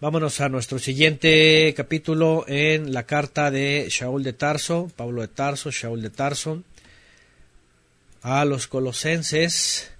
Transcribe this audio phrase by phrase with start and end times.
[0.00, 5.70] Vámonos a nuestro siguiente capítulo en la carta de Shaul de Tarso, Pablo de Tarso,
[5.70, 6.62] Shaul de Tarso,
[8.22, 9.90] a los colosenses.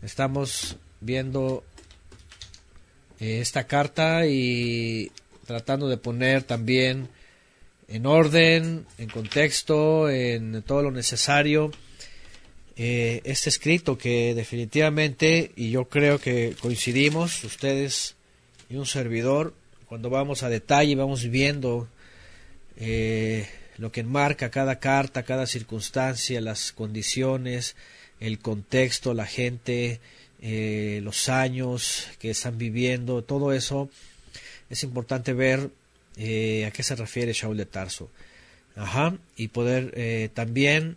[0.00, 1.64] Estamos viendo
[3.18, 5.10] eh, esta carta y
[5.44, 7.08] tratando de poner también
[7.88, 11.72] en orden, en contexto, en todo lo necesario
[12.76, 18.14] eh, este escrito que definitivamente, y yo creo que coincidimos, ustedes
[18.70, 19.52] y un servidor,
[19.86, 21.88] cuando vamos a detalle, vamos viendo
[22.76, 23.48] eh,
[23.78, 27.74] lo que enmarca cada carta, cada circunstancia, las condiciones,
[28.20, 29.98] el contexto, la gente,
[30.40, 33.90] eh, los años que están viviendo, todo eso
[34.70, 35.70] es importante ver
[36.16, 38.08] eh, a qué se refiere Shaul de Tarso.
[38.76, 40.96] Ajá, y poder también,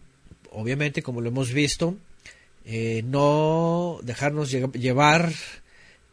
[0.51, 1.97] obviamente, como lo hemos visto,
[3.03, 5.33] no dejarnos llevar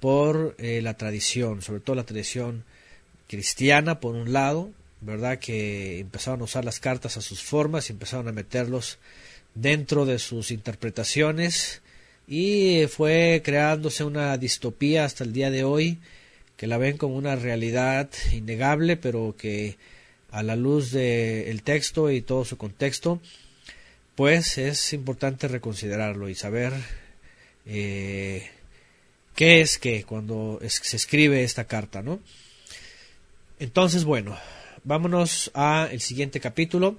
[0.00, 2.64] por eh, la tradición, sobre todo la tradición
[3.28, 5.38] cristiana, por un lado, ¿verdad?
[5.38, 8.98] Que empezaron a usar las cartas a sus formas y empezaron a meterlos
[9.54, 11.82] dentro de sus interpretaciones
[12.26, 15.98] y fue creándose una distopía hasta el día de hoy
[16.56, 19.76] que la ven como una realidad innegable, pero que
[20.30, 23.20] a la luz del texto y todo su contexto,
[24.14, 26.74] pues es importante reconsiderarlo y saber
[27.66, 28.50] eh,
[29.40, 32.20] qué es que cuando se escribe esta carta, ¿no?
[33.58, 34.36] Entonces, bueno,
[34.84, 36.98] vámonos a el siguiente capítulo.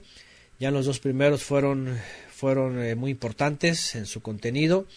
[0.59, 2.00] Ya los dos primeros fueron,
[2.33, 4.88] fueron eh, muy importantes en su contenido.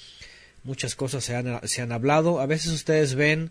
[0.63, 2.41] Muchas cosas se han, se han hablado.
[2.41, 3.51] A veces ustedes ven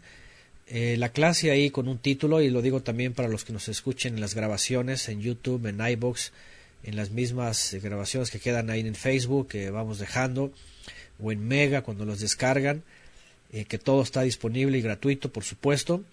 [0.66, 3.68] eh, la clase ahí con un título, y lo digo también para los que nos
[3.68, 6.32] escuchen en las grabaciones, en YouTube, en iBox,
[6.82, 10.52] en las mismas grabaciones que quedan ahí en Facebook, que vamos dejando,
[11.20, 12.82] o en Mega cuando los descargan.
[13.54, 16.04] Eh, que todo está disponible y gratuito, por supuesto.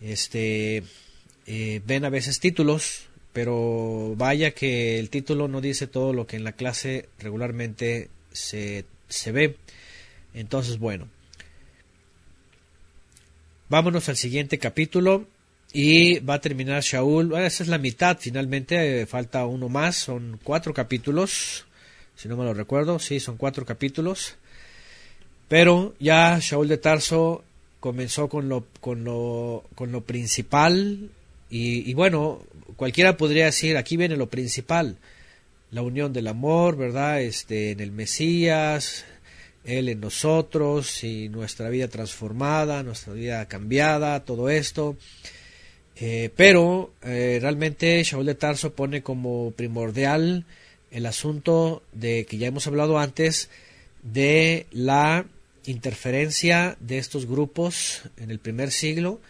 [0.00, 0.82] Este,
[1.46, 6.36] eh, ven a veces títulos, pero vaya que el título no dice todo lo que
[6.36, 9.56] en la clase regularmente se, se ve.
[10.34, 11.08] Entonces, bueno,
[13.70, 15.26] vámonos al siguiente capítulo
[15.72, 17.32] y va a terminar Shaul.
[17.38, 21.64] esa es la mitad, finalmente eh, falta uno más, son cuatro capítulos,
[22.16, 24.36] si no me lo recuerdo, sí, son cuatro capítulos.
[25.48, 27.44] Pero ya Shaul de Tarso
[27.80, 31.10] comenzó con lo, con lo, con lo principal
[31.48, 32.42] y, bueno,
[32.76, 34.96] cualquiera podría decir, aquí viene lo principal,
[35.70, 37.22] la unión del amor, ¿verdad?
[37.22, 39.04] Este, en el Mesías,
[39.64, 44.96] Él en nosotros y nuestra vida transformada, nuestra vida cambiada, todo esto.
[45.98, 50.44] Eh, pero eh, realmente Shaul de Tarso pone como primordial
[50.90, 53.48] el asunto de que ya hemos hablado antes
[54.02, 55.24] de la
[55.66, 59.20] interferencia de estos grupos en el primer siglo.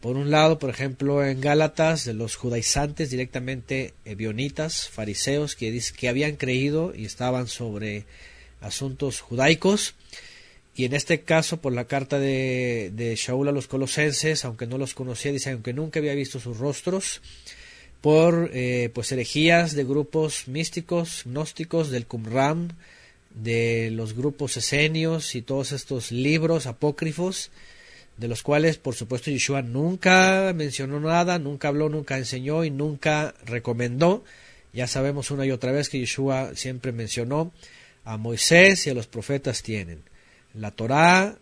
[0.00, 6.08] Por un lado, por ejemplo, en Gálatas, de los judaizantes directamente ebionitas, fariseos, que, que
[6.08, 8.04] habían creído y estaban sobre
[8.60, 9.94] asuntos judaicos.
[10.76, 14.76] Y en este caso, por la carta de, de Shaul a los colosenses, aunque no
[14.76, 17.22] los conocía, dice, aunque nunca había visto sus rostros,
[18.04, 22.76] por eh, pues herejías de grupos místicos, gnósticos del Qumran,
[23.34, 27.50] de los grupos esenios y todos estos libros apócrifos,
[28.16, 33.34] de los cuales, por supuesto, Yeshua nunca mencionó nada, nunca habló, nunca enseñó y nunca
[33.44, 34.24] recomendó.
[34.72, 37.52] Ya sabemos una y otra vez que Yeshua siempre mencionó
[38.04, 40.02] a Moisés y a los profetas tienen
[40.54, 41.36] la Torá,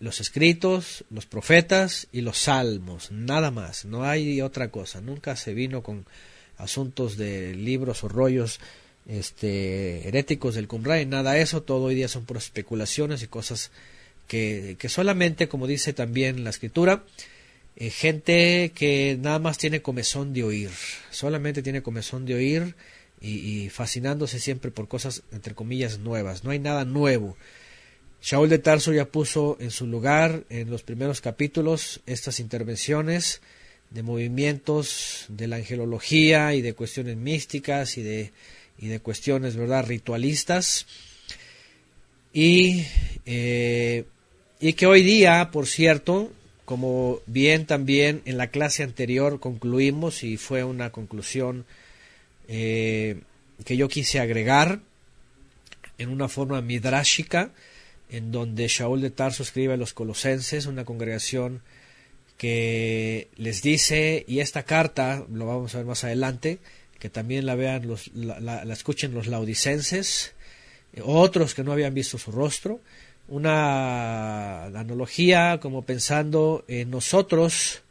[0.00, 5.00] los escritos, los profetas y los salmos, nada más, no hay otra cosa.
[5.00, 6.06] Nunca se vino con
[6.56, 8.60] asuntos de libros o rollos
[9.06, 13.70] este, heréticos del Qumran, nada de eso, todo hoy día son por especulaciones y cosas
[14.28, 17.04] que, que solamente, como dice también la escritura,
[17.76, 20.70] eh, gente que nada más tiene comezón de oír,
[21.10, 22.74] solamente tiene comezón de oír
[23.22, 27.36] y, fascinándose siempre por cosas, entre comillas, nuevas, no hay nada nuevo.
[28.22, 33.40] Shaul de Tarso ya puso en su lugar en los primeros capítulos estas intervenciones
[33.88, 38.32] de movimientos de la angelología y de cuestiones místicas y de
[38.80, 40.86] y de cuestiones, ¿verdad?, ritualistas.
[42.32, 42.86] Y,
[43.26, 44.04] eh,
[44.58, 46.32] y que hoy día, por cierto,
[46.64, 51.66] como bien también en la clase anterior concluimos y fue una conclusión
[52.48, 53.20] eh,
[53.64, 54.80] que yo quise agregar
[55.98, 57.50] en una forma midrashica,
[58.08, 61.60] en donde Shaul de Tarso escribe a los colosenses, una congregación
[62.38, 66.58] que les dice, y esta carta, lo vamos a ver más adelante,
[67.00, 70.34] que también la vean los, la, escuchen los laudicenses,
[70.92, 72.80] eh, otros que no habían visto su rostro,
[73.26, 77.82] una analogía como pensando en nosotros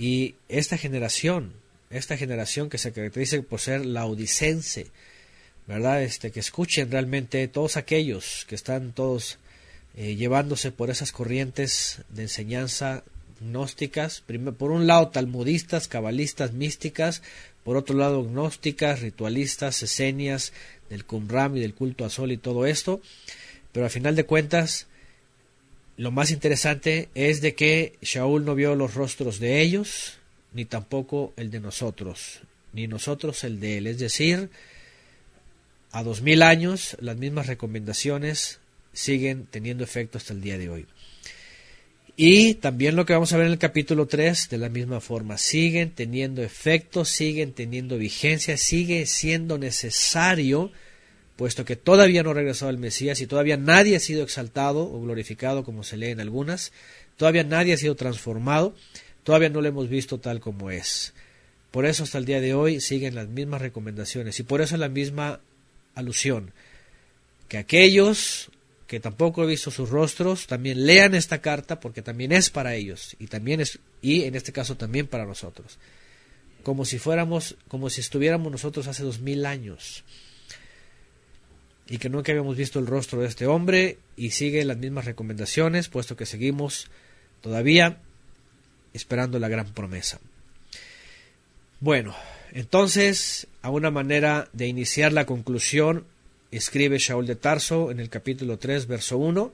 [0.00, 1.52] Y esta generación,
[1.90, 4.86] esta generación que se caracteriza por ser laudicense,
[5.66, 6.02] ¿verdad?
[6.02, 9.38] Este, que escuchen realmente todos aquellos que están todos
[9.94, 13.04] eh, llevándose por esas corrientes de enseñanza
[13.40, 14.22] gnósticas,
[14.58, 17.22] por un lado talmudistas, cabalistas, místicas,
[17.64, 20.52] por otro lado gnósticas, ritualistas, esenias,
[20.88, 23.00] del Qumran y del culto a Sol y todo esto,
[23.72, 24.86] pero al final de cuentas
[25.96, 30.18] lo más interesante es de que Shaul no vio los rostros de ellos,
[30.52, 32.40] ni tampoco el de nosotros,
[32.72, 34.50] ni nosotros el de él, es decir,
[35.92, 38.60] a dos mil años las mismas recomendaciones
[38.92, 40.86] siguen teniendo efecto hasta el día de hoy.
[42.16, 45.38] Y también lo que vamos a ver en el capítulo 3, de la misma forma,
[45.38, 50.70] siguen teniendo efecto, siguen teniendo vigencia, sigue siendo necesario,
[51.36, 55.00] puesto que todavía no ha regresado el Mesías y todavía nadie ha sido exaltado o
[55.00, 56.72] glorificado, como se lee en algunas,
[57.16, 58.74] todavía nadie ha sido transformado,
[59.22, 61.14] todavía no lo hemos visto tal como es.
[61.70, 64.38] Por eso hasta el día de hoy siguen las mismas recomendaciones.
[64.40, 65.40] Y por eso la misma
[65.94, 66.52] alusión,
[67.48, 68.49] que aquellos
[68.90, 73.14] que tampoco he visto sus rostros, también lean esta carta porque también es para ellos
[73.20, 75.78] y también es y en este caso también para nosotros.
[76.64, 80.02] Como si fuéramos, como si estuviéramos nosotros hace dos mil años
[81.88, 85.88] y que nunca habíamos visto el rostro de este hombre y sigue las mismas recomendaciones,
[85.88, 86.88] puesto que seguimos
[87.42, 88.00] todavía
[88.92, 90.18] esperando la gran promesa.
[91.78, 92.16] Bueno,
[92.50, 96.06] entonces, a una manera de iniciar la conclusión,
[96.50, 99.52] escribe Shaul de Tarso en el capítulo 3, verso 1,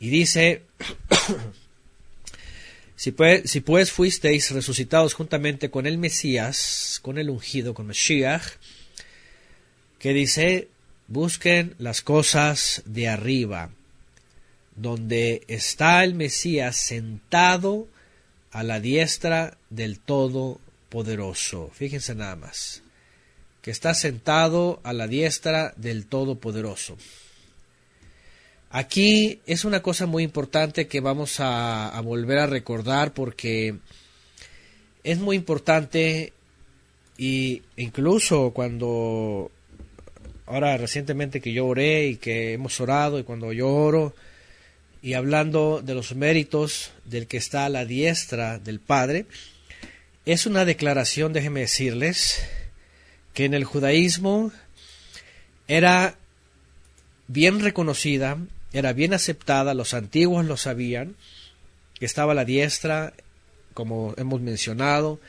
[0.00, 0.62] y dice,
[2.96, 8.44] si pues, si pues fuisteis resucitados juntamente con el Mesías, con el ungido, con Mashiach,
[9.98, 10.68] que dice,
[11.08, 13.70] busquen las cosas de arriba,
[14.76, 17.88] donde está el Mesías sentado
[18.52, 21.70] a la diestra del Todopoderoso.
[21.74, 22.82] Fíjense nada más
[23.62, 26.96] que está sentado a la diestra del Todopoderoso.
[28.70, 33.76] Aquí es una cosa muy importante que vamos a, volver a recordar porque
[35.04, 36.34] es muy importante
[37.16, 39.50] y incluso cuando
[40.44, 44.14] ahora recientemente que yo oré y que hemos orado y cuando yo oro
[45.00, 49.24] y hablando de los méritos del que está a la diestra del Padre,
[50.26, 52.42] es una declaración, déjenme decirles,
[53.38, 54.50] que en el judaísmo
[55.68, 56.16] era
[57.28, 58.36] bien reconocida,
[58.72, 61.14] era bien aceptada, los antiguos lo sabían,
[62.00, 63.12] que estaba la diestra,
[63.74, 65.20] como hemos mencionado,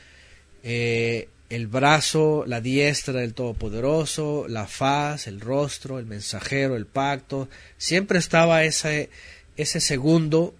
[0.64, 7.48] eh, el brazo, la diestra del Todopoderoso, la faz, el rostro, el mensajero, el pacto,
[7.78, 9.08] siempre estaba ese,
[9.56, 10.52] ese segundo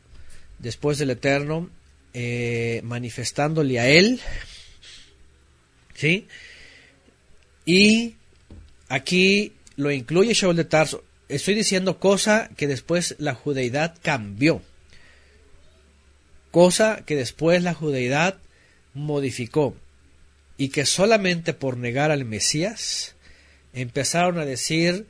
[0.60, 1.68] después del Eterno
[2.14, 4.20] eh, manifestándole a él,
[5.94, 6.28] ¿sí?
[7.64, 8.16] Y
[8.88, 11.04] aquí lo incluye Shaul de Tarso.
[11.28, 14.62] Estoy diciendo cosa que después la judeidad cambió.
[16.50, 18.38] Cosa que después la judeidad
[18.94, 19.76] modificó.
[20.56, 23.14] Y que solamente por negar al Mesías
[23.72, 25.06] empezaron a decir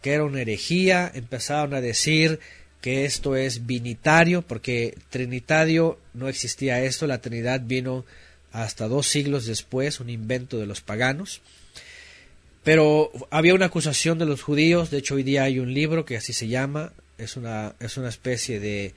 [0.00, 2.38] que era una herejía, empezaron a decir
[2.80, 8.04] que esto es vinitario, porque trinitario no existía esto, la Trinidad vino
[8.52, 11.40] hasta dos siglos después, un invento de los paganos.
[12.64, 16.16] Pero había una acusación de los judíos, de hecho hoy día hay un libro que
[16.16, 18.94] así se llama, es una, es una especie de,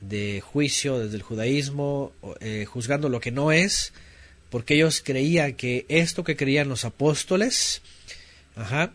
[0.00, 3.92] de juicio desde el judaísmo, eh, juzgando lo que no es,
[4.50, 7.82] porque ellos creían que esto que creían los apóstoles,
[8.54, 8.92] ajá,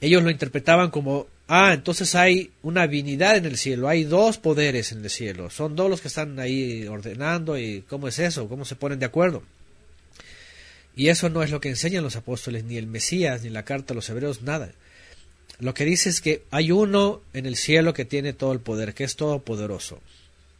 [0.00, 4.90] ellos lo interpretaban como, ah, entonces hay una divinidad en el cielo, hay dos poderes
[4.90, 8.64] en el cielo, son dos los que están ahí ordenando y cómo es eso, cómo
[8.64, 9.44] se ponen de acuerdo.
[10.94, 13.94] Y eso no es lo que enseñan los apóstoles, ni el Mesías, ni la carta
[13.94, 14.72] a los hebreos, nada.
[15.58, 18.94] Lo que dice es que hay uno en el cielo que tiene todo el poder,
[18.94, 20.00] que es todopoderoso,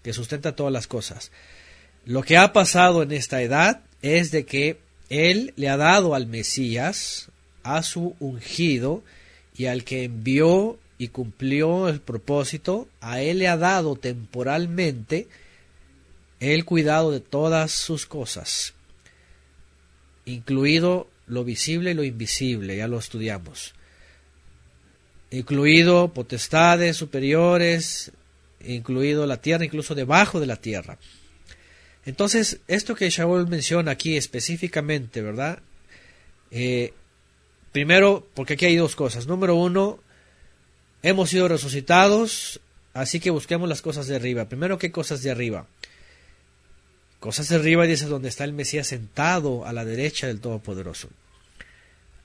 [0.03, 1.33] que sustenta todas las cosas.
[2.07, 4.79] Lo que ha pasado en esta edad es de que
[5.11, 7.29] Él le ha dado al Mesías,
[7.63, 9.03] a su ungido,
[9.57, 15.29] y al que envió y cumplió el propósito, a Él le ha dado temporalmente
[16.41, 18.75] el cuidado de todas sus cosas
[20.25, 23.75] incluido lo visible y lo invisible, ya lo estudiamos,
[25.31, 28.13] incluido potestades superiores,
[28.65, 30.99] incluido la tierra, incluso debajo de la tierra.
[32.05, 35.61] Entonces, esto que Shaul menciona aquí específicamente, ¿verdad?
[36.51, 36.93] Eh,
[37.71, 39.27] primero, porque aquí hay dos cosas.
[39.27, 40.01] Número uno,
[41.03, 42.61] hemos sido resucitados,
[42.93, 44.49] así que busquemos las cosas de arriba.
[44.49, 45.67] Primero, ¿qué cosas de arriba?
[47.23, 51.09] Cosas arriba dice donde está el Mesías sentado a la derecha del Todopoderoso.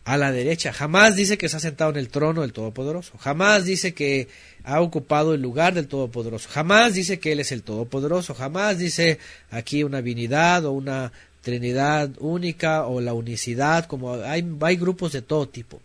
[0.05, 0.73] A la derecha.
[0.73, 3.15] Jamás dice que se ha sentado en el trono del Todopoderoso.
[3.19, 4.27] Jamás dice que
[4.63, 6.49] ha ocupado el lugar del Todopoderoso.
[6.49, 8.33] Jamás dice que Él es el Todopoderoso.
[8.33, 9.19] Jamás dice
[9.51, 11.11] aquí una divinidad o una
[11.43, 15.79] Trinidad única o la unicidad, como hay, hay grupos de todo tipo.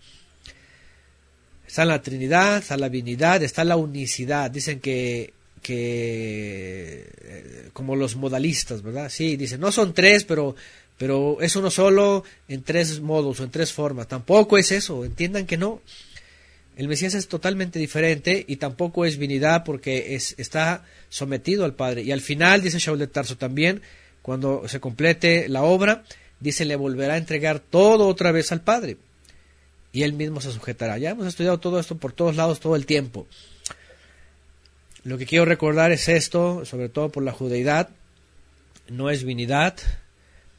[1.67, 4.51] Está la Trinidad, está la divinidad, está la unicidad.
[4.51, 9.09] Dicen que, que eh, como los modalistas, ¿verdad?
[9.09, 10.55] Sí, dicen, no son tres, pero,
[10.99, 14.09] pero es uno solo en tres modos o en tres formas.
[14.09, 15.81] Tampoco es eso, entiendan que no.
[16.77, 22.03] El Mesías es totalmente diferente y tampoco es divinidad porque es, está sometido al Padre.
[22.03, 23.83] Y al final, dice Shaul de Tarso también,
[24.23, 26.05] cuando se complete la obra,
[26.41, 28.97] dice, le volverá a entregar todo otra vez al Padre
[29.93, 30.99] y él mismo se sujetará.
[30.99, 33.27] Ya hemos estudiado todo esto por todos lados todo el tiempo.
[35.05, 37.89] Lo que quiero recordar es esto, sobre todo por la judeidad,
[38.89, 39.77] no es vinidad,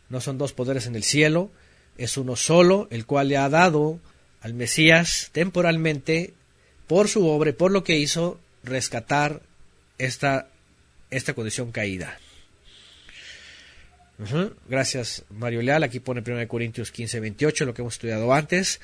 [0.09, 1.49] no son dos poderes en el cielo,
[1.97, 3.99] es uno solo, el cual le ha dado
[4.41, 6.33] al Mesías temporalmente,
[6.87, 9.41] por su obra por lo que hizo, rescatar
[9.97, 10.47] esta,
[11.09, 12.17] esta condición caída.
[14.69, 15.83] Gracias, Mario Leal.
[15.83, 18.79] Aquí pone 1 Corintios 15, 28, lo que hemos estudiado antes.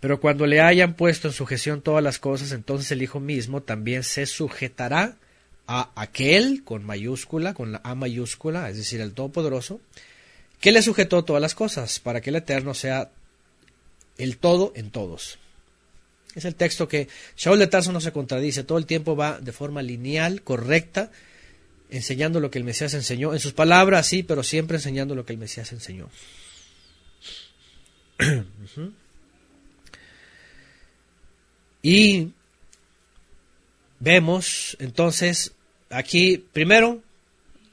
[0.00, 4.02] Pero cuando le hayan puesto en sujeción todas las cosas, entonces el Hijo mismo también
[4.02, 5.16] se sujetará
[5.66, 9.80] a aquel con mayúscula, con la A mayúscula, es decir, el Todopoderoso,
[10.60, 13.10] que le sujetó todas las cosas, para que el Eterno sea
[14.18, 15.38] el todo en todos.
[16.34, 19.52] Es el texto que Shaul de Tarso no se contradice, todo el tiempo va de
[19.52, 21.10] forma lineal, correcta,
[21.90, 25.32] enseñando lo que el Mesías enseñó, en sus palabras sí, pero siempre enseñando lo que
[25.32, 26.10] el Mesías enseñó.
[31.88, 32.32] Y
[34.00, 35.52] vemos entonces
[35.88, 37.00] aquí, primero,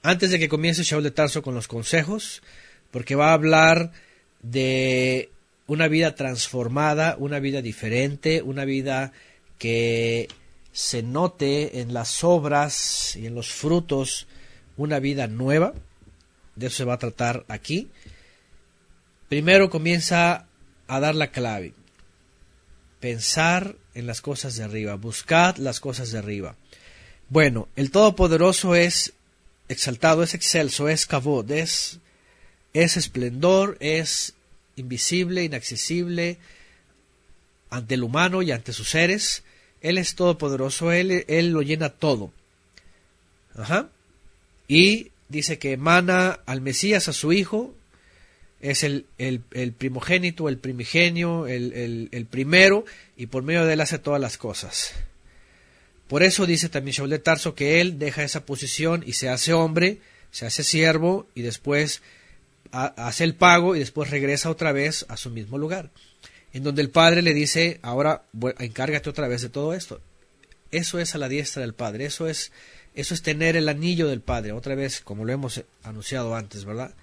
[0.04, 2.44] antes de que comience Shaul de Tarso con los consejos,
[2.92, 3.92] porque va a hablar
[4.44, 5.32] de
[5.66, 9.14] una vida transformada, una vida diferente, una vida
[9.58, 10.28] que
[10.72, 14.28] se note en las obras y en los frutos,
[14.78, 15.74] una vida nueva.
[16.56, 17.90] De eso se va a tratar aquí.
[19.28, 20.46] Primero comienza
[20.88, 21.74] a dar la clave.
[23.04, 26.56] Pensar en las cosas de arriba, buscad las cosas de arriba.
[27.28, 29.12] Bueno, el Todopoderoso es
[29.68, 32.00] exaltado, es excelso, es cabod, es,
[32.74, 34.36] es esplendor, es
[34.78, 36.38] invisible, inaccesible
[37.70, 39.44] ante el humano y ante sus seres.
[39.82, 42.32] Él es todopoderoso, él, él lo llena todo.
[43.54, 43.90] Ajá.
[44.70, 47.76] Y dice que emana al Mesías, a su Hijo,
[48.64, 52.86] es el, el, primogénito, el primigenio, el, el, primero,
[53.18, 54.94] y por medio de él hace todas las cosas.
[56.08, 59.52] Por eso dice también Shaul de Tarso que él deja esa posición y se hace
[59.52, 60.00] hombre,
[60.32, 62.02] se hace siervo, y después
[62.72, 65.92] hace el pago y después regresa otra vez a su mismo lugar.
[66.54, 68.24] En donde el Padre le dice, ahora
[68.60, 70.00] encárgate otra vez de todo esto.
[70.72, 72.54] Eso es a la diestra del Padre, eso es,
[72.96, 76.96] eso es tener el anillo del Padre, otra vez, como lo hemos anunciado antes, ¿verdad?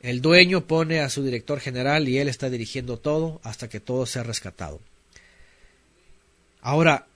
[0.00, 4.06] El dueño pone a su director general y él está dirigiendo todo hasta que todo
[4.06, 4.80] sea rescatado.
[6.60, 7.06] Ahora,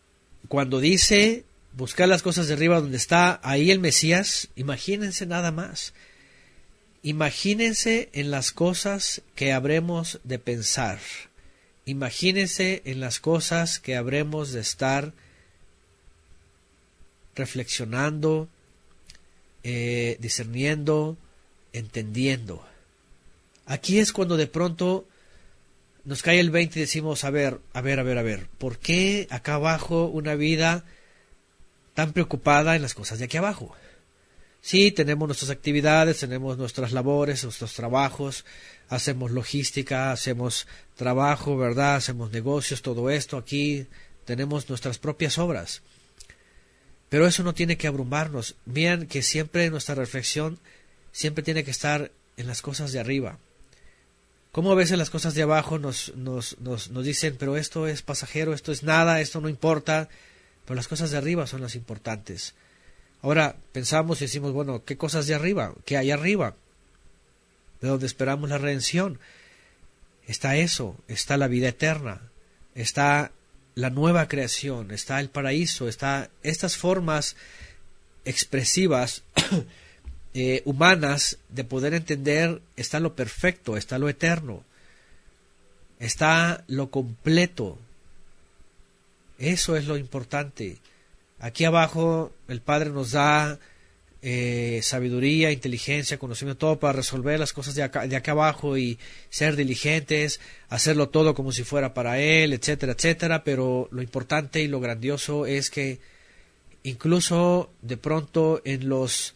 [0.49, 5.93] cuando dice buscar las cosas de arriba donde está ahí el Mesías, imagínense nada más.
[7.03, 10.99] Imagínense en las cosas que habremos de pensar.
[11.87, 15.13] Imagínense en las cosas que habremos de estar
[17.35, 18.49] reflexionando,
[19.63, 21.17] eh, discerniendo,
[21.73, 22.70] entendiendo.
[23.71, 25.07] Aquí es cuando de pronto
[26.05, 28.79] nos cae el 20 y decimos, a ver, a ver, a ver, a ver, ¿por
[28.79, 30.85] qué acá abajo una vida
[31.95, 33.73] tan preocupada en las cosas de aquí abajo?
[34.61, 38.45] Sí, tenemos nuestras actividades, tenemos nuestras labores, nuestros trabajos,
[38.89, 41.95] hacemos logística, hacemos trabajo, ¿verdad?
[41.95, 43.87] Hacemos negocios, todo esto aquí,
[44.25, 45.81] tenemos nuestras propias obras.
[47.09, 48.57] Pero eso no tiene que abrumarnos.
[48.65, 50.59] Vean que siempre nuestra reflexión
[51.13, 53.39] siempre tiene que estar en las cosas de arriba.
[54.53, 58.03] Como a veces las cosas de abajo nos, nos, nos, nos dicen, pero esto es
[58.03, 60.09] pasajero, esto es nada, esto no importa,
[60.65, 62.55] pero las cosas de arriba son las importantes.
[63.23, 65.75] Ahora pensamos y decimos, bueno, ¿qué cosas de arriba?
[65.85, 66.57] ¿Qué hay arriba?
[67.81, 69.21] De donde esperamos la redención.
[70.27, 72.23] Está eso, está la vida eterna,
[72.75, 73.33] está
[73.75, 77.37] la nueva creación, está el paraíso, está estas formas
[78.25, 79.23] expresivas
[80.33, 84.63] Eh, humanas de poder entender está lo perfecto, está lo eterno,
[85.99, 87.79] está lo completo.
[89.39, 90.77] Eso es lo importante.
[91.41, 93.59] Aquí abajo el Padre nos da
[94.23, 98.99] eh, sabiduría, inteligencia, conocimiento, todo para resolver las cosas de acá, de acá abajo y
[99.31, 104.69] ser diligentes, hacerlo todo como si fuera para Él, etcétera, etcétera, pero lo importante y
[104.69, 105.99] lo grandioso es que
[106.83, 109.35] incluso de pronto en los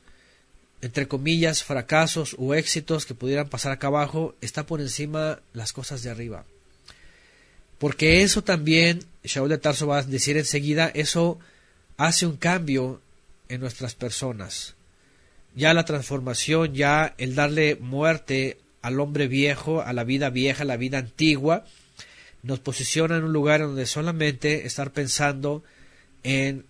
[0.84, 6.02] entre comillas, fracasos o éxitos que pudieran pasar acá abajo, está por encima las cosas
[6.02, 6.44] de arriba.
[7.78, 11.38] Porque eso también, Shaul de Tarso va a decir enseguida, eso
[11.96, 13.00] hace un cambio
[13.48, 14.74] en nuestras personas.
[15.54, 20.66] Ya la transformación, ya el darle muerte al hombre viejo, a la vida vieja, a
[20.66, 21.64] la vida antigua,
[22.42, 25.64] nos posiciona en un lugar donde solamente estar pensando
[26.24, 26.66] en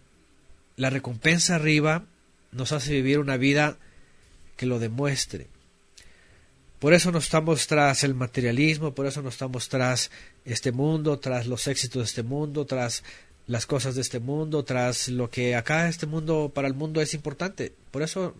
[0.76, 2.04] la recompensa arriba
[2.52, 3.76] nos hace vivir una vida
[4.56, 5.48] que lo demuestre.
[6.78, 10.10] Por eso no estamos tras el materialismo, por eso no estamos tras
[10.44, 13.02] este mundo, tras los éxitos de este mundo, tras
[13.46, 17.14] las cosas de este mundo, tras lo que acá este mundo para el mundo es
[17.14, 17.72] importante.
[17.90, 18.34] Por eso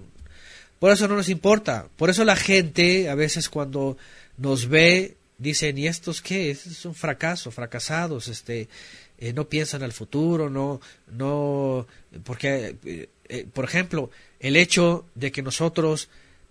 [0.78, 1.88] por eso no nos importa.
[1.97, 3.97] Por eso la gente a veces cuando
[4.37, 6.50] nos ve dicen, ¿y estos qué?
[6.50, 8.68] Es un fracaso, fracasados, este
[9.16, 10.80] eh, no piensan al futuro, no
[11.11, 11.87] no
[12.25, 16.09] porque eh, por ejemplo, el hecho de que nosotros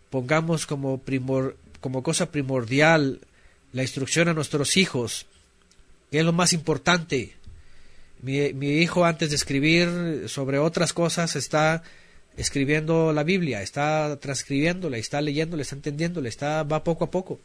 [0.10, 1.02] pongamos como
[2.04, 3.20] cosa primordial
[3.72, 5.26] la instrucción a nuestros hijos,
[6.12, 7.34] que es lo más importante.
[8.22, 11.84] Mi, mi hijo antes de escribir sobre otras cosas está
[12.38, 17.40] escribiendo la Biblia, está transcribiéndola, está leyéndola, está entendiéndola, está va poco a poco.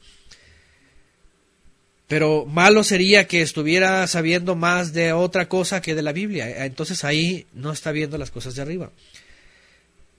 [2.09, 6.65] Pero malo sería que estuviera sabiendo más de otra cosa que de la Biblia.
[6.65, 8.91] Entonces ahí no está viendo las cosas de arriba.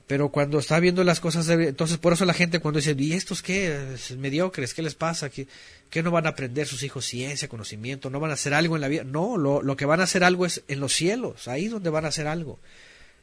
[0.06, 3.44] Pero cuando está viendo las cosas, entonces por eso la gente cuando dice, ¿y estos
[3.44, 3.96] qué?
[4.18, 4.74] ¿Mediocres?
[4.74, 5.30] ¿Qué les pasa?
[5.30, 5.48] ¿Qué,
[6.04, 8.10] no van a aprender sus hijos ciencia, conocimiento?
[8.10, 9.04] ¿No van a hacer algo en la vida?
[9.04, 11.92] No, lo, lo que van a hacer algo es en los cielos, ahí es donde
[11.92, 12.58] van a hacer algo.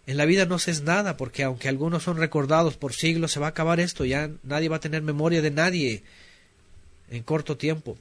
[0.06, 3.40] En la vida no se es nada, porque aunque algunos son recordados por siglos, se
[3.40, 6.04] va a acabar esto, ya nadie va a tener memoria de nadie
[7.10, 7.96] en corto tiempo.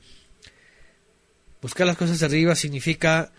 [1.66, 3.32] Buscar las cosas de arriba significa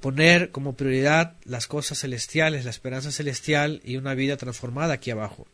[0.00, 5.46] poner como prioridad las cosas celestiales, la esperanza celestial y una vida transformada aquí abajo.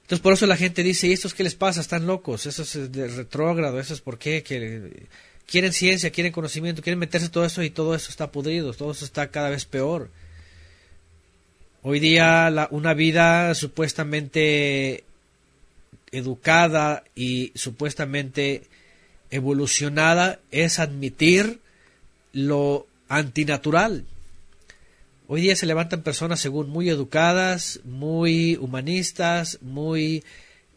[0.00, 1.80] Entonces por eso la gente dice, ¿y estos qué les pasa?
[1.80, 5.06] Están locos, eso es de retrógrado, eso es por qué, que
[5.46, 9.04] quieren ciencia, quieren conocimiento, quieren meterse todo eso y todo eso está podrido, todo eso
[9.04, 10.10] está cada vez peor.
[11.82, 15.04] Hoy día una vida supuestamente
[16.10, 18.71] educada y supuestamente
[19.32, 21.58] evolucionada es admitir
[22.32, 24.04] lo antinatural.
[25.26, 30.22] Hoy día se levantan personas según muy educadas, muy humanistas, muy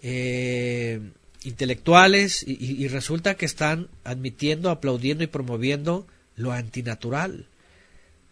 [0.01, 1.01] eh,
[1.43, 7.47] intelectuales y, resulta que están admitiendo, aplaudiendo y promoviendo lo antinatural,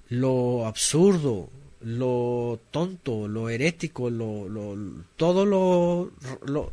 [0.07, 1.49] lo absurdo,
[1.81, 4.77] lo tonto, lo herético, lo, lo
[5.17, 6.11] todo lo,
[6.45, 6.71] lo,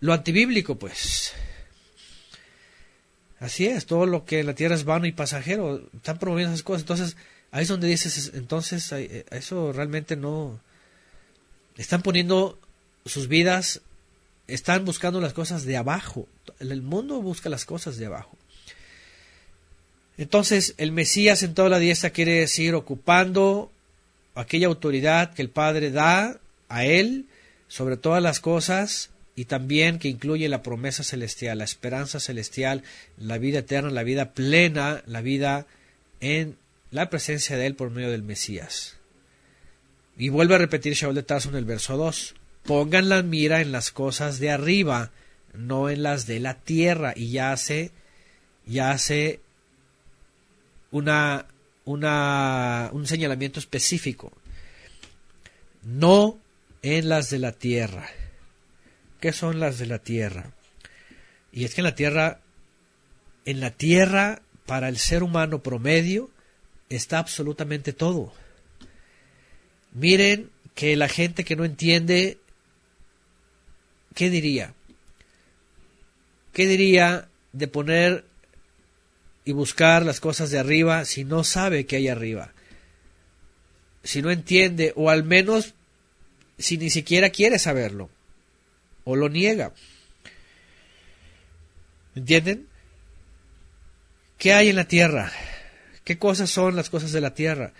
[0.00, 1.32] lo antibíblico, pues.
[3.40, 6.82] Así es, todo lo que la tierra es vano y pasajero, están promoviendo esas cosas.
[6.82, 7.16] Entonces,
[7.52, 10.60] ahí es donde dices, entonces, eh, eso realmente no.
[11.76, 12.58] Están poniendo
[13.04, 13.80] sus vidas,
[14.48, 16.26] están buscando las cosas de abajo.
[16.58, 18.36] El mundo busca las cosas de abajo.
[20.16, 23.70] Entonces, el Mesías en toda la diestra quiere decir ocupando
[24.34, 27.26] aquella autoridad que el Padre da a él
[27.68, 32.82] sobre todas las cosas y también que incluye la promesa celestial, la esperanza celestial,
[33.16, 35.68] la vida eterna, la vida plena, la vida
[36.18, 36.56] en
[36.90, 38.96] la presencia de Él por medio del Mesías.
[40.16, 42.34] Y vuelve a repetir Shaul de Tarso en el verso 2.
[42.64, 45.12] Pongan la mira en las cosas de arriba,
[45.54, 47.12] no en las de la tierra.
[47.14, 47.92] Y ya hace,
[48.66, 49.38] ya hace
[50.90, 51.46] una,
[51.84, 54.32] una, un señalamiento específico.
[55.84, 56.40] No
[56.82, 58.10] en las de la tierra.
[59.20, 60.52] ¿Qué son las de la tierra?
[61.50, 62.40] Y es que en la tierra,
[63.44, 66.30] en la tierra, para el ser humano promedio,
[66.88, 68.32] está absolutamente todo.
[69.92, 72.38] Miren que la gente que no entiende,
[74.14, 74.74] ¿qué diría?
[76.52, 78.24] ¿Qué diría de poner
[79.44, 82.52] y buscar las cosas de arriba si no sabe que hay arriba?
[84.04, 85.74] Si no entiende, o al menos
[86.58, 88.10] si ni siquiera quiere saberlo
[89.08, 89.72] o lo niega.
[92.14, 92.66] ¿Entienden?
[94.36, 95.32] ¿Qué hay en la tierra?
[96.04, 97.72] ¿Qué cosas son las cosas de la tierra?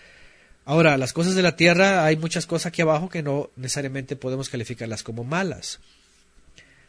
[0.64, 4.48] Ahora, las cosas de la tierra, hay muchas cosas aquí abajo que no necesariamente podemos
[4.48, 5.80] calificarlas como malas.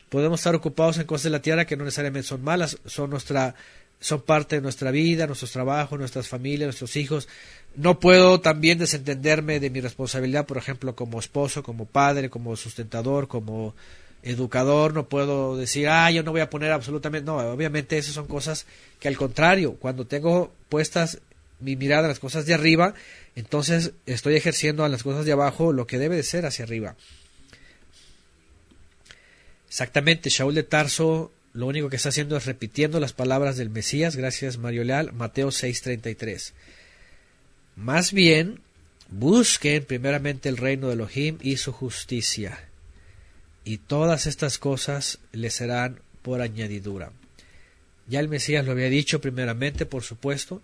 [0.08, 3.56] Podemos estar ocupados en cosas de la tierra que no necesariamente son malas, son nuestra
[4.00, 7.28] son parte de nuestra vida, nuestros trabajos, nuestras familias, nuestros hijos.
[7.76, 13.28] No puedo también desentenderme de mi responsabilidad, por ejemplo, como esposo, como padre, como sustentador,
[13.28, 13.76] como
[14.24, 14.94] educador.
[14.94, 17.26] No puedo decir, ah, yo no voy a poner absolutamente.
[17.26, 18.66] No, obviamente esas son cosas
[19.00, 21.20] que al contrario, cuando tengo puestas
[21.60, 22.94] mi mirada en las cosas de arriba,
[23.36, 26.96] entonces estoy ejerciendo a las cosas de abajo lo que debe de ser hacia arriba.
[29.68, 34.16] Exactamente, Shaul de Tarso lo único que está haciendo es repitiendo las palabras del Mesías,
[34.16, 36.54] gracias Mario Leal, Mateo 6:33.
[37.76, 38.62] Más bien,
[39.10, 42.69] busquen primeramente el reino de Elohim y su justicia,
[43.64, 47.12] y todas estas cosas les serán por añadidura.
[48.08, 50.62] Ya el Mesías lo había dicho primeramente, por supuesto.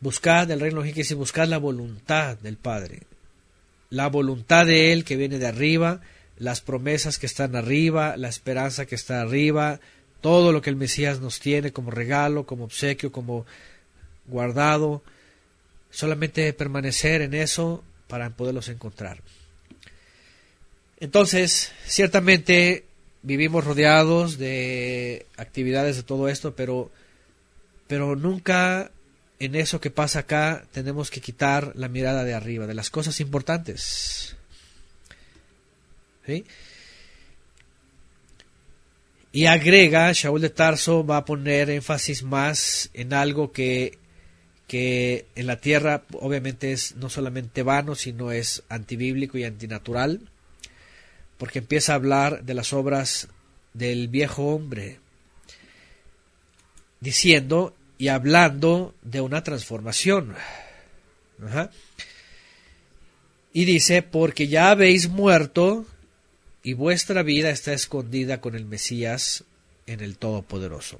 [0.00, 3.02] Buscad el reino de y buscad la voluntad del Padre,
[3.90, 6.00] la voluntad de Él que viene de arriba,
[6.36, 9.80] las promesas que están arriba, la esperanza que está arriba,
[10.20, 13.46] todo lo que el Mesías nos tiene como regalo, como obsequio, como
[14.26, 15.02] guardado,
[15.90, 19.20] solamente permanecer en eso para poderlos encontrar.
[21.04, 22.86] Entonces, ciertamente
[23.20, 26.90] vivimos rodeados de actividades de todo esto, pero,
[27.86, 28.90] pero nunca
[29.38, 33.20] en eso que pasa acá tenemos que quitar la mirada de arriba, de las cosas
[33.20, 34.34] importantes.
[39.30, 43.98] Y agrega, Shaul de Tarso va a poner énfasis más en algo que,
[44.66, 50.30] que en la tierra obviamente es no solamente vano, sino es antibíblico y antinatural,
[51.38, 53.28] porque empieza a hablar de las obras
[53.72, 55.00] del viejo hombre,
[57.00, 60.34] diciendo y hablando de una transformación.
[63.52, 65.86] Y dice, porque ya habéis muerto
[66.62, 69.44] y vuestra vida está escondida con el Mesías
[69.86, 70.98] en el Todopoderoso.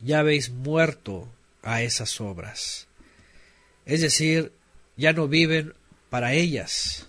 [0.00, 1.28] Ya habéis muerto
[1.62, 2.86] a esas obras.
[3.86, 4.52] Es decir,
[4.96, 5.74] ya no viven
[6.10, 7.07] para ellas.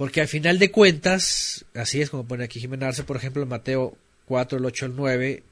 [0.00, 3.98] Porque al final de cuentas, así es como pone aquí Jimenarse, por ejemplo, en Mateo
[4.28, 5.42] 4, el 8, el 9,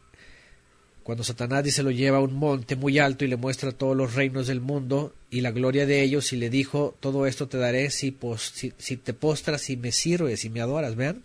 [1.03, 4.15] cuando Satanás dice lo lleva a un monte muy alto y le muestra todos los
[4.15, 7.91] reinos del mundo y la gloria de ellos y le dijo todo esto te daré
[7.91, 8.17] si,
[8.79, 11.23] si, te postras y me sirves y me adoras, vean.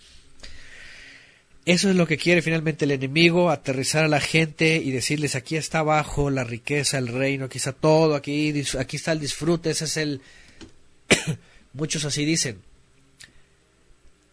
[1.64, 5.56] Eso es lo que quiere finalmente el enemigo, aterrizar a la gente y decirles aquí
[5.56, 9.86] está abajo la riqueza, el reino, aquí está todo, aquí, aquí está el disfrute, ese
[9.86, 10.20] es el...
[11.72, 12.73] Muchos así dicen.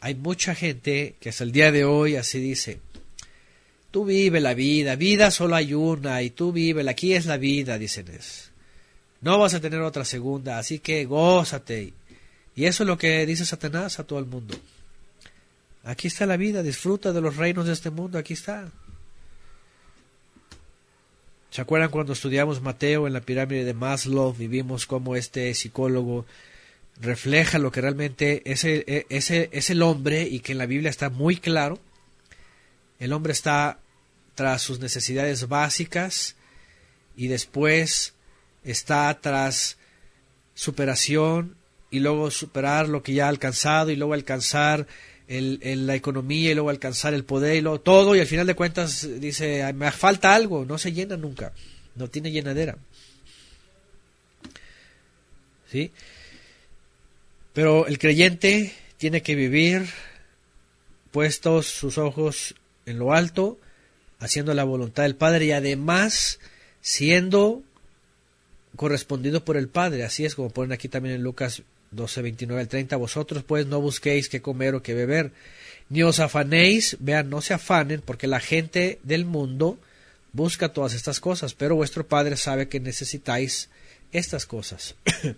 [0.00, 2.80] Hay mucha gente que hasta el día de hoy así dice.
[3.90, 7.76] Tú vive la vida, vida solo hay una y tú vive, aquí es la vida,
[7.76, 8.50] dicen es.
[9.20, 11.92] No vas a tener otra segunda, así que gózate.
[12.54, 14.56] Y eso es lo que dice Satanás a todo el mundo.
[15.84, 18.70] Aquí está la vida, disfruta de los reinos de este mundo, aquí está.
[21.50, 24.32] ¿Se acuerdan cuando estudiamos Mateo en la pirámide de Maslow?
[24.32, 26.24] Vivimos como este psicólogo
[27.00, 31.08] refleja lo que realmente es el, es el hombre y que en la Biblia está
[31.10, 31.78] muy claro
[33.00, 33.78] el hombre está
[34.34, 36.36] tras sus necesidades básicas
[37.16, 38.14] y después
[38.62, 39.78] está tras
[40.54, 41.56] superación
[41.90, 44.86] y luego superar lo que ya ha alcanzado y luego alcanzar
[45.26, 48.54] el, la economía y luego alcanzar el poder y luego todo y al final de
[48.54, 51.52] cuentas dice me falta algo, no se llena nunca,
[51.96, 52.76] no tiene llenadera.
[55.70, 55.90] ¿Sí?
[57.52, 59.88] Pero el creyente tiene que vivir
[61.10, 62.54] puestos sus ojos
[62.86, 63.58] en lo alto,
[64.18, 66.38] haciendo la voluntad del Padre y además
[66.80, 67.62] siendo
[68.76, 70.04] correspondido por el Padre.
[70.04, 72.96] Así es como ponen aquí también en Lucas 12, 29 al 30.
[72.96, 75.32] Vosotros pues no busquéis qué comer o qué beber,
[75.88, 79.78] ni os afanéis, vean, no se afanen, porque la gente del mundo
[80.32, 83.68] busca todas estas cosas, pero vuestro Padre sabe que necesitáis
[84.12, 84.94] estas cosas.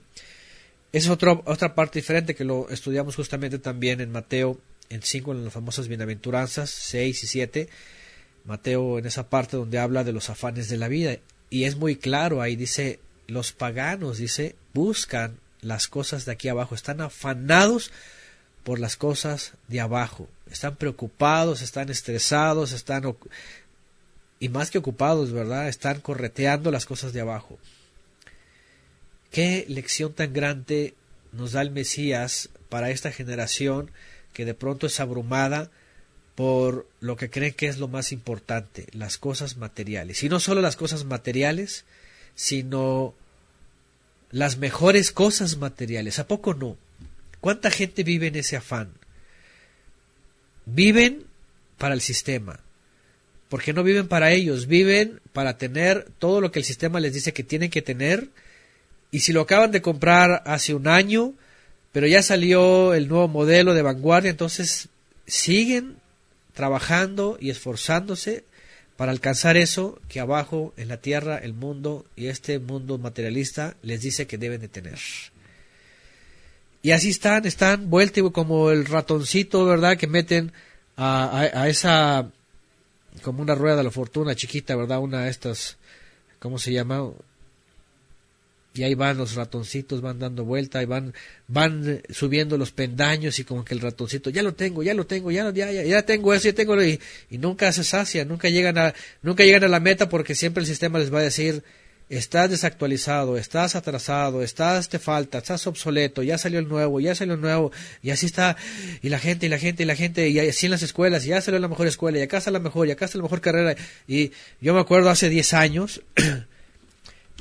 [0.92, 4.60] es otra parte diferente que lo estudiamos justamente también en Mateo
[4.92, 7.68] en cinco en las famosas bienaventuranzas, 6 y 7,
[8.44, 11.16] Mateo en esa parte donde habla de los afanes de la vida.
[11.48, 16.74] Y es muy claro, ahí dice, los paganos, dice, buscan las cosas de aquí abajo,
[16.74, 17.90] están afanados
[18.64, 23.16] por las cosas de abajo, están preocupados, están estresados, están...
[24.40, 25.68] Y más que ocupados, ¿verdad?
[25.68, 27.58] Están correteando las cosas de abajo.
[29.32, 30.94] Qué lección tan grande
[31.32, 33.90] nos da el Mesías para esta generación
[34.32, 35.70] que de pronto es abrumada
[36.34, 40.22] por lo que creen que es lo más importante, las cosas materiales.
[40.22, 41.84] Y no solo las cosas materiales,
[42.34, 43.14] sino
[44.30, 46.18] las mejores cosas materiales.
[46.18, 46.76] ¿A poco no?
[47.40, 48.92] ¿Cuánta gente vive en ese afán?
[50.64, 51.24] Viven
[51.76, 52.60] para el sistema,
[53.48, 57.32] porque no viven para ellos, viven para tener todo lo que el sistema les dice
[57.32, 58.28] que tienen que tener,
[59.12, 61.34] y si lo acaban de comprar hace un año,
[61.92, 64.88] pero ya salió el nuevo modelo de vanguardia, entonces
[65.26, 65.96] siguen
[66.54, 68.44] trabajando y esforzándose
[68.96, 74.00] para alcanzar eso que abajo en la tierra el mundo y este mundo materialista les
[74.00, 74.98] dice que deben de tener.
[76.80, 79.98] Y así están, están vuelta como el ratoncito, ¿verdad?
[79.98, 80.52] Que meten
[80.96, 82.30] a, a, esa,
[83.22, 85.00] como una rueda de la fortuna chiquita, ¿verdad?
[85.00, 85.76] Una de estas,
[86.40, 87.10] ¿cómo se llama?
[88.74, 91.12] Y ahí van los ratoncitos, van dando vuelta y van,
[91.46, 95.30] van subiendo los pendaños y como que el ratoncito, ya lo tengo, ya lo tengo,
[95.30, 96.98] ya, ya, ya, ya tengo eso, ya tengo, y,
[97.30, 100.66] y nunca se sacia, nunca llegan a, nunca llegan a la meta porque siempre el
[100.66, 101.62] sistema les va a decir,
[102.08, 107.34] estás desactualizado, estás atrasado, estás, te falta, estás obsoleto, ya salió el nuevo, ya salió
[107.34, 108.56] el nuevo, y así está,
[109.00, 111.28] y la gente, y la gente, y la gente, y así en las escuelas, y
[111.28, 113.40] ya salió la mejor escuela, y acá está la mejor, y acá está la mejor
[113.40, 116.02] carrera, y yo me acuerdo hace 10 años,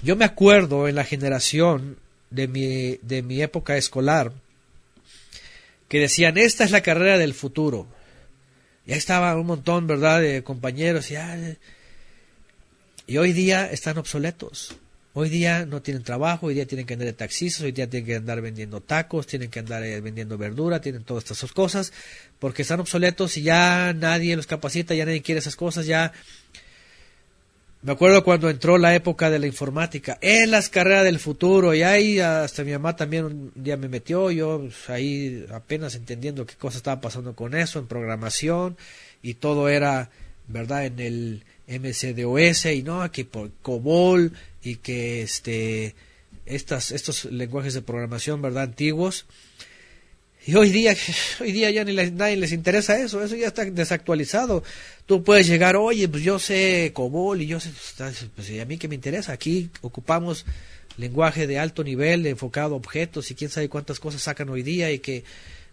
[0.03, 1.97] Yo me acuerdo en la generación
[2.31, 4.33] de mi, de mi época escolar
[5.87, 7.85] que decían, esta es la carrera del futuro.
[8.87, 11.11] Ya estaba un montón, ¿verdad?, de compañeros.
[11.11, 11.15] Y,
[13.05, 14.75] y hoy día están obsoletos.
[15.13, 18.07] Hoy día no tienen trabajo, hoy día tienen que andar de taxistas, hoy día tienen
[18.07, 21.91] que andar vendiendo tacos, tienen que andar eh, vendiendo verdura, tienen todas estas cosas,
[22.39, 26.13] porque están obsoletos y ya nadie los capacita, ya nadie quiere esas cosas, ya
[27.83, 31.81] me acuerdo cuando entró la época de la informática, en las carreras del futuro, y
[31.81, 36.77] ahí hasta mi mamá también un día me metió, yo ahí apenas entendiendo qué cosa
[36.77, 38.77] estaba pasando con eso, en programación,
[39.23, 40.11] y todo era,
[40.47, 45.95] ¿verdad?, en el MCDOS, y no, que por COBOL, y que este,
[46.45, 49.25] estas, estos lenguajes de programación, ¿verdad?, antiguos,
[50.45, 50.95] y hoy día,
[51.39, 54.63] hoy día ya ni les, nadie les interesa eso, eso ya está desactualizado.
[55.05, 57.71] Tú puedes llegar, oye, pues yo sé COBOL y yo sé,
[58.35, 60.45] pues a mí que me interesa, aquí ocupamos
[60.97, 64.91] lenguaje de alto nivel, enfocado a objetos y quién sabe cuántas cosas sacan hoy día
[64.91, 65.23] y que,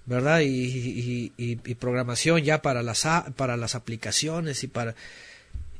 [0.06, 0.40] ¿verdad?
[0.40, 4.94] Y, y, programación ya para las, para las aplicaciones y para...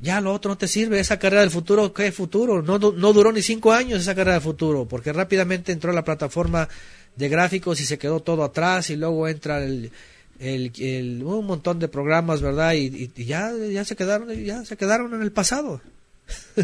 [0.01, 2.61] Ya lo otro no te sirve, esa carrera del futuro, ¿qué futuro?
[2.61, 6.69] No, no duró ni cinco años esa carrera del futuro, porque rápidamente entró la plataforma
[7.19, 9.91] de gráficos y se quedó todo atrás y luego entra el,
[10.39, 12.73] el, un montón de programas, ¿verdad?
[12.75, 15.81] Y, ya, ya se quedaron, ya se quedaron en el pasado.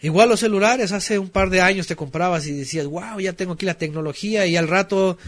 [0.00, 3.52] Igual los celulares, hace un par de años te comprabas y decías, wow, ya tengo
[3.52, 5.18] aquí la tecnología y al rato,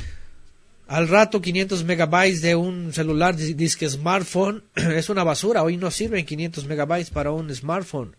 [0.86, 5.62] al rato 500 megabytes de un celular disque smartphone es una basura.
[5.62, 8.16] Hoy no sirven 500 megabytes para un smartphone.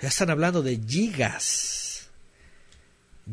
[0.00, 1.83] Ya están hablando de gigas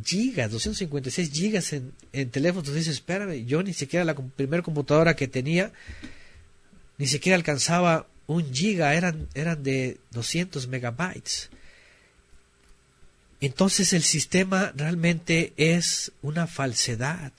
[0.06, 2.68] gigas, 256 gigas en, en teléfonos.
[2.68, 5.72] Entonces espérame, yo ni siquiera la primera computadora que tenía,
[6.98, 11.50] ni siquiera alcanzaba un giga, eran, eran de 200 megabytes.
[13.42, 17.34] Entonces el sistema realmente es una falsedad.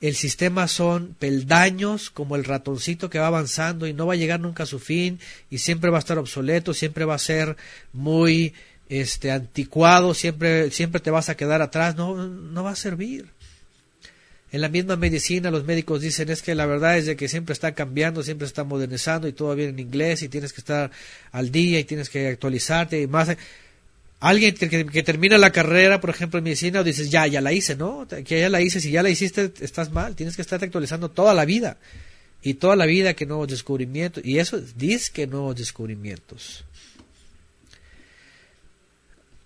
[0.00, 4.38] El sistema son peldaños como el ratoncito que va avanzando y no va a llegar
[4.38, 7.56] nunca a su fin y siempre va a estar obsoleto, siempre va a ser
[7.94, 8.52] muy
[8.88, 13.26] este anticuado, siempre, siempre te vas a quedar atrás, no, no va a servir.
[14.54, 17.52] En la misma medicina los médicos dicen es que la verdad es de que siempre
[17.52, 20.92] está cambiando, siempre está modernizando y todo viene en inglés y tienes que estar
[21.32, 23.36] al día y tienes que actualizarte y más.
[24.20, 27.74] Alguien que, termina la carrera, por ejemplo, en medicina, o dices, ya, ya la hice,
[27.74, 28.06] ¿no?
[28.08, 31.34] Que ya la hice, si ya la hiciste, estás mal, tienes que estar actualizando toda
[31.34, 31.76] la vida.
[32.40, 36.64] Y toda la vida que nuevos descubrimientos, y eso dice que nuevos descubrimientos.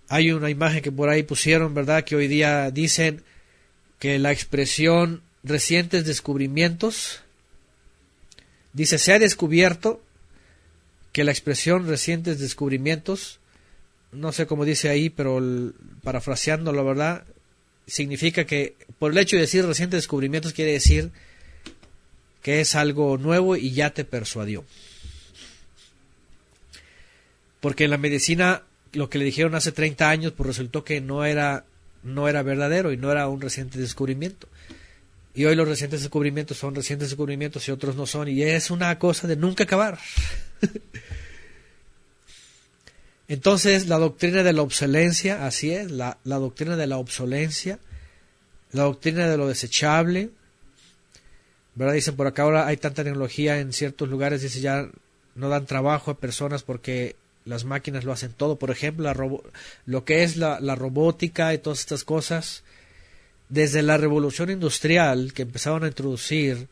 [0.09, 2.03] Hay una imagen que por ahí pusieron, ¿verdad?
[2.03, 3.23] Que hoy día dicen
[3.99, 7.21] que la expresión recientes descubrimientos,
[8.73, 10.01] dice, se ha descubierto
[11.11, 13.39] que la expresión recientes descubrimientos,
[14.11, 15.41] no sé cómo dice ahí, pero
[16.03, 17.23] parafraseando la verdad,
[17.87, 21.11] significa que por el hecho de decir recientes descubrimientos quiere decir
[22.41, 24.63] que es algo nuevo y ya te persuadió.
[27.59, 31.25] Porque en la medicina lo que le dijeron hace 30 años, pues resultó que no
[31.25, 31.65] era,
[32.03, 34.47] no era verdadero y no era un reciente descubrimiento.
[35.33, 38.27] Y hoy los recientes descubrimientos son recientes descubrimientos y otros no son.
[38.27, 39.99] Y es una cosa de nunca acabar.
[43.27, 47.77] Entonces, la doctrina de la obsolencia, así es, la, la, doctrina de la obsolencia,
[48.71, 50.31] la doctrina de lo desechable,
[51.75, 51.93] ¿verdad?
[51.93, 54.89] Dicen por acá ahora hay tanta tecnología en ciertos lugares, dice ya
[55.35, 58.57] no dan trabajo a personas porque las máquinas lo hacen todo.
[58.57, 59.11] Por ejemplo,
[59.85, 62.63] lo que es la, robótica y todas estas cosas,
[63.49, 66.67] desde la revolución industrial que empezaron a introducir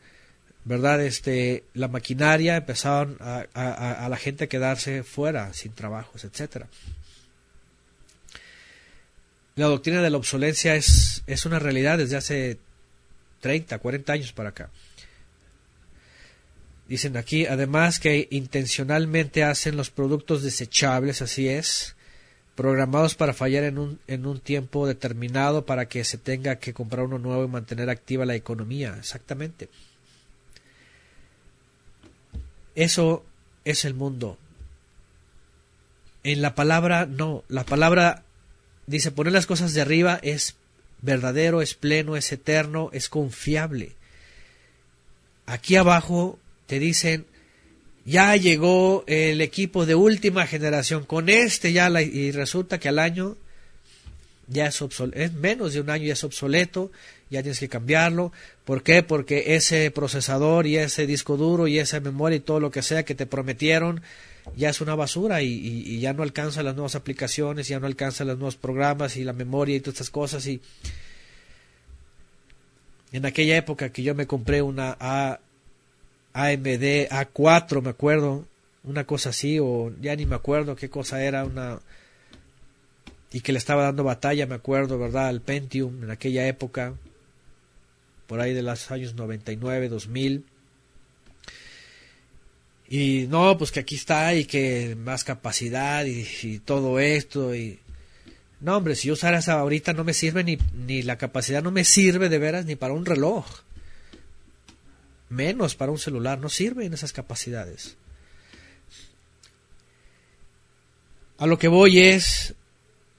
[0.64, 1.02] ¿verdad?
[1.02, 6.68] Este, la maquinaria empezaron a, la gente a quedarse fuera, sin trabajos, etcétera.
[9.56, 12.58] La doctrina de la obsolencia es, es una realidad desde hace
[13.40, 14.68] 30, 40 años para acá.
[16.88, 21.94] Dicen aquí, además que intencionalmente hacen los productos desechables, así es,
[22.54, 27.04] programados para fallar en un, en un tiempo determinado para que se tenga que comprar
[27.04, 28.96] uno nuevo y mantener activa la economía.
[28.98, 29.68] Exactamente.
[32.74, 33.22] Eso
[33.66, 34.38] es el mundo.
[36.24, 37.44] En la palabra, no.
[37.48, 38.22] La palabra
[38.86, 40.56] dice poner las cosas de arriba es
[41.02, 43.92] verdadero, es pleno, es eterno, es confiable.
[45.44, 47.24] Aquí abajo te dicen,
[48.04, 53.36] ya llegó el equipo de última generación, con este ya, y resulta que al año
[54.48, 56.92] ya es obsoleto, menos de un año ya es obsoleto,
[57.30, 58.32] ya tienes que cambiarlo.
[58.66, 59.02] ¿Por qué?
[59.02, 63.02] Porque ese procesador y ese disco duro y esa memoria y todo lo que sea
[63.02, 64.02] que te prometieron
[64.56, 68.36] ya es una basura y, ya no alcanza las nuevas aplicaciones, ya no alcanza los
[68.36, 70.46] nuevos programas y la memoria y todas estas cosas.
[70.46, 70.60] Y
[73.12, 74.96] en aquella época que yo me compré una
[76.32, 78.44] AMD A4, me acuerdo,
[78.84, 81.80] una cosa así, o ya ni me acuerdo qué cosa era, una
[83.32, 85.28] y que le estaba dando batalla, me acuerdo, ¿verdad?
[85.28, 86.94] Al Pentium en aquella época,
[88.26, 90.44] por ahí de los años 99, 2000.
[92.88, 97.80] Y no, pues que aquí está y que más capacidad y, todo esto y...
[98.60, 101.70] No, hombre, si yo usara esa ahorita no me sirve ni, ni la capacidad no
[101.70, 103.46] me sirve de veras ni para un reloj.
[105.28, 107.96] Menos para un celular, no sirven esas capacidades.
[111.38, 112.54] A lo que voy es,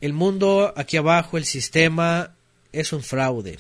[0.02, 2.36] el mundo aquí abajo, el sistema,
[2.72, 3.58] es un fraude.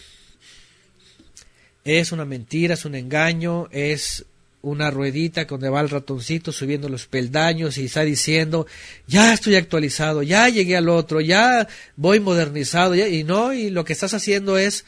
[1.84, 4.26] Es una mentira, es un engaño, es
[4.62, 8.68] una ruedita donde va el ratoncito subiendo los peldaños y está diciendo,
[9.08, 13.94] ya estoy actualizado, ya llegué al otro, ya voy modernizado, y no, y lo que
[13.94, 14.86] estás haciendo es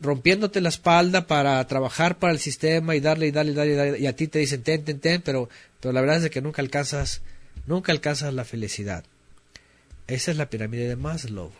[0.00, 4.06] rompiéndote la espalda para trabajar para el sistema y darle y darle y darle, y,
[4.06, 5.48] a ti te dicen ten, ten, ten, pero,
[5.80, 7.22] pero la verdad es que nunca alcanzas,
[7.66, 9.04] nunca alcanzas la felicidad.
[10.06, 11.52] Esa es la pirámide de Maslow.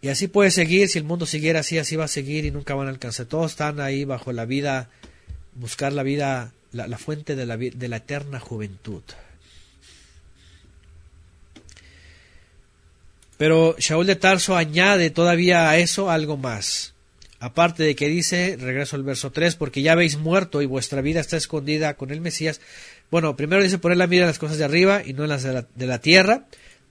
[0.00, 2.74] Y así puede seguir, si el mundo siguiera así, así va a seguir y nunca
[2.74, 3.26] van a alcanzar.
[3.26, 4.88] Todos están ahí bajo la vida,
[5.54, 9.02] buscar la vida, la, fuente de la, de la eterna juventud.
[13.36, 16.94] Pero Shaul de Tarso añade todavía a eso algo más.
[17.38, 21.20] Aparte de que dice, regreso al verso 3, porque ya habéis muerto y vuestra vida
[21.20, 22.60] está escondida con el Mesías.
[23.10, 25.42] Bueno, primero dice poner la mira en las cosas de arriba y no en las
[25.42, 26.46] de la, de la tierra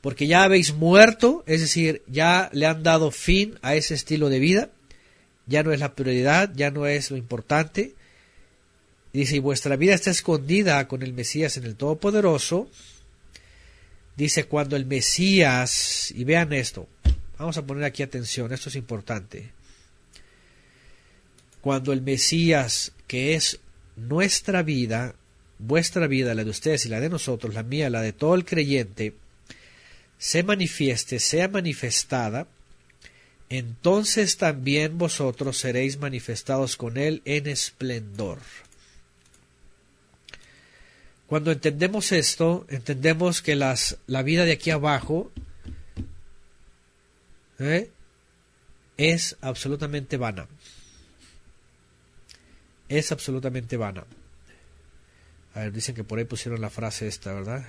[0.06, 4.38] porque ya habéis muerto, es decir, ya le han dado fin a ese estilo de
[4.38, 4.70] vida,
[5.48, 7.96] ya no es la prioridad, ya no es lo importante.
[9.14, 12.70] Dice, y vuestra vida está escondida con el Mesías en el Todopoderoso.
[14.16, 16.88] Dice, cuando el Mesías, y vean esto,
[17.38, 19.52] vamos a poner aquí atención, esto es importante.
[21.62, 23.60] Cuando el Mesías, que es
[23.96, 25.16] nuestra vida,
[25.60, 28.46] vuestra vida, la de ustedes y la de nosotros, la mía, la de todo el
[28.46, 29.14] creyente,
[30.18, 32.48] se manifieste, sea manifestada,
[33.50, 38.40] entonces también vosotros seréis manifestados con él en esplendor.
[41.28, 45.32] Cuando entendemos esto, entendemos que las, la vida de aquí abajo
[47.60, 47.90] ¿eh?
[48.98, 50.48] es absolutamente vana.
[52.90, 54.06] Es absolutamente vana.
[55.56, 57.66] A ver, dicen que por ahí pusieron la frase esta, ¿verdad?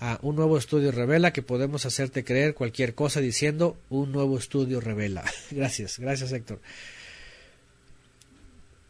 [0.00, 4.80] Ah, un nuevo estudio revela que podemos hacerte creer cualquier cosa diciendo un nuevo estudio
[4.80, 5.24] revela.
[5.52, 6.60] gracias, gracias Héctor.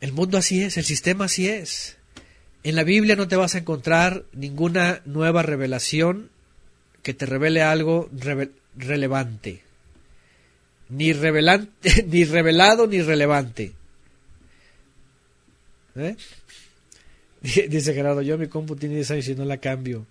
[0.01, 1.98] El mundo así es, el sistema así es.
[2.69, 6.29] En la Biblia no te vas a encontrar ninguna nueva revelación
[7.03, 8.11] que te revele algo
[8.77, 9.63] relevante.
[10.91, 13.73] Ni, revelante, ni revelado ni relevante.
[15.97, 16.15] ¿Eh?
[17.71, 20.05] Dice Gerardo, yo mi compu tiene 10 años y no la cambio.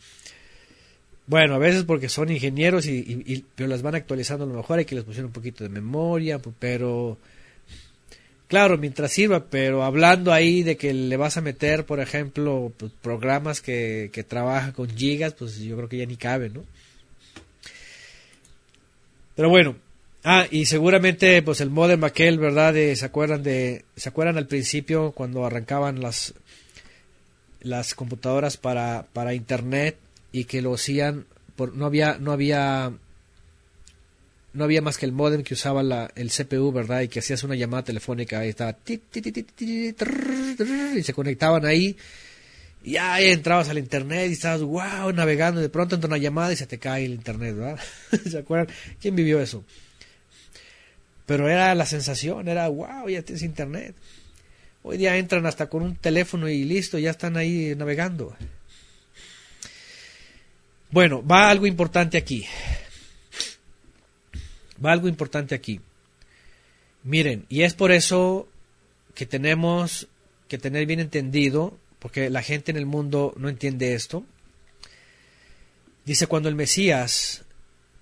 [1.27, 4.85] Bueno, a veces porque son ingenieros y, pero las van actualizando a lo mejor hay
[4.85, 7.19] que les pusieron un poquito de memoria, pero
[8.47, 12.91] claro, mientras sirva, pero hablando ahí de que le vas a meter, por ejemplo, pues,
[13.01, 16.63] programas que, que trabajan con gigas, pues yo creo que ya ni cabe, ¿no?
[19.37, 19.75] Pero bueno,
[20.23, 22.73] ah, y seguramente pues el modem aquel, ¿verdad?
[22.73, 26.33] ¿Se acuerdan de, se acuerdan al principio cuando arrancaban las
[27.61, 29.97] las computadoras para, para internet
[30.31, 31.25] y que lo hacían
[31.55, 32.93] por, no había no había
[34.53, 37.01] no había más que el modem que usaba la, el CPU, ¿verdad?
[37.01, 41.95] Y que hacías una llamada telefónica y estaba y se conectaban ahí.
[42.83, 45.61] Y ya entrabas al internet y estabas, wow, navegando.
[45.61, 47.79] De pronto entra una llamada y se te cae el internet, ¿verdad?
[48.29, 48.73] ¿Se acuerdan?
[49.01, 49.63] ¿Quién vivió eso?
[51.25, 53.95] Pero era la sensación, era, wow, ya tienes internet.
[54.81, 58.35] Hoy día entran hasta con un teléfono y listo, ya están ahí navegando.
[60.89, 62.45] Bueno, va algo importante aquí.
[64.83, 65.81] Va algo importante aquí.
[67.03, 68.47] Miren, y es por eso
[69.15, 70.07] que tenemos
[70.47, 74.25] que tener bien entendido, porque la gente en el mundo no entiende esto.
[76.05, 77.43] Dice, cuando el Mesías,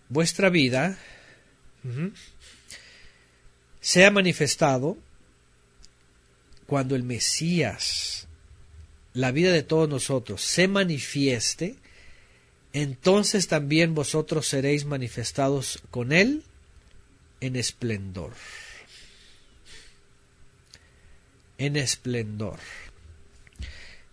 [0.10, 0.98] vuestra vida,
[3.80, 4.98] sea manifestado,
[6.66, 8.28] cuando el Mesías,
[9.14, 11.76] la vida de todos nosotros, se manifieste,
[12.74, 16.44] entonces también vosotros seréis manifestados con Él
[17.42, 18.32] en esplendor.
[21.58, 22.60] En esplendor.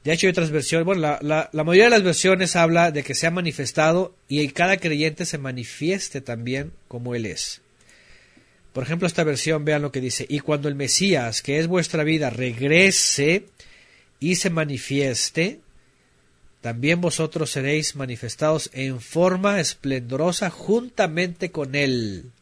[0.05, 0.85] De hecho, hay otras versiones.
[0.85, 5.25] Bueno, la, mayoría de las versiones habla de que se ha manifestado y cada creyente
[5.27, 7.61] se manifieste también como Él es.
[8.73, 12.05] Por ejemplo, esta versión, vean lo que dice, y cuando el Mesías, que es vuestra
[12.05, 13.45] vida, regrese
[14.19, 15.61] y se manifieste,
[16.63, 22.33] también vosotros seréis manifestados en forma esplendorosa juntamente con Él.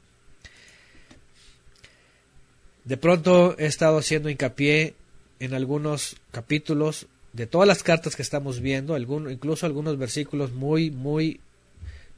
[2.84, 4.94] De pronto he estado haciendo hincapié
[5.38, 11.40] en algunos capítulos de todas las cartas que estamos viendo, incluso algunos versículos muy, muy,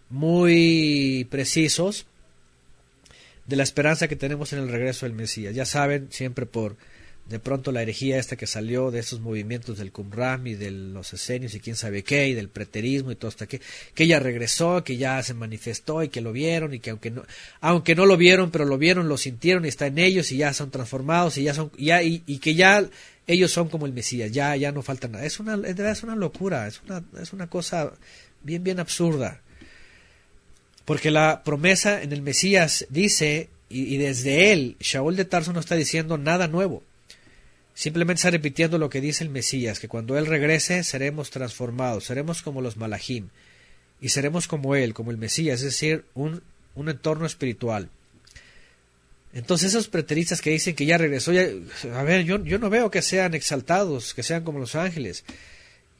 [0.09, 2.07] muy precisos
[3.47, 5.55] de la esperanza que tenemos en el regreso del Mesías.
[5.55, 6.77] Ya saben, siempre por
[7.33, 11.15] de pronto la herejía esta que salió de esos movimientos del Qumran y de los
[11.15, 13.63] esenios y quién sabe qué, y del preterismo y todo hasta que,
[13.95, 17.25] que ella regresó, que ya se manifestó y que lo vieron y que aunque no,
[17.63, 20.53] aunque no lo vieron, pero lo vieron, lo sintieron y está en ellos y ya
[20.53, 22.87] son transformados y ya son, ya, y, que ya
[23.27, 25.25] ellos son como el Mesías, ya, ya no falta nada.
[25.25, 27.95] Es una, es una locura, es una, es una cosa
[28.43, 29.41] bien, bien absurda.
[30.85, 35.61] Porque la promesa en el Mesías dice, y, y desde él, Shaul de Tarso no
[35.61, 36.83] está diciendo nada nuevo
[37.75, 42.43] Simplemente está repitiendo lo que dice el Mesías, que cuando Él regrese seremos transformados, seremos
[42.43, 43.29] como los malajim,
[44.01, 46.43] y seremos como Él, como el Mesías, es decir, un,
[46.75, 47.89] un entorno espiritual.
[49.33, 53.01] Entonces esos preteristas que dicen que ya regresó, a ver, yo, yo no veo que
[53.01, 55.25] sean exaltados, que sean como los ángeles,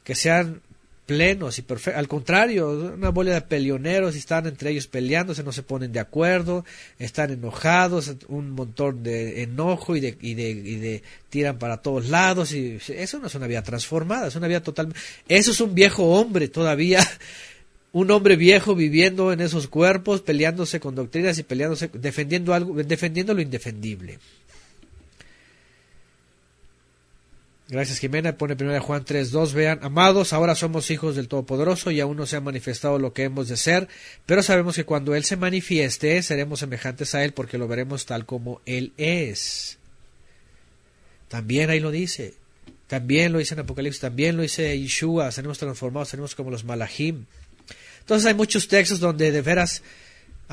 [0.03, 0.61] que sean
[1.05, 1.99] plenos y perfectos.
[1.99, 5.99] Al contrario, una bola de peleoneros y están entre ellos peleándose, no se ponen de
[5.99, 6.65] acuerdo,
[6.97, 12.09] están enojados, un montón de enojo y de, y de, y de tiran para todos
[12.09, 12.53] lados.
[12.53, 14.99] y Eso no es una vida transformada, es una vida totalmente...
[15.27, 17.05] Eso es un viejo hombre todavía,
[17.91, 23.33] un hombre viejo viviendo en esos cuerpos, peleándose con doctrinas y peleándose, defendiendo algo, defendiendo
[23.33, 24.19] lo indefendible.
[27.69, 32.17] Gracias Jimena, pone primero Juan 3.2, vean, amados, ahora somos hijos del Todopoderoso y aún
[32.17, 33.87] no se ha manifestado lo que hemos de ser,
[34.25, 38.25] pero sabemos que cuando Él se manifieste seremos semejantes a Él porque lo veremos tal
[38.25, 39.77] como Él es.
[41.29, 42.33] También ahí lo dice,
[42.87, 47.25] también lo dice en Apocalipsis, también lo dice Yeshua, seremos transformados, seremos como los malachim.
[48.01, 49.81] Entonces hay muchos textos donde de veras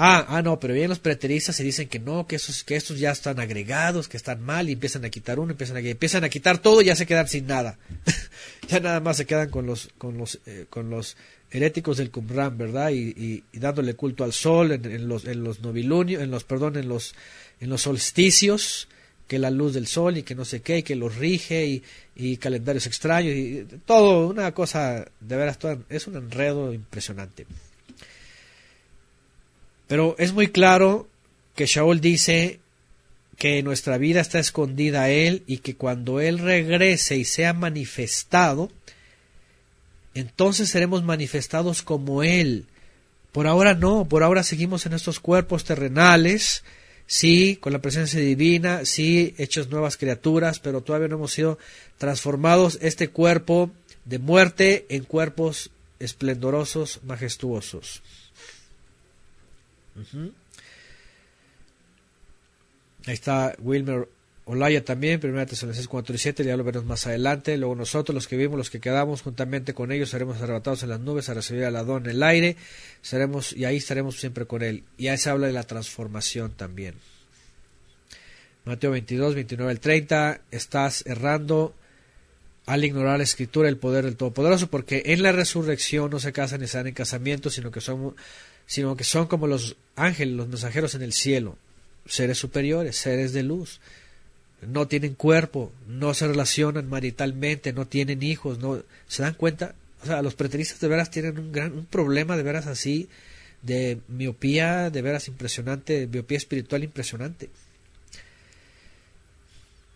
[0.02, 2.98] Ah, ah, no, pero bien los preteristas se dicen que no, que esos, que estos
[2.98, 6.30] ya están agregados, que están mal y empiezan a quitar uno, empiezan a, empiezan a
[6.30, 7.76] quitar todo y ya se quedan sin nada.
[8.68, 11.18] ya nada más se quedan con los, con los, eh, con los
[11.50, 12.92] heréticos del Qumran, ¿verdad?
[12.92, 17.14] Y, dándole culto al sol en, los, en los novilunios, en los, perdón, en los,
[17.60, 18.88] en los solsticios,
[19.28, 21.82] que la luz del sol y que no sé qué, y que los rige y,
[22.16, 25.58] y calendarios extraños y todo, una cosa, de veras,
[25.90, 27.46] es un enredo impresionante.
[29.90, 31.08] Pero es muy claro
[31.56, 32.60] que Shaul dice
[33.36, 38.70] que nuestra vida está escondida a Él y que cuando Él regrese y sea manifestado,
[40.14, 42.66] entonces seremos manifestados como Él.
[43.32, 46.62] Por ahora no, por ahora seguimos en estos cuerpos terrenales,
[47.08, 51.58] sí, con la presencia divina, sí, hechos nuevas criaturas, pero todavía no hemos sido
[51.98, 53.72] transformados este cuerpo
[54.04, 58.02] de muerte en cuerpos esplendorosos, majestuosos.
[63.06, 64.08] Ahí está Wilmer
[64.50, 67.56] Olaya también, primera Tesalonicenses 4 y 7, ya lo veremos más adelante.
[67.56, 70.98] Luego nosotros, los que vivimos, los que quedamos juntamente con ellos, seremos arrebatados en las
[70.98, 72.56] nubes a recibir al Adón en el aire,
[73.00, 74.82] seremos, y ahí estaremos siempre con él.
[74.98, 76.94] Y ahí se habla de la transformación también.
[78.64, 81.74] Mateo 22, 29 al 30, estás errando
[82.66, 86.60] al ignorar la escritura, el poder del Todopoderoso, porque en la resurrección no se casan
[86.60, 88.14] ni se dan en casamiento, sino que somos
[88.70, 91.58] sino que son como los ángeles, los mensajeros en el cielo,
[92.06, 93.80] seres superiores, seres de luz.
[94.62, 99.74] No tienen cuerpo, no se relacionan maritalmente, no tienen hijos, no se dan cuenta.
[100.04, 103.08] O sea, los preteristas de veras tienen un gran un problema de veras así
[103.60, 107.50] de miopía de veras impresionante, miopía espiritual impresionante.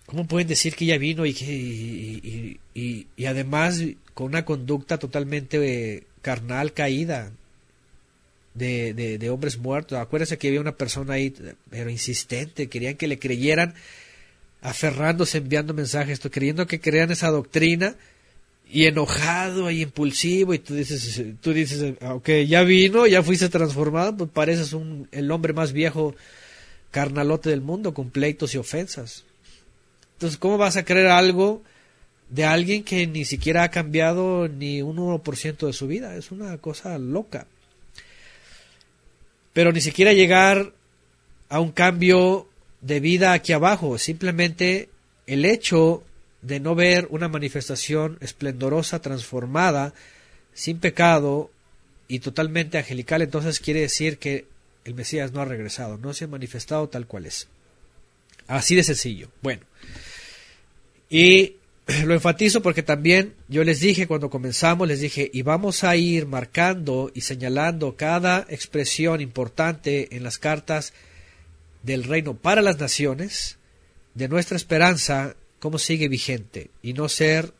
[0.07, 3.81] ¿Cómo pueden decir que ya vino y, que, y, además
[4.15, 7.31] con una conducta totalmente eh, carnal caída
[8.55, 9.99] de, de, hombres muertos?
[9.99, 11.35] Acuérdense que había una persona ahí,
[11.71, 13.75] pero insistente, querían que le creyeran,
[14.63, 17.97] aferrándose, enviando mensajes, creyendo que crean esa doctrina
[18.71, 24.17] y enojado y impulsivo y tú dices, tú dices, ok, ya vino, ya fuiste transformado,
[24.17, 26.15] pues pareces un, el hombre más viejo
[26.91, 29.25] carnalote del mundo con pleitos y ofensas.
[30.15, 31.63] Entonces, ¿cómo vas a creer algo
[32.31, 36.17] de alguien que ni siquiera ha cambiado ni un 1% de su vida?
[36.17, 37.47] Es una cosa loca.
[39.55, 40.75] Pero ni siquiera llegar
[41.49, 42.47] a un cambio
[42.83, 44.91] de vida aquí abajo, simplemente
[45.27, 46.05] el hecho
[46.43, 49.95] de no ver una manifestación esplendorosa, transformada,
[50.53, 51.51] sin pecado
[52.07, 54.45] y totalmente angelical, entonces quiere decir que
[54.85, 57.49] el Mesías no ha regresado, no se ha manifestado tal cual es.
[58.47, 59.31] Así de sencillo.
[59.41, 59.63] Bueno,
[61.09, 61.57] y
[61.87, 66.27] lo enfatizo porque también yo les dije cuando comenzamos, les dije, y vamos a ir
[66.27, 70.95] marcando y señalando cada expresión importante en las cartas
[71.83, 73.59] del reino para las naciones,
[74.15, 77.53] de nuestra esperanza, cómo sigue vigente, y no ser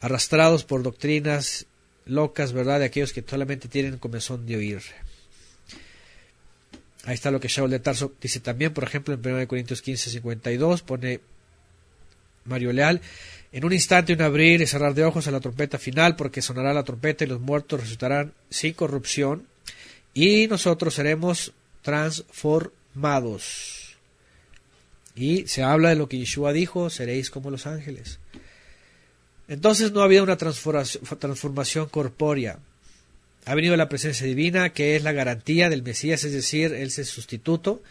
[0.00, 1.66] arrastrados por doctrinas
[2.06, 4.80] locas, ¿verdad?, de aquellos que solamente tienen comezón de oír.
[7.04, 10.10] Ahí está lo que Shaul de Tarso dice también, por ejemplo, en 1 Corintios 15,
[10.10, 11.20] 52, pone
[12.44, 13.00] Mario Leal,
[13.52, 16.72] en un instante un abrir y cerrar de ojos a la trompeta final, porque sonará
[16.72, 19.46] la trompeta y los muertos resucitarán sin corrupción,
[20.14, 23.96] y nosotros seremos transformados.
[25.14, 28.18] Y se habla de lo que Yeshua dijo, seréis como los ángeles.
[29.48, 32.58] Entonces no ha habido una transformación corpórea.
[33.46, 36.98] Ha venido la presencia divina, que es la garantía del Mesías, es decir, Él es
[37.00, 37.82] el sustituto,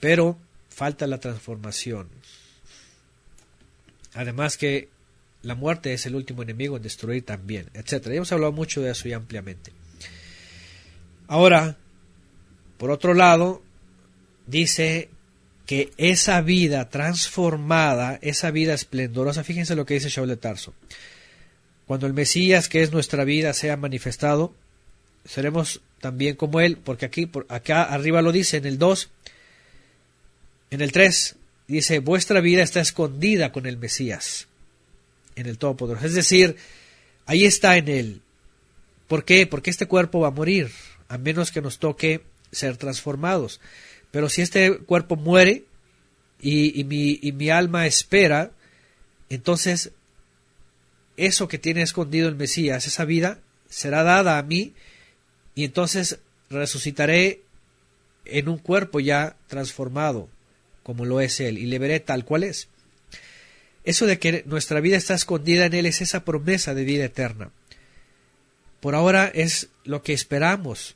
[0.00, 0.38] pero
[0.70, 2.08] falta la transformación.
[4.14, 4.88] Además que
[5.42, 8.06] la muerte es el último enemigo en destruir también, etc.
[8.06, 9.72] Ya hemos hablado mucho de eso y ampliamente.
[11.26, 11.76] Ahora,
[12.78, 13.62] por otro lado,
[14.46, 15.08] dice
[15.66, 20.74] que esa vida transformada, esa vida esplendorosa, fíjense lo que dice Shaul de Tarso.
[21.86, 24.54] Cuando el Mesías, que es nuestra vida, sea manifestado,
[25.24, 29.10] seremos también como Él, porque aquí, por acá arriba lo dice en el 2,
[30.70, 31.36] en el 3,
[31.66, 34.48] dice, vuestra vida está escondida con el Mesías,
[35.36, 36.06] en el Todopoderoso.
[36.06, 36.56] Es decir,
[37.26, 38.22] ahí está en Él.
[39.08, 39.46] ¿Por qué?
[39.46, 40.70] Porque este cuerpo va a morir,
[41.08, 43.60] a menos que nos toque ser transformados.
[44.10, 45.64] Pero si este cuerpo muere
[46.40, 48.52] y, mi, y mi alma espera,
[49.28, 49.92] entonces
[51.16, 54.74] eso que tiene escondido el Mesías, esa vida, será dada a mí
[55.54, 56.18] y entonces
[56.50, 57.42] resucitaré
[58.24, 60.28] en un cuerpo ya transformado
[60.84, 62.68] como lo es Él, y le veré tal cual es.
[63.82, 67.50] Eso de que nuestra vida está escondida en Él es esa promesa de vida eterna.
[68.80, 70.94] Por ahora es lo que esperamos.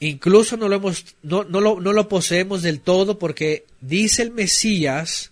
[0.00, 4.30] Incluso no lo, hemos, no, no, lo, no lo poseemos del todo porque dice el
[4.30, 5.30] Mesías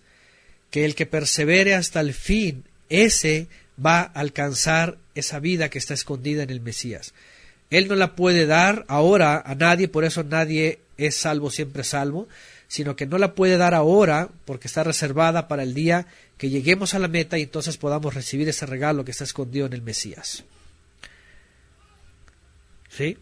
[0.71, 3.47] que el que persevere hasta el fin, ese
[3.83, 7.13] va a alcanzar esa vida que está escondida en el Mesías.
[7.69, 12.27] Él no la puede dar ahora a nadie, por eso nadie es salvo, siempre salvo,
[12.73, 16.07] sino que no la puede dar ahora porque está reservada para el día
[16.39, 19.73] que lleguemos a la meta y entonces podamos recibir ese regalo que está escondido en
[19.73, 20.43] el Mesías.
[22.89, 23.15] ¿Sí?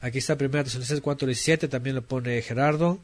[0.00, 2.98] Aquí está 1 Tesalonicenses 4:17, también lo pone Gerardo.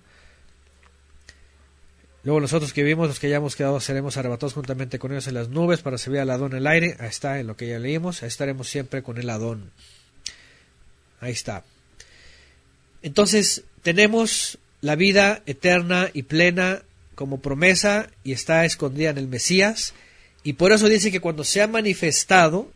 [2.24, 5.50] Luego nosotros que vivimos, los que hayamos quedado, seremos arrebatados juntamente con ellos en las
[5.50, 6.96] nubes para servir al Adón en el aire.
[6.98, 8.22] Ahí está en lo que ya leímos.
[8.22, 9.70] Ahí estaremos siempre con el Adón.
[11.20, 11.62] Ahí está.
[13.02, 16.82] Entonces, tenemos la vida eterna y plena
[17.14, 19.94] como promesa y está escondida en el Mesías.
[20.44, 22.70] Y por eso dice que cuando sea manifestado,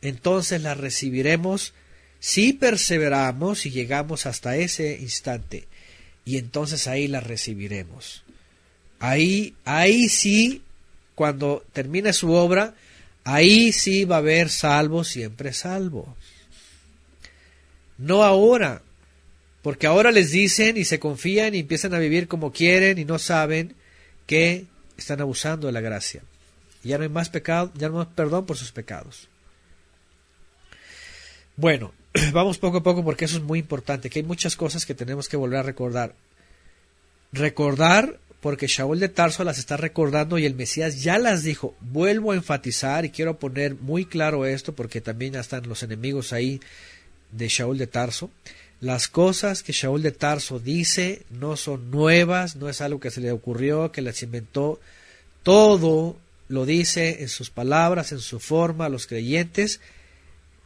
[0.00, 1.74] entonces la recibiremos
[2.18, 5.66] si perseveramos y llegamos hasta ese instante.
[6.24, 8.22] Y entonces ahí la recibiremos.
[9.00, 10.62] Ahí, ahí sí,
[11.14, 12.74] cuando termine su obra,
[13.24, 16.16] ahí sí va a haber salvo, siempre salvo.
[17.98, 18.82] No ahora,
[19.62, 23.18] porque ahora les dicen y se confían y empiezan a vivir como quieren y no
[23.18, 23.74] saben
[24.26, 26.22] que están abusando de la gracia.
[26.82, 29.28] Y ya no hay más pecado, ya no hay más perdón por sus pecados.
[31.56, 31.92] Bueno,
[32.32, 35.28] vamos poco a poco porque eso es muy importante, que hay muchas cosas que tenemos
[35.28, 36.14] que volver a recordar.
[37.32, 41.76] Recordar porque Shaul de Tarso las está recordando y el Mesías ya las dijo.
[41.80, 46.60] Vuelvo a enfatizar y quiero poner muy claro esto porque también están los enemigos ahí
[47.30, 48.30] de Shaul de Tarso.
[48.82, 53.20] Las cosas que Shaul de Tarso dice no son nuevas, no es algo que se
[53.20, 54.80] le ocurrió, que las inventó.
[55.44, 56.16] Todo
[56.48, 59.80] lo dice en sus palabras, en su forma, a los creyentes,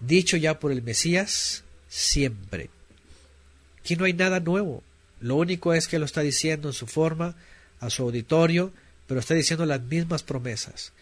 [0.00, 2.70] dicho ya por el Mesías siempre.
[3.80, 4.82] Aquí no hay nada nuevo.
[5.20, 7.36] Lo único es que lo está diciendo en su forma,
[7.80, 8.72] a su auditorio,
[9.06, 10.94] pero está diciendo las mismas promesas.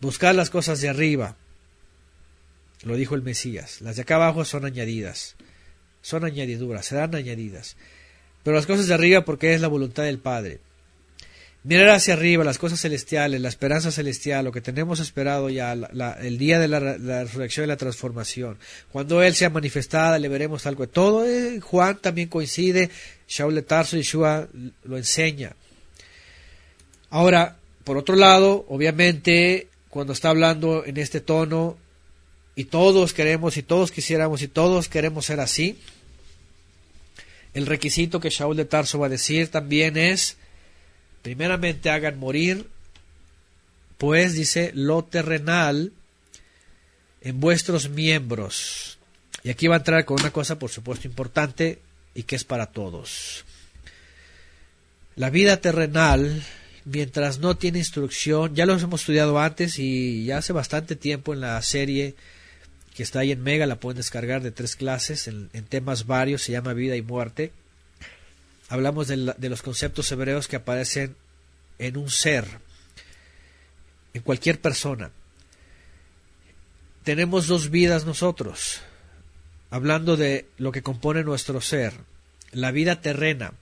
[0.00, 1.36] Buscar las cosas de arriba,
[2.84, 3.80] lo dijo el Mesías.
[3.80, 5.36] Las de acá abajo son añadidas,
[6.02, 7.76] son añadiduras, serán añadidas.
[8.42, 10.60] Pero las cosas de arriba porque es la voluntad del Padre.
[11.64, 16.36] Mirar hacia arriba las cosas celestiales, la esperanza celestial, lo que tenemos esperado ya, el
[16.36, 16.78] día de la,
[17.24, 18.58] resurrección y la transformación.
[18.92, 20.86] Cuando Él sea manifestada, le veremos algo.
[20.86, 22.90] Todo eh, Juan también coincide,
[23.26, 24.46] Shaul de Tarso y Shua
[24.82, 25.56] lo enseña.
[27.08, 31.78] Ahora, por otro lado, obviamente, cuando está hablando en este tono,
[32.56, 35.78] y todos queremos, y todos quisiéramos, y todos queremos ser así,
[37.54, 40.36] el requisito que Shaul de Tarso va a decir también es
[41.22, 42.68] primeramente hagan morir,
[43.96, 45.92] pues dice, lo terrenal
[47.22, 48.98] en vuestros miembros.
[49.42, 51.78] Y aquí va a entrar con una cosa, por supuesto, importante
[52.14, 53.44] y que es para todos.
[55.16, 56.42] La vida terrenal,
[56.84, 61.40] mientras no tiene instrucción, ya lo hemos estudiado antes y ya hace bastante tiempo en
[61.40, 62.16] la serie
[62.94, 66.52] que está ahí en Mega, la pueden descargar de tres clases en, temas varios, se
[66.52, 67.52] llama Vida y Muerte
[68.68, 71.16] hablamos de, los conceptos hebreos que aparecen
[71.78, 72.44] en un ser,
[74.12, 75.10] en cualquier persona.
[77.02, 78.80] Tenemos dos vidas nosotros,
[79.70, 81.92] hablando de lo que compone nuestro ser,
[82.52, 83.52] la vida terrena,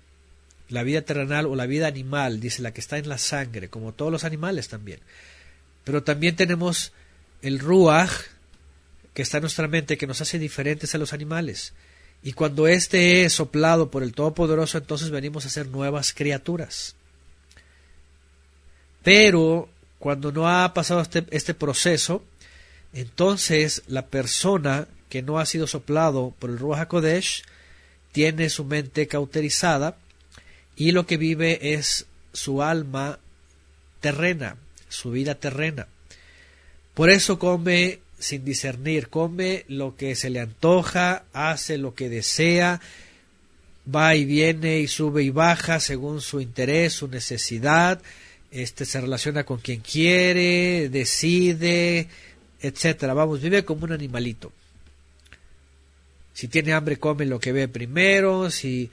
[0.68, 3.92] la vida terrenal o la vida animal, dice la que está en la sangre, como
[3.92, 5.00] todos los animales también.
[5.84, 6.92] Pero también tenemos
[7.42, 8.12] el ruach,
[9.14, 11.72] que está en nuestra mente, que nos hace diferentes a los animales.
[12.22, 16.94] Y cuando éste es soplado por el Todopoderoso, entonces venimos a ser nuevas criaturas.
[19.02, 22.24] Pero cuando no ha pasado este, este proceso,
[22.92, 27.42] entonces la persona que no ha sido soplado por el Ruach HaKodesh
[28.12, 29.96] tiene su mente cauterizada
[30.76, 33.18] y lo que vive es su alma
[34.00, 34.56] terrena,
[34.88, 35.88] su vida terrena.
[36.94, 42.80] Por eso come sin discernir, come lo que se le antoja, hace lo que desea,
[43.92, 48.00] va y viene y sube y baja según su interés, su necesidad,
[48.52, 52.08] este se relaciona con quien quiere, decide,
[52.60, 53.12] etcétera.
[53.12, 54.52] Vamos, vive como un animalito.
[56.32, 58.88] Si tiene hambre come lo que ve primero, si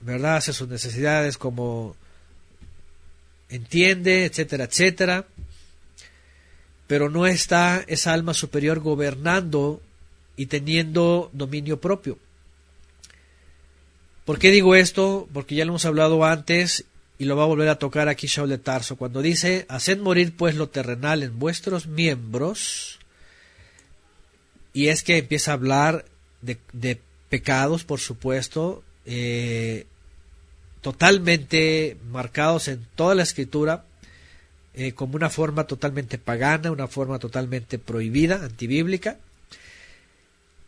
[0.00, 1.94] verdad hace sus necesidades como
[3.48, 5.24] entiende, etcétera, etcétera
[6.92, 9.80] pero no está esa alma superior gobernando
[10.36, 12.18] y teniendo dominio propio.
[14.26, 15.26] ¿Por qué digo esto?
[15.32, 16.84] Porque ya lo hemos hablado antes
[17.18, 18.96] y lo va a volver a tocar aquí Shaul de Tarso.
[18.96, 22.98] Cuando dice, haced morir pues lo terrenal en vuestros miembros,
[24.74, 26.04] y es que empieza a hablar
[26.42, 29.86] de, pecados, por supuesto, eh,
[30.82, 33.86] totalmente marcados en toda la escritura,
[34.74, 39.18] eh, como una forma totalmente pagana, una forma totalmente prohibida, antibíblica.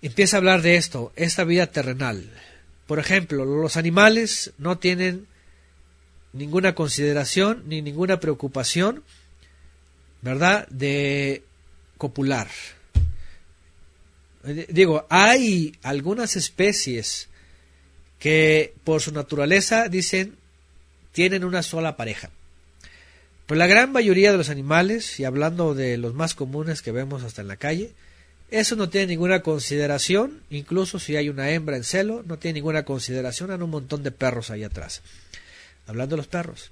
[0.03, 2.31] Empieza a hablar de esto, esta vida terrenal.
[2.87, 5.27] Por ejemplo, los animales no tienen
[6.35, 9.03] ninguna consideración ni ninguna preocupación,
[10.21, 11.43] ¿verdad?, de
[11.97, 12.49] copular.
[14.45, 17.29] Eh, digo, hay algunas especies
[18.19, 20.37] que por su naturaleza dicen
[21.13, 22.31] tienen una sola pareja.
[23.47, 27.23] Pues la gran mayoría de los animales, y hablando de los más comunes que vemos
[27.23, 27.93] hasta en la calle,
[28.51, 32.85] eso no tiene ninguna consideración, incluso si hay una hembra en celo, no tiene ninguna
[32.85, 35.03] consideración, hay un montón de perros ahí atrás.
[35.87, 36.71] Hablando de los perros.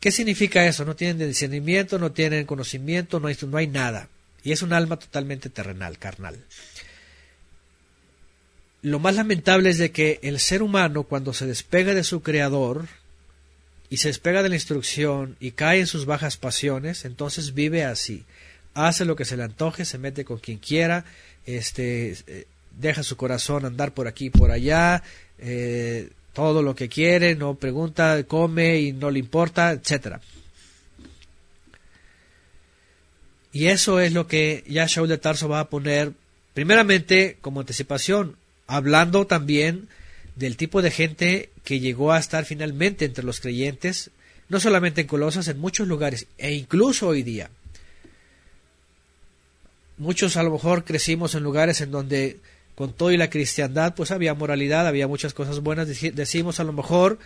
[0.00, 0.84] ¿Qué significa eso?
[0.84, 4.08] No tienen discernimiento, no tienen conocimiento, no hay, no hay nada.
[4.44, 6.38] Y es un alma totalmente terrenal, carnal.
[8.82, 12.86] Lo más lamentable es de que el ser humano, cuando se despega de su creador,
[13.90, 18.24] y se despega de la instrucción y cae en sus bajas pasiones, entonces vive así.
[18.74, 21.04] Hace lo que se le antoje, se mete con quien quiera,
[21.46, 22.46] este, eh,
[22.78, 25.02] deja su corazón andar por aquí y por allá,
[25.38, 30.20] eh, todo lo que quiere, no pregunta, come y no le importa, etcétera.
[33.52, 36.12] Y eso es lo que ya Shaul de Tarso va a poner
[36.58, 38.34] Primeramente, como anticipación,
[38.66, 39.86] hablando también
[40.38, 44.10] del tipo de gente que llegó a estar finalmente entre los creyentes,
[44.48, 47.50] no solamente en Colosas, en muchos lugares, e incluso hoy día.
[49.96, 52.38] Muchos a lo mejor crecimos en lugares en donde
[52.76, 56.72] con todo y la cristiandad, pues había moralidad, había muchas cosas buenas, decimos a lo
[56.72, 57.18] mejor,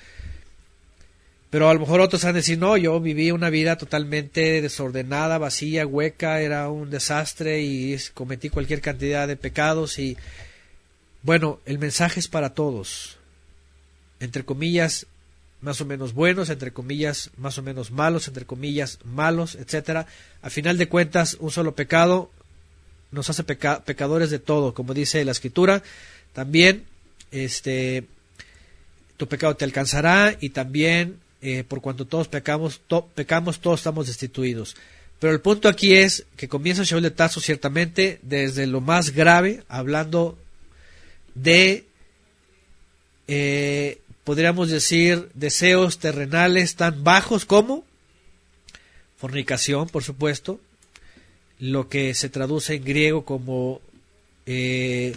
[1.50, 5.36] pero a lo mejor otros han de decir, no, yo viví una vida totalmente desordenada,
[5.36, 10.16] vacía, hueca, era un desastre y cometí cualquier cantidad de pecados y
[11.22, 13.16] bueno, el mensaje es para todos,
[14.20, 15.06] entre comillas,
[15.60, 20.06] más o menos buenos, entre comillas, más o menos malos, entre comillas, malos, etcétera.
[20.42, 22.30] A final de cuentas, un solo pecado
[23.12, 25.82] nos hace pecadores de todo, como dice la escritura.
[26.32, 26.84] También,
[27.30, 28.04] este,
[29.16, 32.80] tu pecado te alcanzará y también, eh, por cuanto todos pecamos,
[33.14, 34.76] pecamos, todos estamos destituidos.
[35.20, 39.62] Pero el punto aquí es que comienza Shaul de Tarso ciertamente desde lo más grave,
[39.68, 40.36] hablando
[41.34, 41.86] de,
[43.28, 47.84] eh, podríamos decir, deseos terrenales tan bajos como
[49.16, 50.60] fornicación, por supuesto,
[51.58, 53.80] lo que se traduce en griego como
[54.46, 55.16] eh,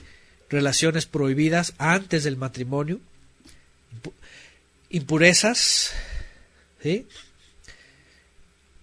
[0.49, 2.99] relaciones prohibidas antes del matrimonio,
[4.89, 5.91] impurezas,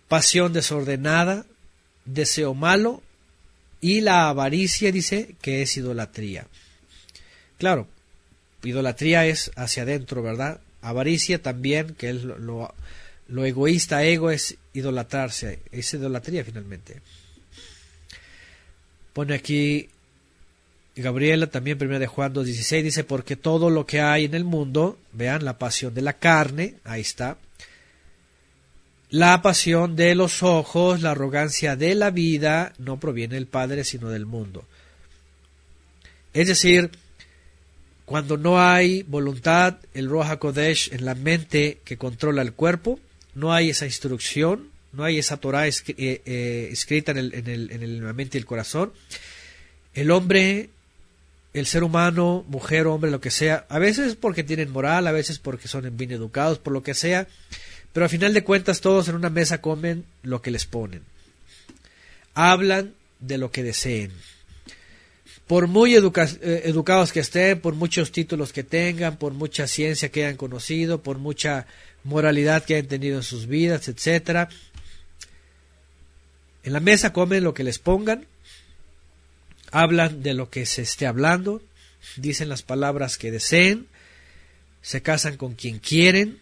[0.09, 1.47] pasión desordenada,
[2.05, 3.03] deseo malo
[3.81, 6.47] y la avaricia dice que es idolatría.
[7.63, 7.87] Claro,
[8.65, 10.61] idolatría es hacia adentro, ¿verdad?
[10.81, 12.75] Avaricia también, que es lo,
[13.29, 17.01] egoísta, ego es idolatrarse, es idolatría finalmente.
[19.13, 19.91] Pone aquí
[20.97, 24.99] Gabriela también, primera de Juan 2.16, dice, porque todo lo que hay en el mundo,
[25.13, 27.39] vean, la pasión de la carne, ahí está,
[29.09, 34.09] la pasión de los ojos, la arrogancia de la vida, no proviene del Padre, sino
[34.09, 34.65] del mundo.
[36.35, 36.91] Es decir,
[38.13, 43.01] cuando no hay voluntad, el Roja Kodesh en la mente que controla el cuerpo,
[43.35, 47.71] no hay esa instrucción, no hay esa Torah eh, eh, escrita en, el, en, el,
[47.71, 48.93] en la mente y el corazón.
[49.95, 50.69] El hombre,
[51.55, 55.39] el ser humano, mujer, hombre, lo que sea, a veces porque tienen moral, a veces
[55.39, 57.29] porque son bien educados, por lo que sea,
[57.95, 61.01] pero a final de cuentas todos en una mesa comen lo que les ponen.
[62.35, 64.13] Hablan de lo que deseen.
[65.47, 66.01] Por muy eh,
[66.65, 71.19] educados que estén, por muchos títulos que tengan, por mucha ciencia que hayan conocido, por
[71.19, 71.67] mucha
[72.05, 74.49] moralidad que hayan tenido en sus vidas, etcétera,
[76.65, 78.27] en la mesa comen lo que les pongan,
[79.73, 81.61] hablan de lo que se esté hablando,
[82.17, 83.89] dicen las palabras que deseen,
[84.81, 86.39] se casan con quien quieren,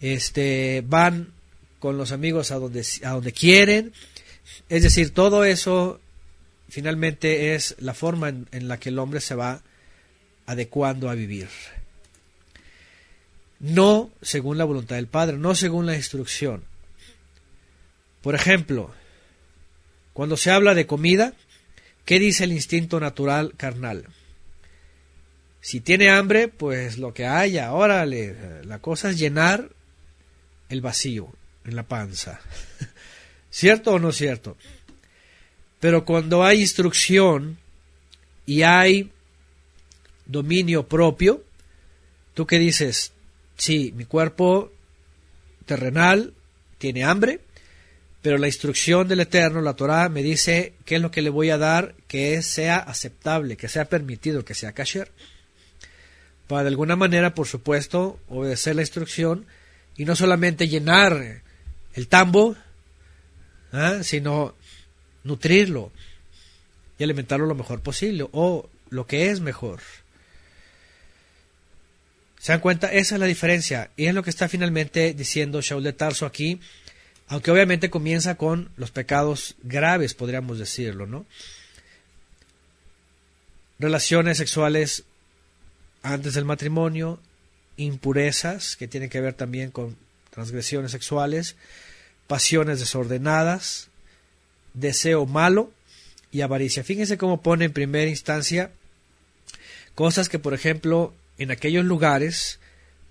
[0.00, 1.32] este, van
[1.80, 3.92] con los amigos a donde, a donde quieren,
[4.68, 6.00] es decir, todo eso
[6.68, 9.62] finalmente es la forma en, la que el hombre se va
[10.46, 11.48] adecuando a vivir.
[13.60, 16.64] No según la voluntad del Padre, no según la instrucción.
[18.22, 18.92] Por ejemplo,
[20.12, 21.34] cuando se habla de comida,
[22.04, 24.06] ¿qué dice el instinto natural carnal?
[25.60, 29.70] Si tiene hambre, pues lo que haya, órale, la cosa es llenar
[30.68, 31.32] el vacío
[31.64, 32.40] en la panza.
[33.50, 34.56] ¿Cierto o no cierto?
[35.84, 37.58] Pero cuando hay instrucción
[38.46, 39.10] y hay
[40.24, 41.44] dominio propio,
[42.32, 43.12] ¿tú qué dices?
[43.58, 44.72] Sí, mi cuerpo
[45.66, 46.32] terrenal
[46.78, 47.40] tiene hambre,
[48.22, 51.50] pero la instrucción del Eterno, la Torah, me dice qué es lo que le voy
[51.50, 55.12] a dar que sea aceptable, que sea permitido, que sea kasher.
[56.46, 59.44] Para de alguna manera, por supuesto, obedecer la instrucción
[59.98, 61.42] y no solamente llenar
[61.92, 62.56] el tambo,
[63.70, 63.98] ¿ah?
[64.02, 64.54] sino
[65.24, 65.90] nutrirlo
[66.98, 69.80] y alimentarlo lo mejor posible o lo que es mejor.
[72.38, 72.92] ¿Se dan cuenta?
[72.92, 76.60] Esa es la diferencia y es lo que está finalmente diciendo Shaul de Tarso aquí
[77.28, 81.26] aunque obviamente comienza con los pecados graves, podríamos decirlo, ¿no?
[83.78, 85.04] Relaciones sexuales
[86.02, 87.18] antes del matrimonio,
[87.76, 89.96] impurezas, que tienen que ver también con
[90.30, 91.56] transgresiones sexuales,
[92.26, 93.88] pasiones desordenadas,
[94.74, 95.70] deseo malo
[96.30, 96.84] y avaricia.
[96.84, 98.70] Fíjense cómo pone en primera instancia
[99.94, 102.58] cosas que, por ejemplo, en aquellos lugares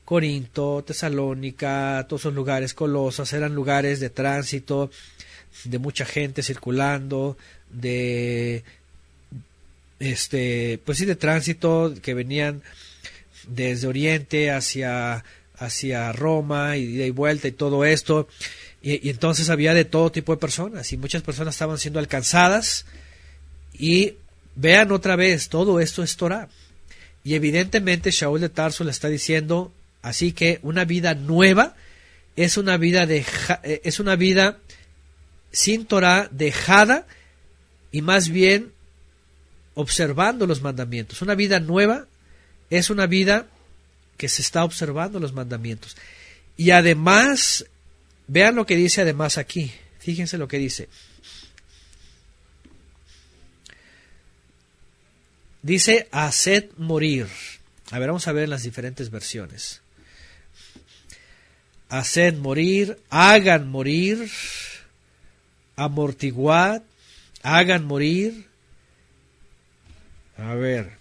[0.05, 4.91] Corinto, Tesalónica, todos esos lugares, Colosas, eran lugares de tránsito,
[5.63, 7.37] de mucha gente circulando,
[7.69, 8.63] de
[9.99, 12.61] este, pues sí, de tránsito que venían
[13.47, 15.23] desde Oriente hacia,
[15.57, 18.27] hacia Roma y de vuelta y todo esto.
[18.83, 22.85] Y, entonces había de todo tipo de personas y muchas personas estaban siendo alcanzadas
[23.73, 24.15] y
[24.55, 26.49] vean otra vez, todo esto es Torah.
[27.23, 29.71] Y evidentemente Shaul de Tarso le está diciendo,
[30.01, 31.75] así que una vida nueva
[32.35, 33.25] es una vida, de,
[33.63, 34.59] eh, es una vida
[35.53, 37.07] sin Torah, dejada
[37.91, 38.73] y más bien
[39.75, 41.21] observando los mandamientos.
[41.21, 42.07] Una vida nueva
[42.69, 43.47] es una vida
[44.17, 45.95] que se está observando los mandamientos.
[46.57, 47.65] Y además,
[48.27, 49.71] vean lo que dice además aquí.
[49.99, 50.89] Fíjense lo que dice.
[55.61, 57.27] Dice, haced morir.
[57.91, 59.81] A ver, vamos a ver las diferentes versiones.
[61.89, 64.29] Haced morir, hagan morir,
[65.75, 66.81] amortiguad,
[67.43, 68.47] hagan morir.
[70.37, 70.97] A ver,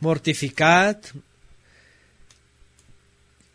[0.00, 0.98] mortificad,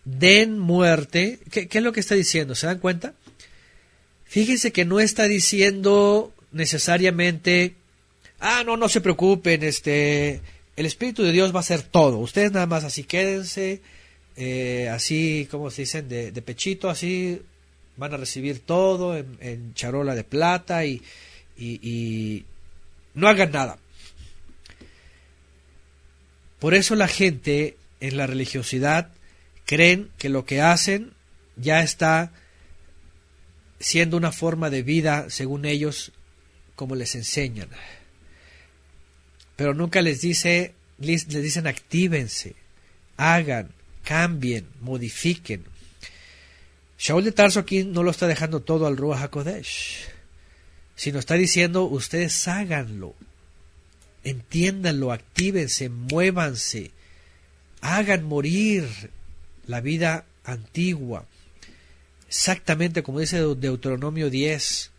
[0.05, 1.39] den muerte.
[1.51, 2.55] ¿Qué, ¿Qué, es lo que está diciendo?
[2.55, 3.13] ¿Se dan cuenta?
[4.25, 7.75] Fíjense que no está diciendo necesariamente
[8.41, 10.41] ah, no, no se preocupen, este,
[10.75, 12.17] el Espíritu de Dios va a hacer todo.
[12.17, 13.81] Ustedes nada más así quédense,
[14.35, 17.41] eh, así, como se dicen, de, pechito, así
[17.95, 21.01] van a recibir todo en, charola de plata y,
[21.55, 22.43] y
[23.13, 23.77] no hagan nada.
[26.59, 29.11] Por eso la gente en la religiosidad
[29.65, 31.13] creen que lo que hacen
[31.55, 32.31] ya está
[33.79, 36.11] siendo una forma de vida, según ellos,
[36.75, 37.69] como les enseñan
[39.61, 42.55] pero nunca les dice, les, dicen actívense,
[43.15, 43.69] hagan,
[44.03, 45.65] cambien, modifiquen.
[46.97, 50.07] Shaul de Tarso aquí no lo está dejando todo al Ruach HaKodesh,
[50.95, 53.13] sino está diciendo ustedes háganlo,
[54.23, 56.89] entiéndanlo, actívense, muévanse,
[57.81, 58.87] hagan morir
[59.71, 61.25] la vida antigua,
[62.27, 64.91] exactamente como dice Deuteronomio 10,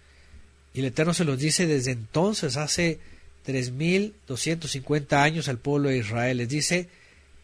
[0.74, 2.98] y el Eterno se los dice desde entonces, hace
[3.46, 6.38] 3.250 años al pueblo de Israel.
[6.38, 6.88] Les dice,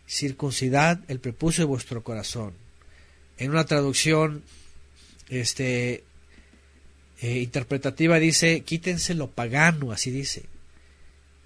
[0.09, 2.55] circuncidad el prepucio de vuestro corazón.
[3.37, 4.43] En una traducción
[5.29, 6.05] este,
[7.21, 10.45] eh, interpretativa dice, quítense lo pagano, así dice.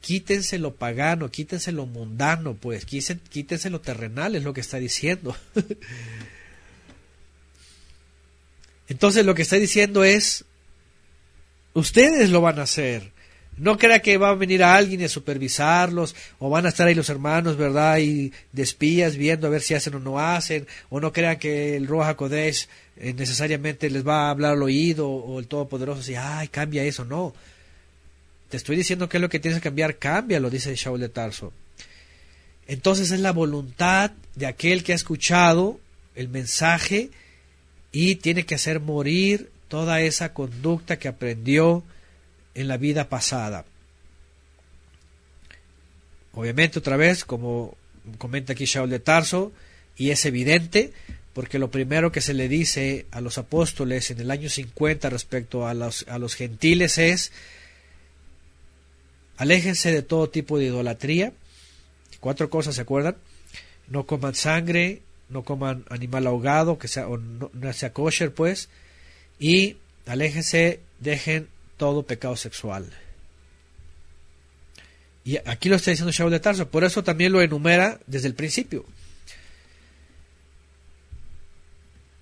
[0.02, 5.34] Quítense lo pagano, quítense lo mundano, pues, quítense lo terrenal, es lo que está diciendo.
[8.88, 10.44] Entonces lo que está diciendo es,
[11.72, 13.12] ustedes lo van a hacer.
[13.56, 16.94] No crea que va a venir a alguien a supervisarlos, o van a estar ahí
[16.94, 17.98] los hermanos, ¿verdad?
[17.98, 21.76] Y de espías viendo a ver si hacen o no hacen, o no crea que
[21.76, 26.16] el Roja Kodesh eh, necesariamente les va a hablar al oído, o el Todopoderoso, si,
[26.16, 27.34] ay, cambia eso, no.
[28.52, 31.08] Te estoy diciendo que es lo que tienes que cambiar, cambia, lo dice Shaul de
[31.08, 31.54] Tarso.
[32.66, 35.80] Entonces es la voluntad de aquel que ha escuchado
[36.14, 37.08] el mensaje
[37.92, 41.82] y tiene que hacer morir toda esa conducta que aprendió
[42.54, 43.64] en la vida pasada.
[46.34, 47.74] Obviamente otra vez, como
[48.18, 49.50] comenta aquí Shaul de Tarso,
[49.96, 50.92] y es evidente,
[51.32, 55.66] porque lo primero que se le dice a los apóstoles en el año 50 respecto
[55.66, 57.32] a los, a los gentiles es,
[59.36, 61.32] aléjense de todo tipo de idolatría,
[62.20, 63.16] cuatro cosas, ¿se acuerdan?
[63.88, 68.68] No coman sangre, no coman animal ahogado, que sea, o no, sea kosher, pues,
[69.38, 69.76] y
[70.06, 72.90] aléjense, dejen todo pecado sexual.
[75.24, 78.34] Y aquí lo está diciendo Shaul de Tarso, por eso también lo enumera desde el
[78.34, 78.84] principio.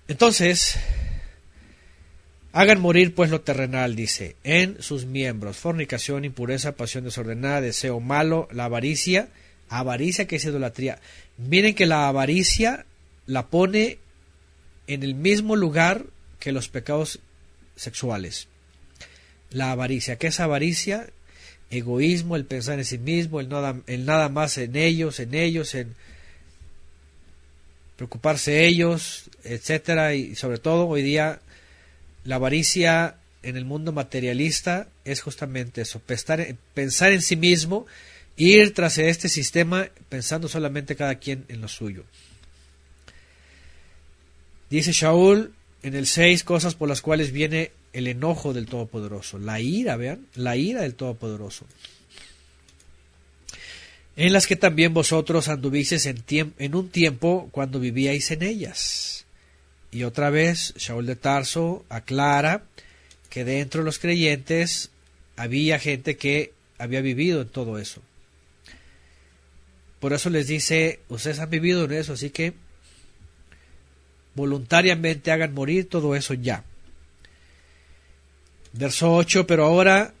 [0.07, 0.77] Entonces,
[2.53, 8.47] hagan morir pues lo terrenal, dice, en sus miembros, fornicación, impureza, pasión desordenada, deseo malo,
[8.51, 9.29] la avaricia,
[9.69, 10.99] avaricia que es idolatría.
[11.37, 12.85] Miren que la avaricia
[13.25, 13.99] la pone
[14.87, 16.05] en el mismo lugar
[16.39, 17.19] que los pecados
[17.75, 18.47] sexuales
[19.51, 20.17] la avaricia.
[20.17, 21.07] ¿Qué es avaricia?
[21.69, 25.75] Egoísmo, el pensar en sí mismo, el nada, el nada más en ellos, en ellos,
[25.75, 25.95] en
[27.95, 31.39] preocuparse ellos, etcétera, y sobre todo hoy día
[32.23, 37.85] la avaricia en el mundo materialista es justamente eso, pensar, en sí mismo,
[38.37, 42.03] ir tras este sistema pensando solamente cada quien en lo suyo.
[44.69, 45.53] Dice Shaul
[45.83, 50.27] en el seis cosas por las cuales viene el enojo del Todopoderoso, la ira, vean,
[50.35, 51.65] la ira del Todopoderoso.
[54.15, 56.23] En las que también vosotros anduvisteis en,
[56.59, 59.20] en un tiempo cuando vivíais en ellas.
[59.91, 62.63] Y otra vez, Shaul de Tarso aclara
[63.29, 64.89] que dentro de los creyentes
[65.35, 68.01] había gente que había vivido en todo eso.
[69.99, 72.53] Por eso les dice, ustedes han vivido en eso, así que
[74.33, 76.63] voluntariamente hagan morir todo eso ya.
[78.73, 80.13] Verso 8, pero ahora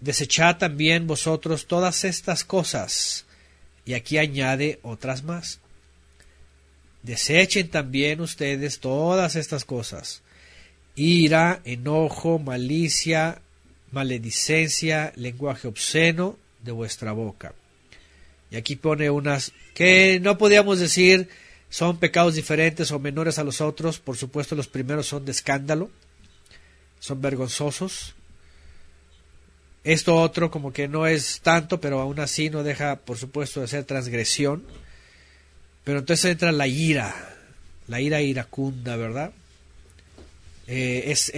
[0.00, 3.24] desechad también vosotros todas estas cosas.
[3.84, 5.60] Y aquí añade otras más.
[7.02, 10.22] Desechen también ustedes todas estas cosas.
[10.96, 13.40] Ira, enojo, malicia,
[13.92, 17.54] maledicencia, lenguaje obsceno de vuestra boca.
[18.50, 21.28] Y aquí pone unas que no podíamos decir
[21.70, 23.98] son pecados diferentes o menores a los otros.
[23.98, 25.90] Por supuesto, los primeros son de escándalo,
[26.98, 28.14] son vergonzosos.
[29.84, 33.68] Esto otro como que no es tanto, pero aún así no deja, por supuesto, de
[33.68, 34.64] ser transgresión.
[35.88, 37.14] Pero entonces entra la ira,
[37.86, 39.32] la ira iracunda, ¿verdad?
[40.66, 41.30] Eh, es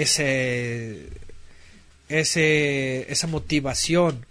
[2.08, 4.26] esa motivación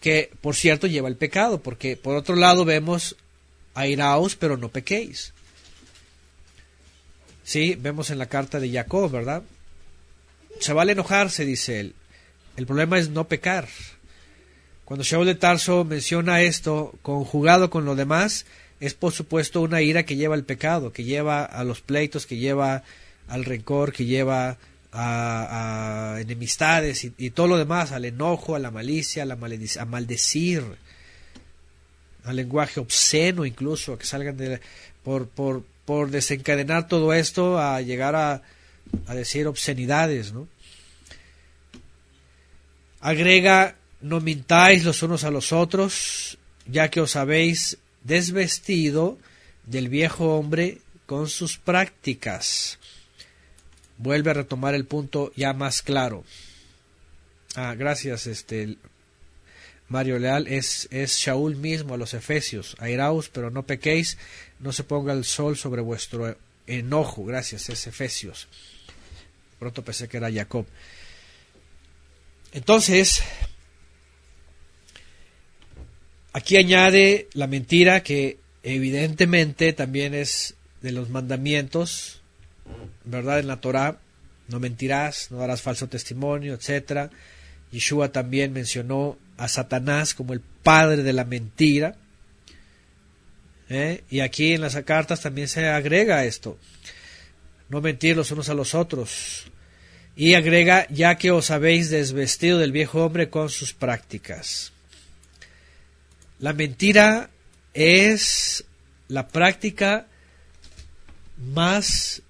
[0.00, 3.14] que, por cierto, lleva el pecado, porque por otro lado vemos
[3.74, 5.32] airaos, pero no pequéis.
[7.44, 9.44] Sí, vemos en la carta de Jacob, ¿verdad?
[10.58, 11.94] Se vale enojarse, dice él.
[12.56, 13.68] El problema es no pecar.
[14.84, 18.44] Cuando Shaul de Tarso menciona esto conjugado con lo demás,
[18.80, 22.38] es por supuesto una ira que lleva al pecado, que lleva a los pleitos, que
[22.38, 22.82] lleva
[23.28, 24.56] al rencor, que lleva
[24.92, 30.64] a, enemistades y, todo lo demás, al enojo, a la malicia, a, maldecir,
[32.24, 34.60] al lenguaje obsceno incluso, a que salgan de,
[35.04, 38.42] por, por, por desencadenar todo esto a llegar a,
[39.06, 40.48] a decir obscenidades, ¿no?
[43.00, 49.18] Agrega, no mintáis los unos a los otros, ya que os habéis desvestido
[49.66, 52.78] del viejo hombre con sus prácticas.
[53.98, 56.24] Vuelve a retomar el punto ya más claro.
[57.54, 58.76] Ah, gracias, este
[59.88, 60.46] Mario Leal.
[60.46, 62.76] Es, es Shaul mismo a los Efesios.
[62.78, 64.16] Airaos, pero no pequéis,
[64.60, 66.36] no se ponga el sol sobre vuestro
[66.66, 67.24] enojo.
[67.24, 68.48] Gracias, es Efesios.
[69.58, 70.64] Pronto pensé que era Jacob.
[72.52, 73.22] Entonces,
[76.32, 82.20] aquí añade la mentira que evidentemente también es de los mandamientos,
[83.04, 83.38] ¿verdad?
[83.38, 83.98] En la Torah,
[84.48, 87.10] no mentirás, no darás falso testimonio, etc.
[87.70, 91.96] Yeshua también mencionó a Satanás como el padre de la mentira.
[93.68, 94.02] ¿eh?
[94.10, 96.58] Y aquí en las cartas también se agrega esto,
[97.68, 99.44] no mentir los unos a los otros,
[100.16, 104.72] y agrega, ya que os habéis desvestido del viejo hombre con sus prácticas.
[106.40, 107.30] La mentira
[107.74, 108.64] es
[109.08, 110.06] la práctica
[111.36, 112.22] más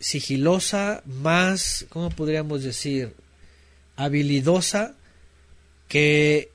[0.00, 3.14] sigilosa, más, ¿cómo podríamos decir?,
[3.94, 4.94] habilidosa
[5.86, 6.50] que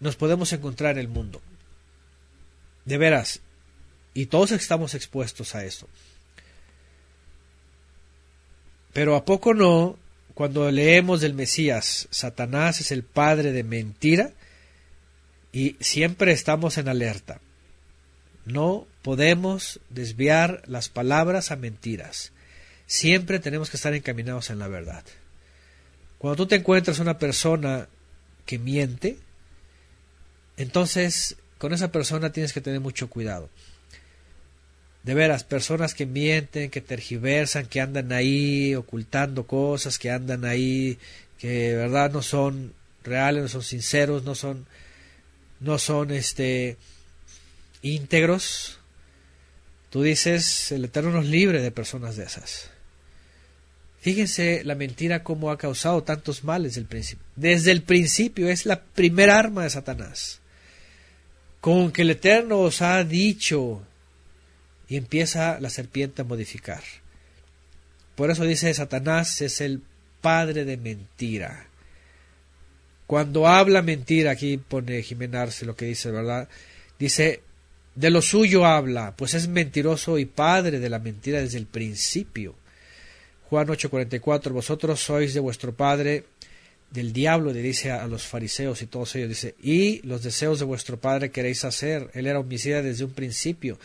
[0.00, 1.40] nos podemos encontrar en el mundo.
[2.84, 3.40] De veras,
[4.12, 5.88] y todos estamos expuestos a eso.
[8.92, 9.96] Pero a poco no
[10.34, 14.32] cuando leemos del Mesías, Satanás es el padre de mentira
[15.54, 17.40] y siempre estamos en alerta.
[18.44, 22.32] No podemos desviar las palabras a mentiras.
[22.86, 25.04] Siempre tenemos que estar encaminados en la verdad.
[26.18, 27.88] Cuando tú te encuentras una persona
[28.44, 29.16] que miente,
[30.56, 33.48] entonces con esa persona tienes que tener mucho cuidado
[35.04, 40.98] de veras, personas que mienten, que tergiversan, que andan ahí ocultando cosas, que andan ahí,
[41.38, 42.72] que de verdad no son
[43.04, 44.66] reales, no son sinceros, no son,
[45.64, 46.76] no son este
[47.82, 48.78] íntegros.
[49.90, 52.70] Tú dices, el Eterno nos libre de personas de esas.
[54.00, 57.24] Fíjense la mentira cómo ha causado tantos males del principio.
[57.36, 60.40] Desde el principio es la primera arma de Satanás.
[61.60, 63.82] Con que el Eterno os ha dicho
[64.88, 66.82] y empieza la serpiente a modificar.
[68.14, 69.80] Por eso dice Satanás es el
[70.20, 71.66] padre de mentira.
[73.06, 76.48] Cuando habla mentira, aquí pone Jimenarse lo que dice, ¿verdad?
[76.98, 77.42] Dice,
[77.94, 82.54] de lo suyo habla, pues es mentiroso y padre de la mentira desde el principio.
[83.50, 86.24] Juan 8:44, vosotros sois de vuestro padre
[86.90, 90.64] del diablo, le dice a, los fariseos y todos ellos, dice, y los deseos de
[90.64, 92.08] vuestro padre queréis hacer.
[92.14, 93.78] Él era homicida desde un principio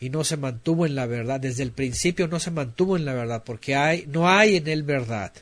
[0.00, 1.40] y no se mantuvo en la verdad.
[1.40, 4.82] Desde el principio no se mantuvo en la verdad, porque hay, no hay en él
[4.82, 5.32] verdad.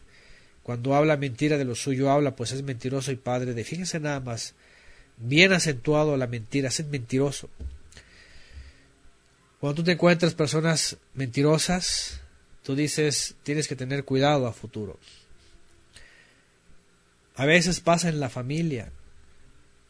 [0.64, 3.64] Cuando habla mentira de lo suyo habla, pues es mentiroso y padre de.
[3.64, 4.54] Fíjense nada más,
[5.18, 7.50] bien acentuado la mentira, es mentiroso.
[9.60, 12.22] Cuando tú te encuentras personas mentirosas,
[12.62, 14.98] tú dices, tienes que tener cuidado a futuro.
[17.36, 18.90] A veces pasa en la familia.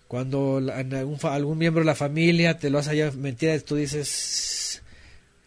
[0.09, 0.61] Cuando
[1.23, 4.83] algún, miembro de la familia te lo hace ya mentiras, tú dices,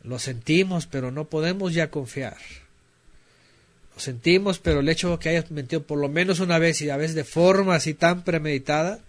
[0.03, 2.37] lo sentimos, pero no podemos ya confiar.
[3.97, 6.89] Lo sentimos, pero el hecho de que hayas mentido por lo menos una vez y
[6.91, 8.99] a veces de forma así tan premeditada,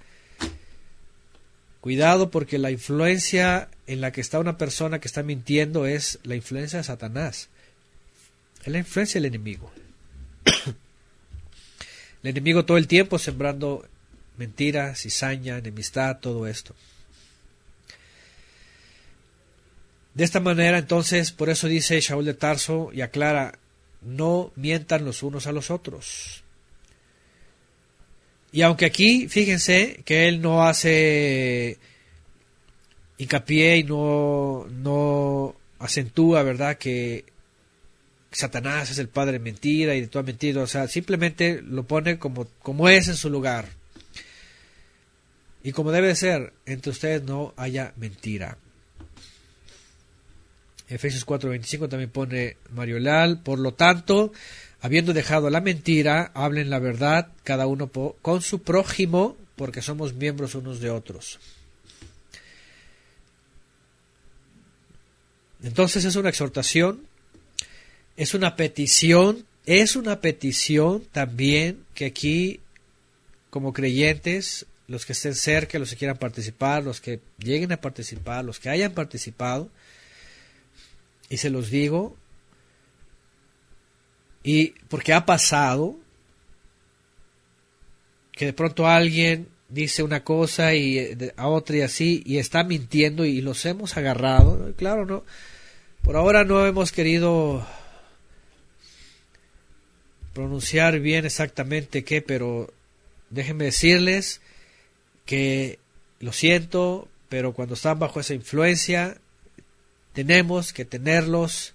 [1.82, 6.36] cuidado porque la influencia en la que está una persona que está mintiendo es la
[6.36, 7.51] influencia de Satanás.
[8.64, 9.70] Es la influencia del enemigo.
[12.22, 13.86] el enemigo todo el tiempo sembrando
[14.39, 16.74] mentiras, cizaña, enemistad, todo esto.
[20.14, 23.59] De esta manera, entonces, por eso dice Shaul de Tarso y aclara,
[24.03, 26.42] no mientan los unos a los otros.
[28.51, 31.78] Y aunque aquí, fíjense que él no hace
[33.18, 37.24] hincapié y no, no acentúa, ¿verdad?, que
[38.30, 42.18] Satanás es el padre de mentira y de toda mentira, o sea, simplemente lo pone
[42.18, 43.68] como, como es en su lugar.
[45.62, 48.57] Y como debe ser, entre ustedes no haya mentira.
[50.89, 54.32] Efesios 4:25 también pone Mario Leal, por lo tanto,
[54.80, 60.55] habiendo dejado la mentira, hablen la verdad cada uno con su prójimo, porque somos miembros
[60.55, 61.39] unos de otros.
[65.62, 67.03] Entonces es una exhortación,
[68.16, 72.61] es una petición, es una petición también que aquí,
[73.51, 78.45] como creyentes, los que estén cerca, los que quieran participar, los que lleguen a participar,
[78.45, 79.68] los que hayan participado,
[81.29, 82.16] y se los digo,
[84.43, 85.97] y porque ha pasado
[88.33, 92.64] que de pronto alguien dice una cosa y eh, a otra y así y está
[92.64, 94.72] mintiendo y los hemos agarrado.
[94.76, 95.24] Claro, no.
[96.03, 97.66] Por ahora no hemos querido
[100.33, 102.72] pronunciar bien exactamente qué, pero
[103.31, 104.41] déjenme decirles
[105.26, 105.79] que
[106.20, 109.18] lo siento, pero cuando están bajo esa influencia
[110.18, 111.74] tenemos que tenerlos,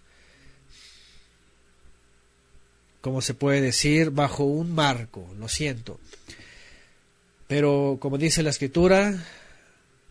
[3.00, 5.98] como se puede decir, bajo un marco, lo siento.
[7.48, 9.26] Pero como dice la escritura,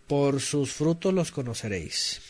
[0.06, 2.22] por sus frutos los conoceréis.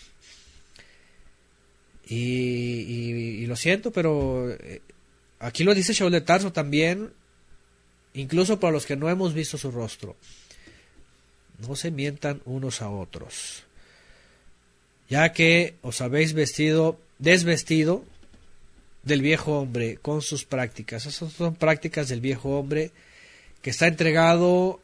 [2.08, 4.82] Y, lo siento, pero eh,
[5.38, 7.12] aquí lo dice Shaul de Tarso también,
[8.14, 10.16] incluso para los que no hemos visto su rostro.
[11.58, 13.66] No se mientan unos a otros
[15.12, 18.02] ya que os habéis vestido, desvestido
[19.02, 21.04] del viejo hombre con sus prácticas.
[21.04, 22.92] Esas son prácticas del viejo hombre
[23.60, 24.80] que está entregado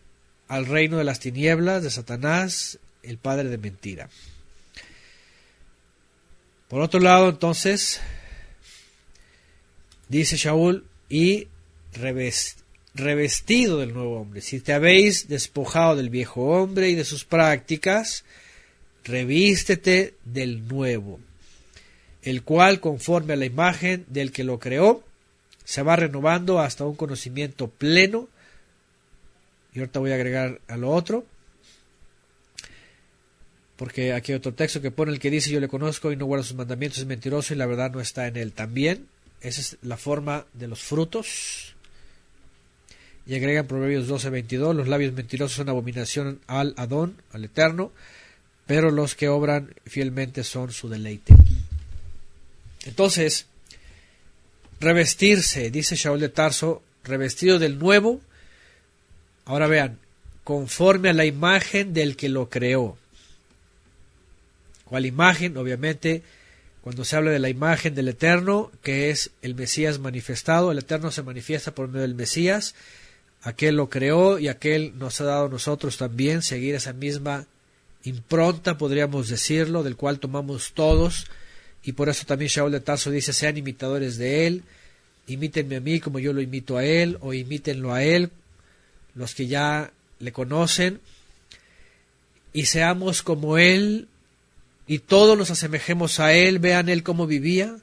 [0.47, 4.11] al reino de las tinieblas de Satanás, el padre de mentira.
[6.69, 7.99] Por otro lado, entonces,
[10.11, 11.49] dice Shaul, y
[11.95, 14.43] revestido del nuevo hombre.
[14.43, 18.27] Si te habéis despojado del viejo hombre y de sus prácticas,
[19.09, 21.19] revístete del nuevo,
[22.23, 25.03] el cual, conforme a la imagen del que lo creó,
[25.65, 28.29] se va renovando hasta un conocimiento pleno.
[29.75, 31.27] Y ahorita voy a agregar a lo otro,
[33.77, 36.27] porque aquí hay otro texto que pone el que dice yo le conozco y no
[36.27, 39.07] guarda sus mandamientos es mentiroso y la verdad no está en él también.
[39.41, 41.75] Esa es la forma de los frutos.
[43.25, 47.93] Y agrega en Proverbios 12:22, los labios mentirosos son abominación al Adón, al Eterno,
[48.69, 51.35] pero los que obran fielmente son su deleite.
[52.85, 53.47] Entonces,
[54.79, 58.21] revestirse, dice Shaul de Tarso, revestido del nuevo,
[59.47, 59.99] ahora vean,
[60.45, 62.99] conforme a la imagen del que lo creó.
[64.85, 65.57] ¿Cuál imagen?
[65.57, 66.23] Obviamente,
[66.83, 71.11] cuando se habla de la imagen del Eterno, que es el Mesías manifestado, el Eterno
[71.11, 72.75] se manifiesta por medio del Mesías,
[73.41, 77.47] aquel lo creó y aquel nos ha dado a nosotros también seguir esa misma
[78.05, 81.27] impronta, podríamos decirlo, del cual tomamos todos,
[81.83, 84.63] y por eso también Shaul de Tarso dice, sean imitadores de él,
[85.27, 88.31] imítenme a mí como yo lo imito a él, o imítenlo a él,
[89.15, 91.01] los que ya le conocen,
[92.53, 94.09] y seamos como él,
[94.87, 97.77] y todos nos asemejemos a él, vean él cómo vivía,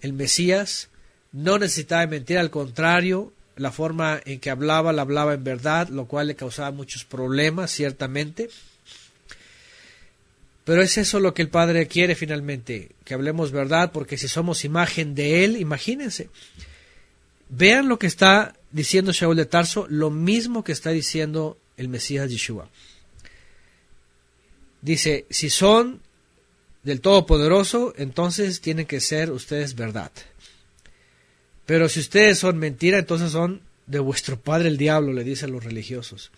[0.00, 0.88] el Mesías,
[1.32, 6.06] no necesitaba mentir, al contrario, la forma en que hablaba, la hablaba en verdad, lo
[6.06, 8.50] cual le causaba muchos problemas, ciertamente.
[10.64, 14.64] Pero es eso lo que el Padre quiere finalmente, que hablemos verdad, porque si somos
[14.64, 16.28] imagen de Él, imagínense.
[17.48, 22.30] Vean lo que está diciendo Shaul de Tarso, lo mismo que está diciendo el Mesías
[22.30, 22.68] Yeshua.
[24.80, 26.00] Dice, si son
[26.82, 30.12] del Todopoderoso, entonces tienen que ser ustedes verdad.
[31.66, 35.64] Pero si ustedes son mentira, entonces son de vuestro padre el diablo, le dicen los
[35.64, 36.30] religiosos.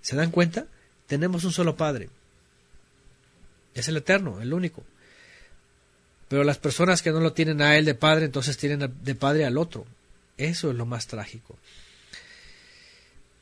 [0.00, 0.66] ¿Se dan cuenta?
[1.06, 2.08] Tenemos un solo padre.
[3.76, 4.82] Es el eterno, el único.
[6.28, 9.44] Pero las personas que no lo tienen a él de padre, entonces tienen de padre
[9.44, 9.86] al otro.
[10.36, 11.56] Eso es lo más trágico.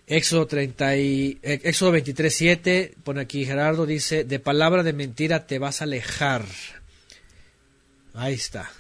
[0.07, 5.47] Éxodo, 30 y, eh, Éxodo 23, 7, pone aquí Gerardo, dice, de palabra de mentira
[5.47, 6.45] te vas a alejar.
[8.13, 8.71] Ahí está.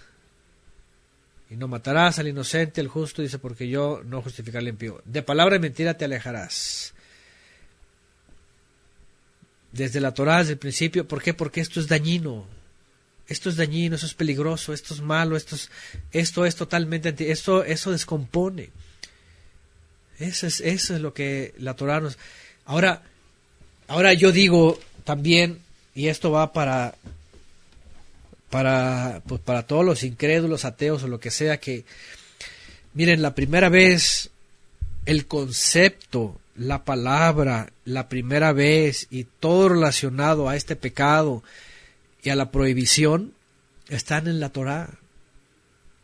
[1.48, 5.00] Y no matarás al inocente, el justo, dice, porque yo no justificarle impío.
[5.04, 6.93] De palabra de mentira te alejarás.
[9.74, 11.06] Desde la Torah, desde el principio.
[11.06, 11.34] ¿Por qué?
[11.34, 12.46] Porque esto es dañino.
[13.26, 15.70] Esto es dañino, eso es peligroso, esto es malo, esto es,
[16.12, 18.70] esto es totalmente, esto, eso descompone.
[20.18, 22.18] Eso es, eso es lo que la Torah nos...
[22.66, 23.02] Ahora,
[23.88, 25.58] ahora yo digo también,
[25.94, 26.94] y esto va para,
[28.50, 31.84] para, pues para todos los incrédulos, ateos o lo que sea, que,
[32.92, 34.30] miren, la primera vez
[35.06, 41.42] el concepto, la palabra, la primera vez y todo relacionado a este pecado
[42.22, 43.32] y a la prohibición
[43.88, 44.90] están en la Torah.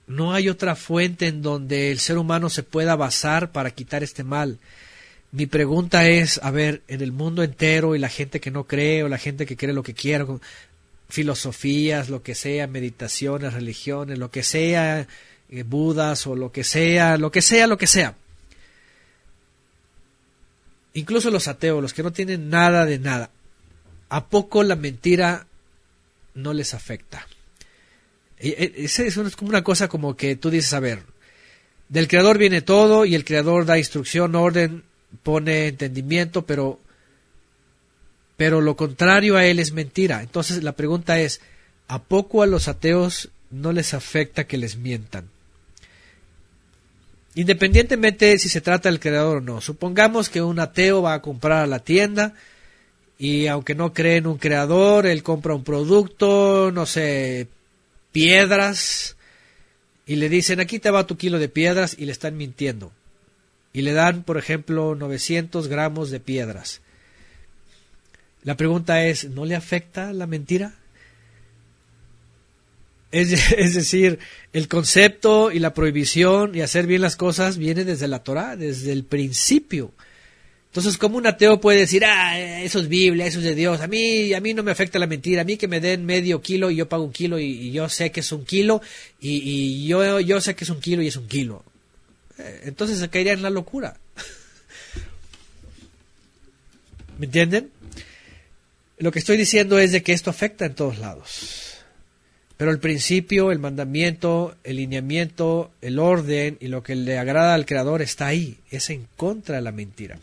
[0.06, 4.24] No hay otra fuente en donde el ser humano se pueda basar para quitar este
[4.24, 4.58] mal.
[5.32, 9.04] Mi pregunta es, a ver, en el mundo entero y la gente que no cree
[9.04, 10.26] o la gente que cree lo que quiera,
[11.08, 15.06] filosofías, lo que sea, meditaciones, religiones, lo que sea,
[15.48, 18.16] eh, budas o lo que sea, lo que sea, lo que sea.
[20.94, 23.30] Incluso los ateos, los que no tienen nada de nada,
[24.08, 25.46] ¿a poco la mentira
[26.34, 27.26] no les afecta?
[28.38, 31.02] Esa es como una cosa como que tú dices, a ver,
[31.88, 34.84] del creador viene todo y el creador da instrucción, orden,
[35.22, 36.80] pone entendimiento, pero
[38.36, 40.22] pero lo contrario a él es mentira.
[40.22, 41.42] Entonces la pregunta es,
[41.88, 45.28] ¿a poco a los ateos no les afecta que les mientan?
[47.34, 49.60] Independientemente si se trata del creador o no.
[49.60, 52.34] Supongamos que un ateo va a comprar a la tienda
[53.18, 57.46] y aunque no cree en un creador, él compra un producto, no sé,
[58.12, 59.16] piedras
[60.06, 62.90] y le dicen aquí te va tu kilo de piedras y le están mintiendo.
[63.72, 66.80] Y le dan, por ejemplo, 900 gramos de piedras.
[68.42, 70.74] La pregunta es, ¿no le afecta la mentira?
[73.12, 74.20] Es, decir,
[74.52, 78.92] el concepto y la prohibición y hacer bien las cosas viene desde la Torah, desde
[78.92, 79.92] el principio.
[80.68, 83.80] Entonces, ¿cómo un ateo puede decir, ah, eso es Biblia, eso es de Dios?
[83.80, 86.40] A mí, a mí no me afecta la mentira, a mí que me den medio
[86.40, 88.80] kilo y yo pago un kilo y, yo sé que es un kilo
[89.20, 91.64] y, yo, yo sé que es un kilo y es un kilo.
[92.38, 93.96] Eh, entonces se caería en la locura.
[97.18, 97.72] ¿Me entienden?
[98.98, 101.69] Lo que estoy diciendo es de que esto afecta en todos lados.
[102.60, 107.64] Pero el principio, el mandamiento, el lineamiento, el orden y lo que le agrada al
[107.64, 108.58] Creador está ahí.
[108.70, 110.18] Es en contra de la mentira.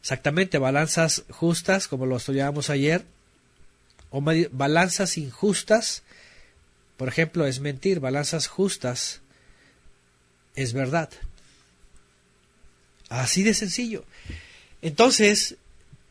[0.00, 3.04] Exactamente, balanzas justas, como lo estudiábamos ayer,
[4.10, 4.20] o
[4.50, 6.02] balanzas injustas,
[6.96, 9.20] por ejemplo, es mentir, balanzas justas
[10.56, 11.08] es verdad.
[13.10, 14.04] Así de sencillo.
[14.82, 15.54] Entonces,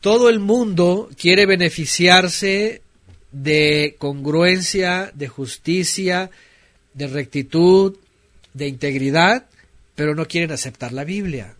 [0.00, 2.81] todo el mundo quiere beneficiarse
[3.32, 6.30] de congruencia, de justicia,
[6.94, 7.96] de rectitud,
[8.54, 9.46] de integridad,
[9.94, 11.56] pero no quieren aceptar la Biblia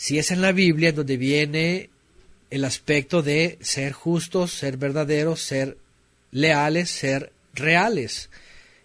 [0.00, 1.90] si es en la Biblia donde viene
[2.48, 5.76] el aspecto de ser justos, ser verdaderos, ser
[6.30, 8.30] leales, ser reales,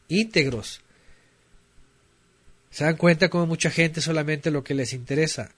[0.09, 0.81] íntegros.
[2.69, 5.51] Se dan cuenta como mucha gente solamente lo que les interesa,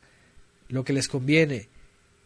[0.69, 1.69] lo que les conviene.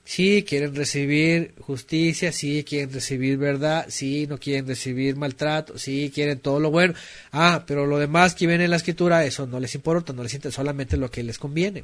[0.03, 6.39] Sí, quieren recibir justicia, sí, quieren recibir verdad, sí, no quieren recibir maltrato, sí, quieren
[6.39, 6.95] todo lo bueno.
[7.31, 10.33] Ah, pero lo demás que viene en la escritura, eso no les importa, no les
[10.33, 11.83] interesa solamente lo que les conviene.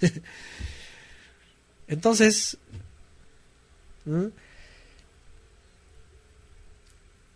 [1.88, 2.56] Entonces,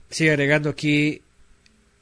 [0.09, 1.21] sigue agregando aquí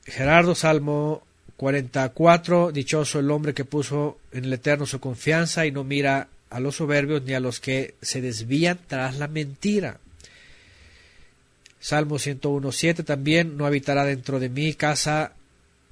[0.05, 1.23] Gerardo Salmo
[1.57, 6.61] 44, dichoso el hombre que puso en el Eterno su confianza y no mira a
[6.61, 9.99] los soberbios ni a los que se desvían tras la mentira.
[11.81, 15.33] Salmo 101.7 también, no habitará dentro de mi casa,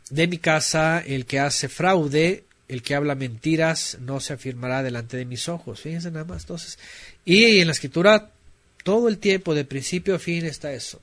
[0.08, 5.16] de mi casa el que hace fraude, el que habla mentiras no se afirmará delante
[5.16, 5.80] de mis ojos.
[5.80, 6.42] Fíjense nada más.
[6.44, 6.78] Entonces,
[7.24, 8.30] y en la escritura
[8.84, 11.00] todo el tiempo, de principio a fin, está eso.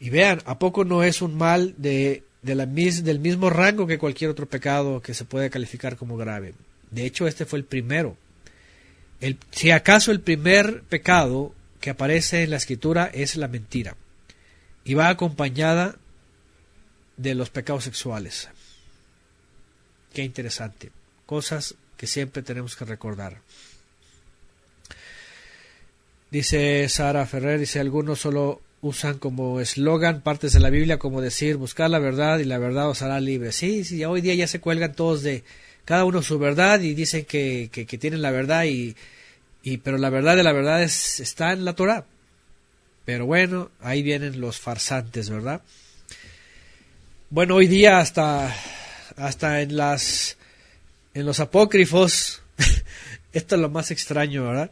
[0.00, 4.28] Y vean, ¿a poco no es un mal de, la del mismo rango que cualquier
[4.30, 6.54] otro pecado que se puede calificar como grave?
[6.90, 8.16] De hecho, este fue el primero.
[9.50, 13.96] Si acaso el primer pecado que aparece en la escritura es la mentira
[14.84, 15.96] y va acompañada
[17.16, 18.48] de los pecados sexuales.
[20.12, 20.90] Qué interesante.
[21.26, 23.40] Cosas que siempre tenemos que recordar.
[26.30, 31.56] Dice Sara Ferrer, dice algunos solo usan como eslogan partes de la Biblia como decir
[31.56, 33.52] buscar la verdad y la verdad os hará libre.
[33.52, 35.42] Sí, sí, hoy día ya se cuelgan todos de
[35.88, 38.94] cada uno su verdad y dicen que, que, tienen la verdad y,
[39.62, 42.04] y, pero la verdad de la verdad es, está en la Torah.
[43.06, 45.62] Pero bueno, ahí vienen los farsantes, ¿verdad?
[47.30, 48.54] Bueno, hoy día hasta
[49.16, 50.36] hasta en las
[51.14, 52.42] en los apócrifos
[53.32, 54.70] esto es lo más extraño, ¿verdad?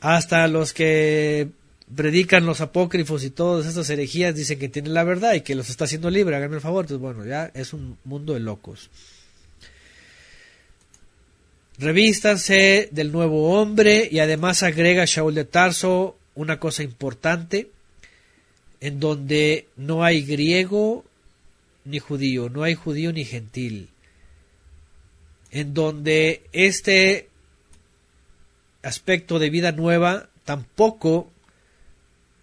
[0.00, 1.50] Hasta los que
[1.94, 5.68] predican los apócrifos y todas estas herejías dicen que tienen la verdad y que los
[5.68, 6.86] está haciendo libre, háganme el favor.
[6.86, 8.88] Entonces, bueno, ya es un mundo de locos.
[11.78, 17.70] Revístanse del nuevo hombre y además agrega Shaul de Tarso una cosa importante
[18.80, 21.04] en donde no hay griego
[21.84, 23.90] ni judío, no hay judío ni gentil,
[25.52, 27.28] en donde este
[28.82, 31.30] aspecto de vida nueva tampoco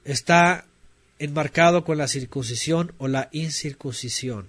[0.05, 0.65] está
[1.19, 4.47] enmarcado con la circuncisión o la incircuncisión.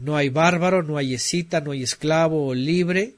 [0.00, 3.14] No hay bárbaro, no hay escita, no hay esclavo o libre.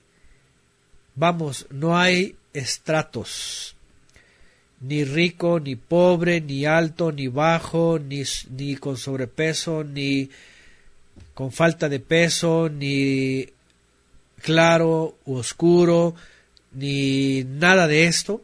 [1.14, 3.76] Vamos, no hay estratos.
[4.80, 10.28] Ni rico, ni pobre, ni alto, ni bajo, ni, ni con sobrepeso, ni
[11.34, 13.46] con falta de peso, ni
[14.42, 16.14] claro u oscuro,
[16.72, 18.42] ni nada de esto,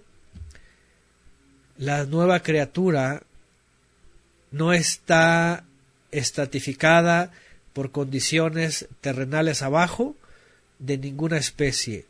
[1.76, 3.22] la nueva criatura
[4.50, 5.64] no está
[6.10, 7.30] estratificada
[7.78, 10.16] por condiciones terrenales abajo
[10.80, 12.06] de ninguna especie.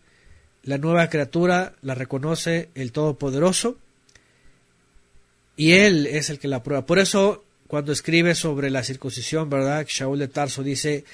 [0.62, 3.76] La nueva criatura la reconoce el Todopoderoso
[5.58, 6.86] y Él es el que la prueba.
[6.86, 9.84] Por eso, cuando escribe sobre la circuncisión, ¿verdad?
[9.86, 11.04] Shaul de Tarso dice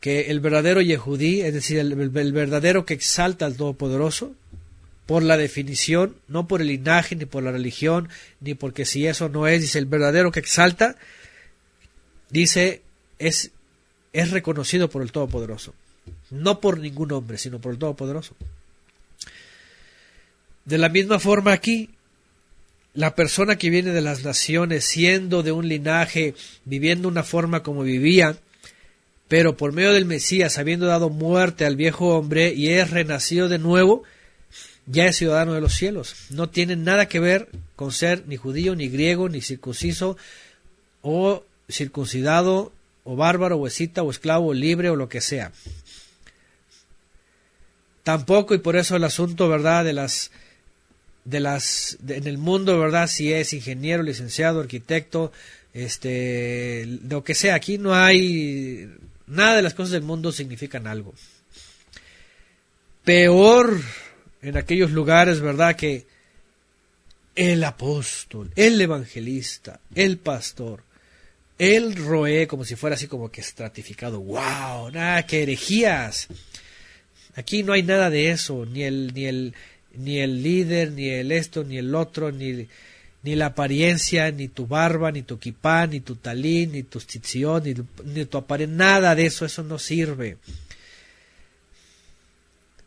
[0.00, 4.32] que el verdadero Yehudí, es decir, el, verdadero que exalta al Todopoderoso,
[5.04, 8.08] por la definición, no por el linaje, ni por la religión,
[8.40, 10.96] ni porque si eso no es, dice el verdadero que exalta,
[12.30, 12.80] dice,
[13.18, 13.50] es,
[14.12, 15.74] es reconocido por el Todopoderoso.
[16.30, 18.34] No por ningún hombre, sino por el Todopoderoso.
[20.64, 21.90] De la misma forma aquí,
[22.94, 26.34] la persona que viene de las naciones, siendo de un linaje,
[26.64, 28.36] viviendo una forma como vivía,
[29.28, 33.58] pero por medio del Mesías, habiendo dado muerte al viejo hombre y es renacido de
[33.58, 34.02] nuevo,
[34.86, 36.14] ya es ciudadano de los cielos.
[36.30, 40.16] No tiene nada que ver con ser ni judío, ni griego, ni circunciso,
[41.00, 42.72] o circuncidado,
[43.04, 45.52] o bárbaro, o escita, o esclavo, o libre, o lo que sea.
[48.02, 50.30] Tampoco, y por eso el asunto, ¿verdad?, de las
[51.24, 53.06] de las en el mundo, ¿verdad?
[53.06, 55.30] Si es ingeniero, licenciado, arquitecto,
[55.72, 58.90] este, lo que sea, aquí no hay
[59.32, 61.14] Nada de las cosas del mundo significan algo.
[63.02, 63.80] Peor
[64.42, 65.74] en aquellos lugares, ¿verdad?
[65.74, 66.06] Que
[67.34, 70.82] el apóstol, el evangelista, el pastor,
[71.58, 74.20] el roé, como si fuera así como que estratificado.
[74.20, 74.90] ¡Wow!
[74.90, 76.28] ¡Nada, qué herejías!
[77.34, 79.54] Aquí no hay nada de eso, ni el, ni el,
[79.94, 82.68] ni el líder, ni el esto, ni el otro, ni
[83.22, 87.64] ni la apariencia, ni tu barba, ni tu kipá, ni tu talí, ni tu tzitzit,
[87.64, 87.74] ni,
[88.04, 90.38] ni tu apariencia, nada de eso, eso no sirve.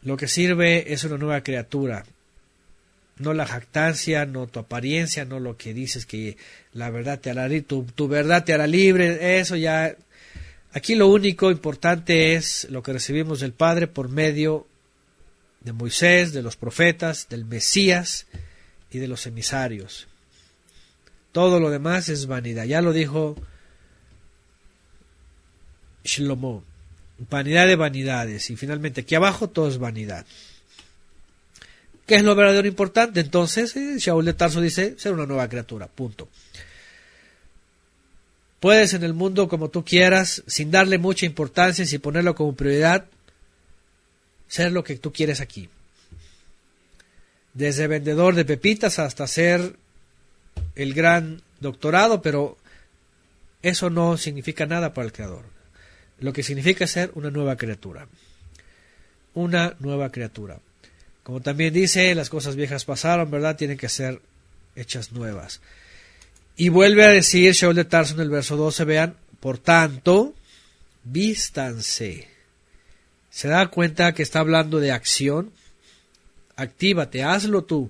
[0.04, 2.06] Lo que sirve es una nueva criatura,
[3.18, 6.38] no la jactancia, no tu apariencia, no lo que dices que
[6.74, 9.96] la verdad te hará libre, tu, tu verdad te hará libre, eso ya.
[10.74, 14.68] Aquí lo único importante es lo que recibimos del Padre por medio
[15.62, 18.28] de Moisés, de los profetas, del Mesías
[18.92, 20.08] y de los emisarios.
[21.32, 22.66] Todo lo demás es vanidad.
[22.66, 23.36] Ya lo dijo
[26.04, 26.64] Shlomo.
[27.30, 28.50] Vanidad de vanidades.
[28.50, 30.26] Y finalmente aquí abajo todo es vanidad.
[32.06, 33.20] ¿Qué es lo verdadero importante?
[33.20, 35.88] Entonces, eh, Shaul de Tarso dice ser una nueva criatura.
[35.88, 36.30] Punto.
[38.60, 43.06] Puedes en el mundo como tú quieras, sin darle mucha importancia, sin ponerlo como prioridad,
[44.48, 45.70] ser lo que tú quieres aquí.
[47.54, 49.76] Desde vendedor de pepitas hasta ser
[50.76, 52.58] el gran doctorado, pero
[53.62, 55.44] eso no significa nada para el Creador.
[56.20, 58.08] Lo que significa ser una nueva criatura.
[59.34, 60.60] Una nueva criatura.
[61.26, 63.56] Como también dice, las cosas viejas pasaron, ¿verdad?
[63.56, 64.22] Tienen que ser
[64.76, 65.60] hechas nuevas.
[66.56, 70.36] Y vuelve a decir Shaul de Tarso en el verso 12, vean, por tanto,
[71.04, 72.28] vístanse.
[73.32, 75.52] ¿Se da cuenta que está hablando de acción?
[76.56, 77.90] Actívate, hazlo tú.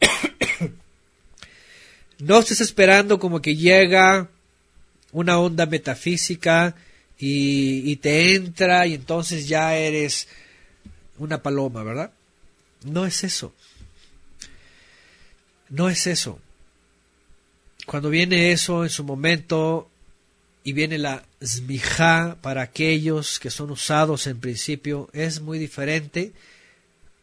[2.20, 4.28] No estés esperando como que llega
[5.10, 6.76] una onda metafísica
[7.18, 10.28] y, te entra y entonces ya eres
[11.18, 12.12] una paloma, ¿verdad?
[12.84, 13.52] No es eso.
[15.68, 16.38] No es eso.
[17.86, 19.90] Cuando viene eso en su momento
[20.64, 26.32] y viene la zmija para aquellos que son usados en principio, es muy diferente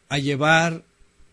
[0.08, 0.82] a llevar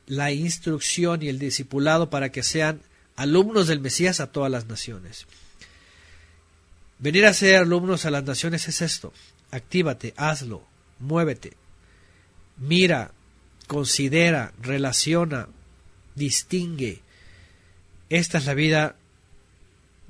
[0.05, 2.81] la instrucción y el discipulado para que sean
[3.17, 5.25] alumnos del Mesías a todas las naciones.
[6.99, 9.13] Venir a ser alumnos a las naciones es esto.
[9.51, 10.63] Actívate, hazlo,
[10.99, 11.53] muévete,
[12.57, 13.11] mira,
[13.67, 15.47] considera, relaciona,
[16.15, 17.01] distingue.
[18.09, 18.95] Esta es la vida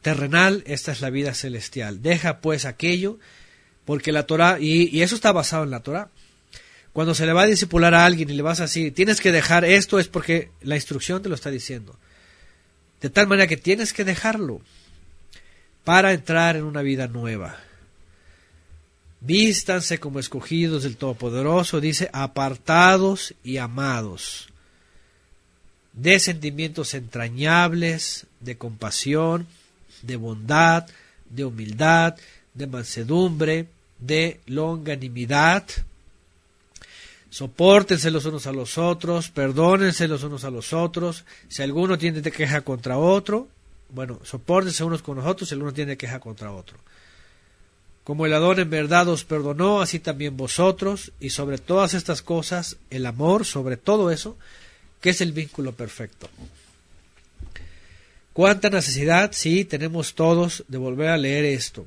[0.01, 2.01] terrenal, esta es la vida celestial.
[2.01, 3.19] Deja pues aquello,
[3.85, 6.09] porque la Torah, y, eso está basado en la Torah.
[6.93, 9.31] Cuando se le va a discipular a alguien y le vas a decir, tienes que
[9.31, 11.99] dejar esto, es porque la instrucción te lo está diciendo.
[13.01, 14.61] De tal manera que tienes que dejarlo
[15.83, 17.59] para entrar en una vida nueva.
[19.19, 24.49] Vístanse como escogidos del Todopoderoso, dice, apartados y amados,
[25.93, 29.47] de sentimientos entrañables, de compasión,
[30.03, 30.87] de bondad,
[31.29, 32.15] de humildad,
[32.53, 33.67] de mansedumbre,
[33.99, 35.65] de longanimidad.
[37.29, 41.25] Sopórtense los unos a los otros, perdónense los unos a los otros.
[41.49, 43.47] Si alguno tiene queja contra otro,
[43.89, 46.77] bueno, sopórtense unos con los otros si alguno tiene queja contra otro.
[48.07, 52.77] Como el Adón en verdad os perdonó, así también vosotros, y sobre todas estas cosas,
[52.89, 54.37] el amor, sobre todo eso,
[55.01, 56.29] que es el vínculo perfecto.
[58.31, 61.85] ¿Cuánta necesidad, sí, tenemos todos de volver a leer esto?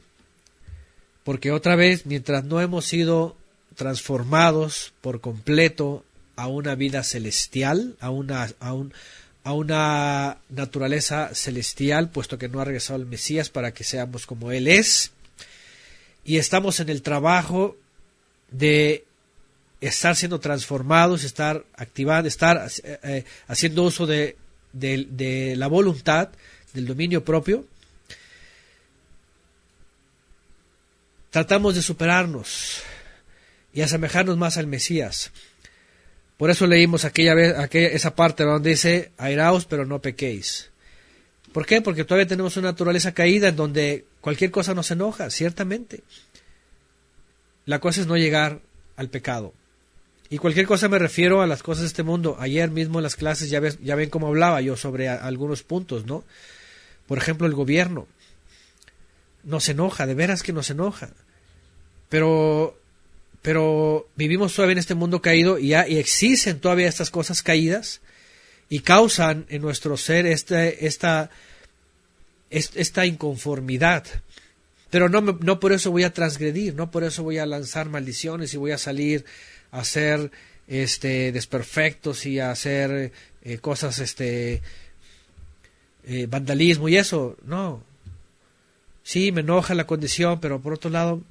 [1.24, 3.34] Porque otra vez, mientras no hemos sido
[3.74, 6.04] transformados por completo
[6.36, 8.74] a una vida celestial, a una, a,
[9.44, 14.52] a una naturaleza celestial, puesto que no ha regresado el Mesías para que seamos como
[14.52, 15.12] Él es,
[16.24, 17.76] y estamos en el trabajo
[18.50, 19.04] de
[19.80, 24.36] estar siendo transformados, estar activando, estar eh, eh, haciendo uso de,
[25.56, 26.30] la voluntad,
[26.74, 27.66] del dominio propio,
[31.30, 32.82] tratamos de superarnos
[33.72, 35.30] y asemejarnos más al Mesías.
[36.36, 40.70] Por eso leímos aquella vez, esa parte donde dice, airaos pero no pequéis.
[41.52, 41.80] ¿Por qué?
[41.80, 46.02] Porque todavía tenemos una naturaleza caída en donde cualquier cosa nos enoja, ciertamente.
[47.66, 48.60] La cosa es no llegar
[48.96, 49.52] al pecado.
[50.28, 52.36] Y cualquier cosa me refiero a las cosas de este mundo.
[52.38, 56.24] Ayer mismo en las clases ya, ya ven cómo hablaba yo sobre algunos puntos, ¿no?
[57.08, 58.06] Por ejemplo, el gobierno.
[59.42, 61.10] Nos enoja, de veras que nos enoja.
[62.08, 62.78] Pero,
[63.42, 68.00] pero vivimos todavía en este mundo caído y existen todavía estas cosas caídas
[68.72, 71.28] y causan en nuestro ser este, esta,
[72.48, 74.06] esta inconformidad.
[74.90, 78.54] Pero no, no por eso voy a transgredir, no por eso voy a lanzar maldiciones
[78.54, 79.24] y voy a salir
[79.72, 80.30] a hacer
[80.68, 84.62] este, desperfectos y a hacer eh, cosas, este,
[86.04, 87.36] eh, vandalismo y eso.
[87.44, 87.82] No.
[89.02, 91.22] Sí, me enoja la condición, pero por otro lado,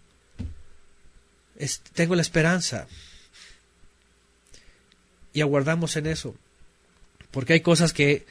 [1.94, 2.86] tengo la esperanza.
[5.32, 6.36] Y aguardamos en eso
[7.32, 8.26] porque hay cosas que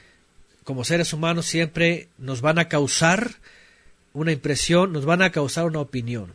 [0.64, 3.36] como seres humanos siempre nos van a causar
[4.12, 6.32] una impresión, nos van a causar una opinión.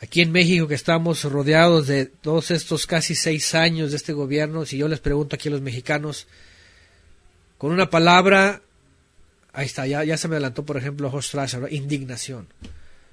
[0.00, 4.64] Aquí en México que estamos rodeados de todos estos casi seis años de este gobierno,
[4.64, 6.26] si yo les pregunto aquí a los mexicanos,
[7.58, 8.62] con una palabra,
[9.52, 11.34] ahí está, ya, ya se me adelantó por ejemplo Josh
[11.70, 12.48] indignación.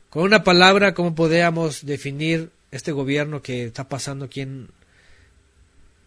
[0.10, 4.70] Con una palabra, ¿cómo podríamos definir este gobierno que está pasando aquí en,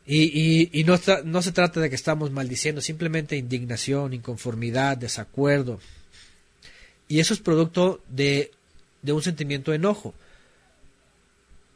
[0.07, 5.79] y, y, no, no se trata de que estamos maldiciendo, simplemente indignación, inconformidad, desacuerdo.
[7.07, 8.51] Y eso es producto de,
[9.03, 10.15] de un sentimiento de enojo.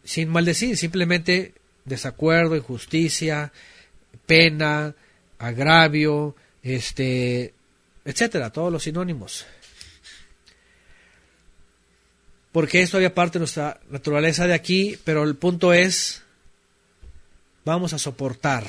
[0.03, 3.53] Sin maldecir, simplemente desacuerdo, injusticia,
[4.27, 4.95] pena,
[5.39, 7.55] agravio, este,
[8.05, 9.47] etcétera, todos los sinónimos.
[12.51, 16.24] Porque esto había parte de nuestra naturaleza de aquí, pero el punto es
[17.65, 18.67] vamos a soportar.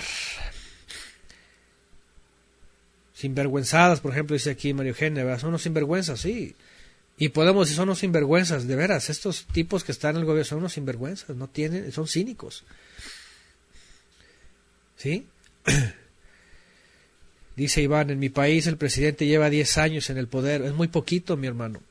[3.13, 6.55] Sinvergüenzadas, por ejemplo, dice aquí Mario Eugenia, son unos sinvergüenzas, sí.
[7.17, 10.45] Y podemos decir, son unos sinvergüenzas, de veras, estos tipos que están en el gobierno
[10.45, 12.65] son unos sinvergüenzas, no tienen, son cínicos.
[14.97, 15.25] ¿Sí?
[17.55, 20.89] Dice Iván, en mi país el presidente lleva 10 años en el poder, es muy
[20.89, 21.81] poquito, mi hermano.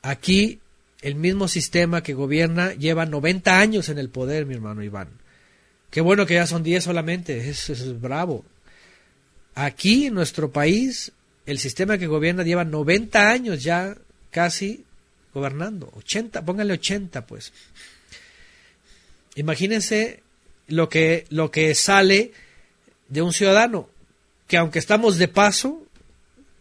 [0.00, 0.60] Aquí
[1.02, 5.08] el mismo sistema que gobierna lleva 90 años en el poder, mi hermano Iván.
[5.90, 8.44] Qué bueno que ya son 10 solamente, es bravo.
[9.54, 11.12] Aquí en nuestro país,
[11.46, 13.96] el sistema que gobierna lleva 90 años ya
[14.30, 14.84] casi
[15.34, 15.92] gobernando.
[15.96, 17.52] 80, pónganle 80 pues.
[19.34, 20.22] Imagínense
[20.68, 22.32] lo que, lo que sale
[23.08, 23.88] de un ciudadano.
[24.46, 25.86] que aunque estamos de paso,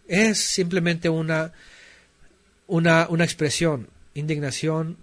[0.07, 1.53] es simplemente una,
[2.68, 4.97] una, una expresión, indignación,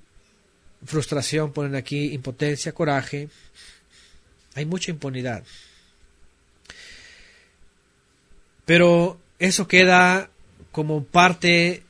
[0.84, 3.28] frustración, ponen aquí, impotencia, coraje.
[4.56, 5.44] Hay mucha impunidad.
[8.64, 10.30] Pero eso queda
[10.72, 11.82] como parte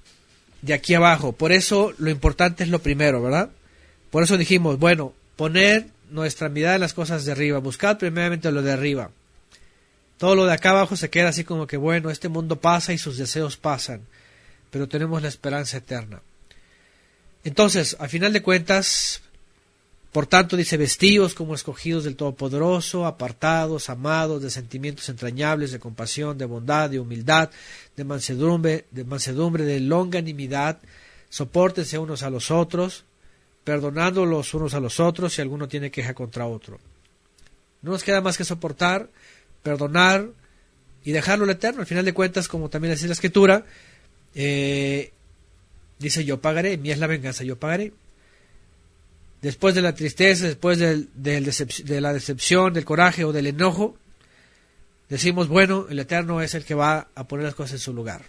[0.62, 1.32] de aquí abajo.
[1.32, 3.50] Por eso lo importante es lo primero, ¿verdad?
[4.10, 8.62] Por eso dijimos, bueno, poner nuestra mirada en las cosas de arriba, buscar primeramente lo
[8.62, 9.10] de arriba.
[10.18, 12.98] Todo lo de acá abajo se queda así como que, bueno, este mundo pasa y
[12.98, 14.02] sus deseos pasan,
[14.70, 16.20] pero tenemos la esperanza eterna.
[17.44, 19.22] Entonces, a final de cuentas,
[20.16, 26.38] por tanto, dice, vestidos como escogidos del Todopoderoso, apartados, amados, de sentimientos entrañables, de compasión,
[26.38, 27.50] de bondad, de humildad,
[27.94, 30.78] de mansedumbre, de mansedumbre, de longanimidad,
[31.28, 33.04] soportense unos a los otros,
[33.62, 36.80] perdonando los unos a los otros si alguno tiene queja contra otro.
[37.82, 39.10] No nos queda más que soportar,
[39.62, 40.30] perdonar
[41.04, 41.82] y dejarlo al eterno.
[41.82, 43.66] Al final de cuentas, como también dice la escritura,
[44.34, 45.12] eh,
[45.98, 47.92] dice yo pagaré, mi es la venganza, yo pagaré.
[49.42, 53.96] Después de la tristeza, después de la decepción, del coraje o del enojo,
[55.08, 58.22] decimos, bueno, el Eterno es el que va a poner las cosas en su lugar.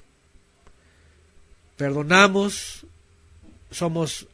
[1.77, 2.85] Perdonamos,
[3.71, 4.27] somos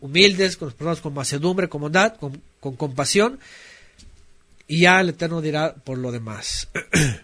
[0.00, 3.40] humildes, con, con macedumbre, con bondad, con, con compasión,
[4.66, 6.68] y ya el Eterno dirá por lo demás.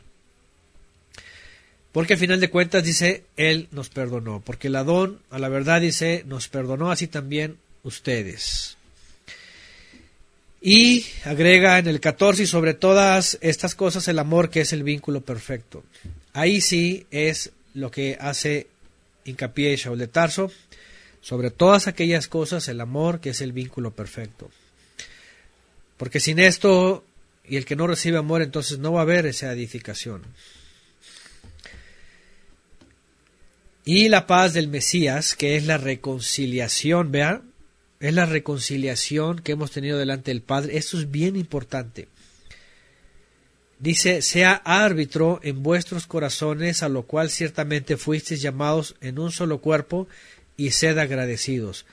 [1.92, 4.40] Porque al final de cuentas dice, Él nos perdonó.
[4.40, 8.76] Porque el Adón, a la verdad dice, nos perdonó así también ustedes.
[10.60, 14.82] Y agrega en el 14, y sobre todas estas cosas el amor que es el
[14.82, 15.84] vínculo perfecto.
[16.32, 18.66] Ahí sí es lo que hace
[19.24, 20.50] hincapié Shaul de Tarso,
[21.20, 24.50] sobre todas aquellas cosas el amor que es el vínculo perfecto.
[25.96, 27.04] Porque sin esto
[27.46, 30.22] y el que no recibe amor, entonces no va a haber esa edificación.
[33.84, 37.53] Y la paz del Mesías, que es la reconciliación, vean,
[38.04, 40.76] es la reconciliación que hemos tenido delante del Padre.
[40.76, 42.06] Esto es bien importante.
[43.78, 49.62] Dice, sea árbitro en vuestros corazones, a lo cual ciertamente fuisteis llamados en un solo
[49.62, 50.06] cuerpo,
[50.58, 51.86] y sed agradecidos.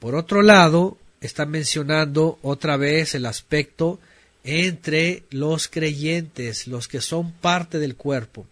[0.00, 3.98] Por otro lado, está mencionando otra vez el aspecto
[4.44, 8.46] entre los creyentes, los que son parte del cuerpo,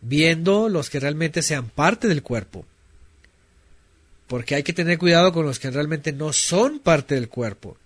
[0.00, 2.64] viendo los que realmente sean parte del cuerpo.
[4.26, 7.76] Porque hay que tener cuidado con los que realmente no son parte del cuerpo.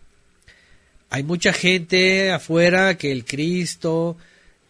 [1.11, 4.17] Hay mucha gente afuera que el Cristo,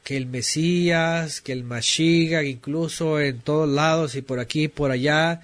[0.03, 4.91] que el Mesías, que el Mashiach, incluso en todos lados y por aquí y por
[4.91, 5.43] allá,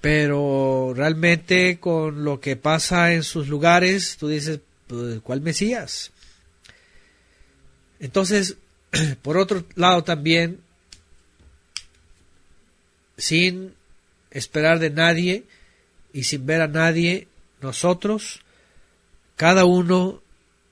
[0.00, 6.12] pero realmente con lo que pasa en sus lugares, tú dices, pues, ¿cuál Mesías?
[7.98, 8.56] Entonces,
[9.22, 10.60] por otro lado también,
[13.16, 13.75] sin
[14.36, 15.44] esperar de nadie
[16.12, 17.26] y sin ver a nadie,
[17.60, 18.40] nosotros,
[19.36, 20.22] cada uno,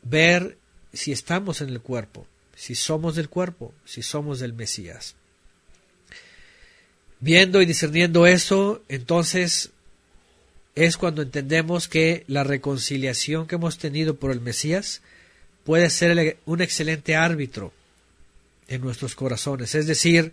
[0.02, 0.58] ver
[0.92, 5.14] si estamos en el cuerpo, si somos del cuerpo, si somos del Mesías.
[7.20, 9.70] Viendo y discerniendo eso, entonces
[10.74, 15.00] es cuando entendemos que la reconciliación que hemos tenido por el Mesías
[15.64, 17.72] puede ser un excelente árbitro
[18.68, 19.74] en nuestros corazones.
[19.74, 20.32] Es decir,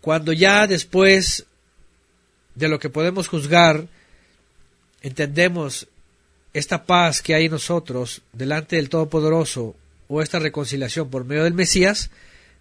[0.00, 1.46] cuando ya después
[2.58, 3.86] de lo que podemos juzgar,
[5.00, 5.86] entendemos
[6.52, 9.76] esta paz que hay en nosotros delante del Todopoderoso
[10.08, 12.10] o esta reconciliación por medio del Mesías,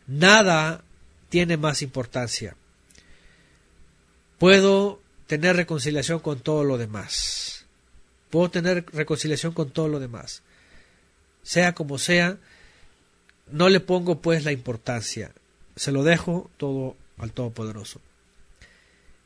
[0.06, 0.84] nada
[1.30, 2.56] tiene más importancia.
[4.38, 7.66] Puedo tener reconciliación con todo lo demás.
[8.30, 10.44] Puedo tener reconciliación con todo lo demás.
[11.42, 12.38] Sea como sea,
[13.52, 15.32] no le pongo pues la importancia.
[15.76, 18.00] Se lo dejo todo al Todopoderoso.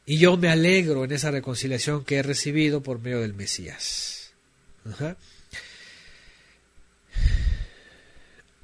[0.05, 4.31] Y yo me alegro en esa reconciliación que he recibido por medio del Mesías.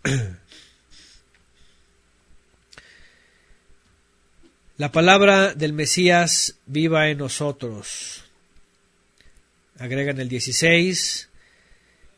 [4.78, 8.24] La palabra del Mesías viva en nosotros.
[9.80, 11.30] Agregan el 16.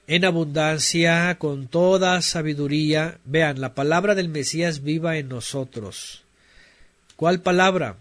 [0.07, 3.19] En abundancia, con toda sabiduría.
[3.23, 6.23] Vean, la palabra del Mesías viva en nosotros.
[7.15, 7.95] ¿Cuál palabra?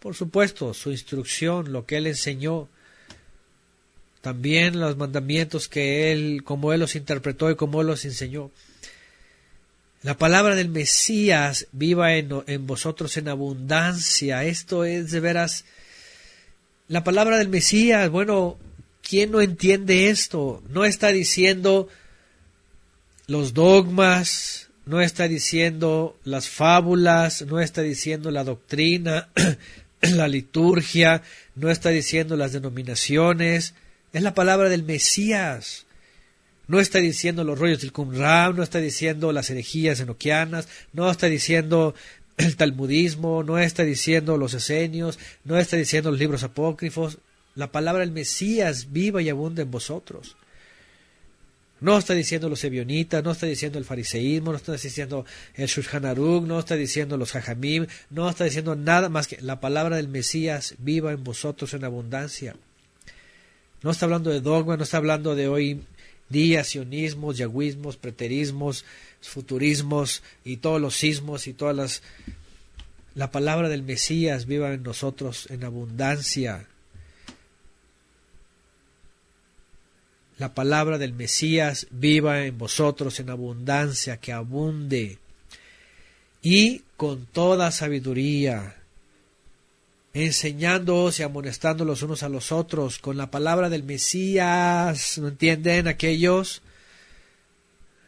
[0.00, 2.68] Por supuesto, su instrucción, lo que él enseñó.
[4.22, 8.50] También los mandamientos que él, como él los interpretó y como él los enseñó.
[10.02, 14.44] La palabra del Mesías viva en, vosotros en abundancia.
[14.44, 15.66] Esto es de veras.
[16.88, 18.58] La palabra del Mesías, bueno,
[19.02, 20.62] ¿quién no entiende esto?
[20.70, 21.88] No está diciendo
[23.26, 29.28] los dogmas, no está diciendo las fábulas, no está diciendo la doctrina,
[30.02, 31.22] la liturgia,
[31.54, 33.74] no está diciendo las denominaciones,
[34.12, 35.86] es la palabra del Mesías.
[36.66, 41.26] No está diciendo los rollos del Qumran, no está diciendo las herejías enoquianas, no está
[41.26, 41.94] diciendo
[42.36, 47.18] el talmudismo, no está diciendo los esenios, no está diciendo los libros apócrifos.
[47.54, 50.36] La palabra del Mesías viva y abunda en vosotros.
[51.80, 55.24] No está diciendo los ebionitas, no está diciendo el fariseísmo, no está diciendo
[55.54, 59.96] el Shulchan no está diciendo los jajamim, no está diciendo nada más que la palabra
[59.96, 62.54] del Mesías viva en vosotros en abundancia.
[63.82, 65.80] No está hablando de dogma, no está hablando de hoy
[66.28, 68.84] día, sionismos, yagüismos, preterismos,
[69.22, 72.02] futurismos y todos los sismos y todas las...
[73.14, 76.66] La palabra del Mesías viva en nosotros en abundancia.
[80.40, 85.18] La palabra del Mesías viva en vosotros en abundancia, que abunde.
[86.40, 88.74] Y con toda sabiduría,
[90.14, 95.88] enseñándoos y amonestando los unos a los otros con la palabra del Mesías, ¿no entienden
[95.88, 96.62] aquellos?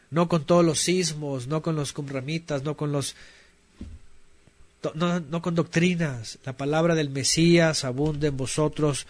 [0.09, 3.15] No con todos los sismos, no con los cumramitas, no con los
[4.95, 6.39] no, no con doctrinas.
[6.45, 9.05] La palabra del Mesías abunde en vosotros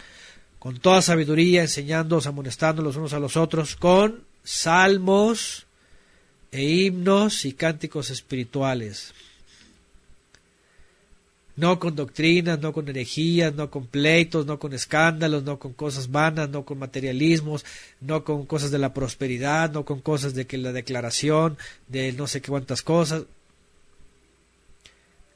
[0.63, 5.65] con toda sabiduría, enseñándoos, amonestando los unos a los otros, con salmos
[6.53, 9.13] e himnos y cánticos espirituales
[11.55, 16.09] no con doctrinas, no con herejías, no con pleitos, no con escándalos, no con cosas
[16.09, 17.65] vanas, no con materialismos,
[18.01, 21.57] no con cosas de la prosperidad, no con cosas de que la declaración
[21.87, 23.23] de no sé qué cuántas cosas.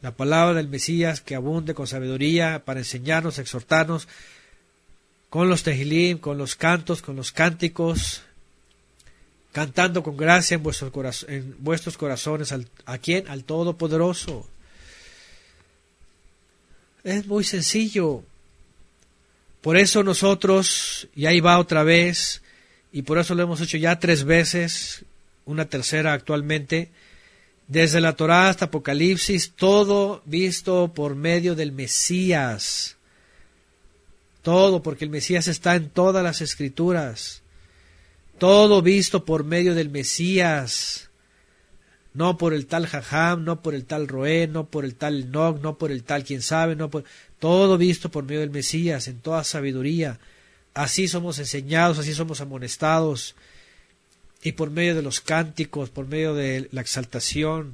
[0.02, 4.08] La palabra del Mesías que abunde con sabiduría para enseñarnos, exhortarnos
[5.30, 8.24] con los tejilim, con los cantos, con los cánticos,
[9.52, 12.54] cantando con gracia en vuestros, corazones.
[12.86, 13.28] ¿A quién?
[13.28, 14.48] Al Todopoderoso
[17.08, 18.24] es muy sencillo.
[19.62, 22.41] Por eso nosotros, y ahí va otra vez,
[22.91, 25.06] y por eso lo hemos hecho ya tres veces,
[25.45, 26.90] una tercera actualmente,
[27.68, 32.97] desde la Torá hasta Apocalipsis, todo visto por medio del Mesías.
[34.48, 37.41] Todo, porque el Mesías está en todas las escrituras.
[38.38, 41.10] Todo visto por medio del Mesías
[42.14, 45.61] no por el tal Jajam, no por el tal Roé, no por el tal Nog,
[45.61, 47.03] no por el tal quien sabe, no por
[47.40, 50.18] todo visto por medio del Mesías en toda sabiduría.
[50.74, 53.36] Así somos enseñados, así somos amonestados
[54.41, 57.74] y por medio de los cánticos, por medio de la exaltación.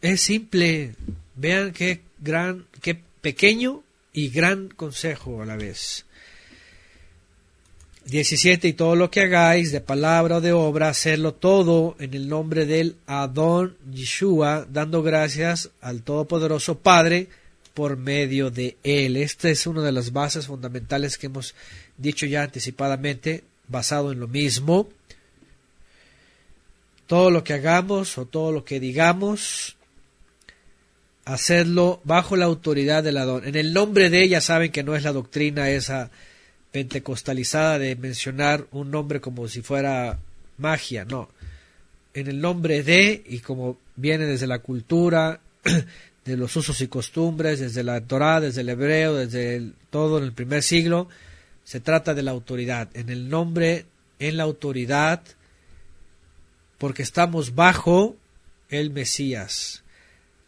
[0.00, 0.94] Es simple.
[1.34, 3.82] Vean qué gran, qué pequeño
[4.12, 6.06] y gran consejo a la vez.
[8.04, 8.68] 17.
[8.68, 12.66] Y todo lo que hagáis, de palabra o de obra, hacerlo todo en el nombre
[12.66, 17.26] del Adón Yeshua, dando gracias al Todopoderoso Padre
[17.74, 19.16] por medio de él.
[19.16, 21.56] Esta es una de las bases fundamentales que hemos
[21.98, 24.88] dicho ya anticipadamente, basado en lo mismo.
[27.08, 29.75] Todo lo que hagamos o todo lo que digamos,
[31.26, 33.46] hacerlo bajo la autoridad del Adón.
[33.46, 36.10] En el nombre de ella saben que no es la doctrina esa
[36.70, 40.18] pentecostalizada de mencionar un nombre como si fuera
[40.56, 41.28] magia, no.
[42.14, 45.40] En el nombre de, y como viene desde la cultura,
[46.24, 50.32] de los usos y costumbres, desde la Torah, desde el hebreo, desde todo en el
[50.32, 51.08] primer siglo,
[51.64, 52.88] se trata de la autoridad.
[52.94, 53.86] En el nombre,
[54.20, 55.22] en la autoridad,
[56.78, 58.16] porque estamos bajo
[58.68, 59.82] el Mesías.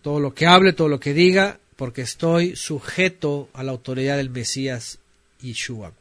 [0.02, 4.30] Todo lo que hable, todo lo que diga, porque estoy sujeto a la autoridad del
[4.30, 4.98] Mesías
[5.40, 5.92] Yeshua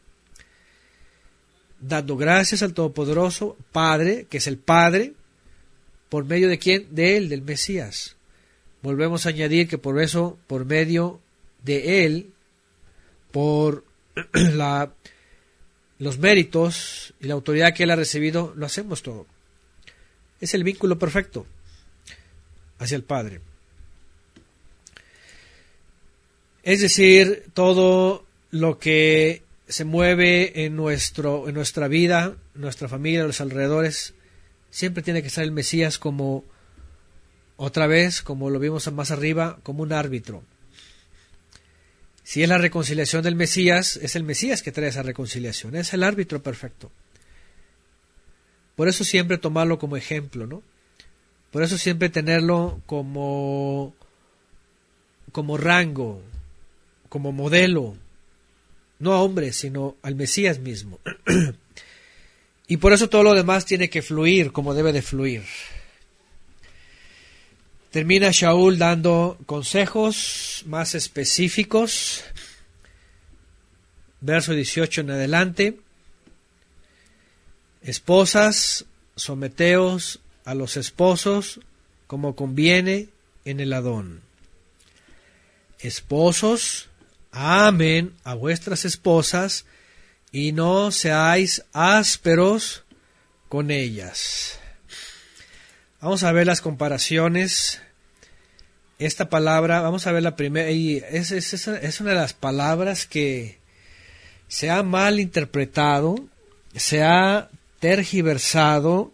[1.80, 5.14] dando gracias al Todopoderoso Padre, que es el Padre,
[6.10, 6.88] por medio de quién?
[6.92, 8.16] De Él, del Mesías.
[8.82, 11.20] Volvemos a añadir que por eso, por medio
[11.64, 12.32] de Él,
[13.32, 13.84] por
[14.34, 14.92] la,
[16.00, 19.26] los méritos y la autoridad que Él ha recibido, lo hacemos todo.
[20.40, 21.46] Es el vínculo perfecto
[22.80, 23.42] hacia el Padre.
[26.68, 33.40] Es decir, todo lo que se mueve en, nuestro, en nuestra vida, nuestra familia, los
[33.40, 34.14] alrededores,
[34.70, 36.44] siempre tiene que estar el Mesías como,
[37.56, 40.44] otra vez, como lo vimos más arriba, como un árbitro.
[42.26, 46.04] Si es la reconciliación del Mesías, es el Mesías que trae esa reconciliación, es el
[46.04, 46.92] árbitro perfecto.
[48.76, 50.62] Por eso siempre tomarlo como ejemplo, ¿no?
[51.50, 53.96] Por eso siempre tenerlo como,
[55.32, 56.22] como rango,
[57.10, 57.96] como modelo,
[59.00, 61.00] no a hombres, sino al Mesías mismo.
[62.70, 65.44] Y por eso todo lo demás tiene que fluir como debe de fluir.
[67.92, 72.26] Termina Shaul dando consejos más específicos.
[74.20, 75.80] Verso 18 en adelante.
[77.82, 78.86] Esposas,
[79.16, 81.62] someteos a los esposos
[82.06, 83.08] como conviene
[83.46, 84.22] en el Adón.
[85.80, 86.90] Esposos,
[87.38, 89.66] amen a vuestras esposas
[90.32, 92.84] y no seáis ásperos
[93.48, 94.60] con ellas.
[96.02, 97.82] Vamos a ver las comparaciones.
[98.98, 103.60] Esta palabra, vamos a ver la primera, y es, es, una de las palabras que
[104.48, 106.16] se ha mal interpretado,
[106.76, 107.50] se ha
[107.80, 109.14] tergiversado,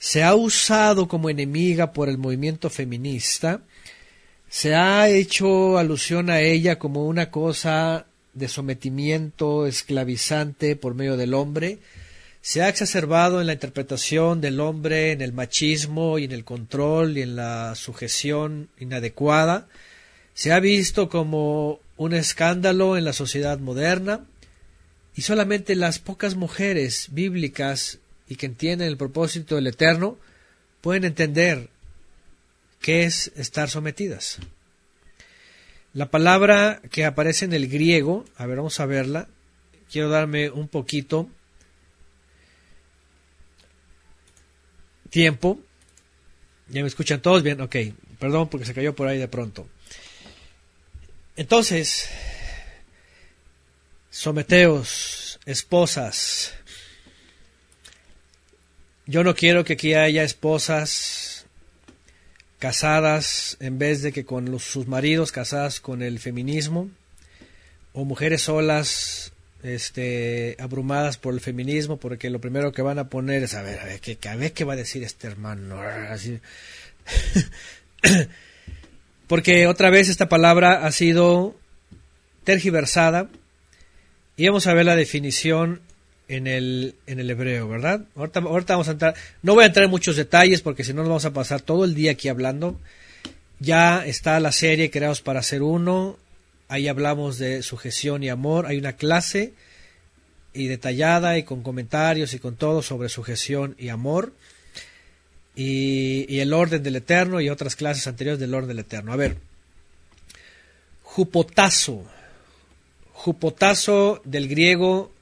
[0.00, 3.60] se ha usado como enemiga por el movimiento feminista,
[4.54, 11.34] se ha hecho alusión a ella como una cosa de sometimiento esclavizante por medio del
[11.34, 11.80] hombre,
[12.40, 17.18] se ha exacerbado en la interpretación del hombre, en el machismo y en el control
[17.18, 19.66] y en la sujeción inadecuada,
[20.34, 24.24] se ha visto como un escándalo en la sociedad moderna,
[25.16, 27.98] y solamente las pocas mujeres bíblicas
[28.28, 30.16] y que entienden el propósito del Eterno
[30.80, 31.70] pueden entender
[32.84, 34.40] qué es estar sometidas.
[35.94, 39.26] La palabra que aparece en el griego, a ver, vamos a verla.
[39.90, 41.30] Quiero darme un poquito
[45.08, 45.58] tiempo.
[46.68, 47.62] ¿Ya me escuchan todos bien?
[47.62, 47.74] Ok,
[48.18, 49.66] perdón porque se cayó por ahí de pronto.
[51.36, 52.10] Entonces,
[54.10, 56.52] someteos, esposas.
[59.06, 61.23] Yo no quiero que aquí haya esposas
[62.64, 66.88] casadas en vez de que con sus maridos, casadas con el feminismo,
[67.92, 73.42] o mujeres solas, este, abrumadas por el feminismo, porque lo primero que van a poner
[73.42, 75.78] es, a ver, a ver, ¿qué, a ver qué va a decir este hermano?
[75.78, 76.40] Así.
[79.26, 81.54] porque otra vez esta palabra ha sido
[82.44, 83.28] tergiversada
[84.38, 85.82] y vamos a ver la definición
[86.28, 88.02] en el, en el hebreo, ¿verdad?
[88.16, 91.08] Ahorita, vamos a entrar, no voy a entrar en muchos detalles porque si no nos
[91.08, 92.78] vamos a pasar todo el día aquí hablando.
[93.60, 96.18] Ya está la serie Creados para ser uno,
[96.68, 99.52] ahí hablamos de sujeción y amor, hay una clase
[100.52, 104.32] y detallada y con comentarios y con todo sobre sujeción y amor
[105.54, 109.12] y, y el orden del eterno y otras clases anteriores del orden del eterno.
[109.12, 109.36] A ver,
[111.02, 112.04] jupotazo,
[113.12, 115.13] jupotazo del griego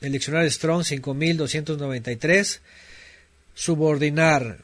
[0.00, 2.60] el diccionario Strong 5293,
[3.54, 4.58] subordinar,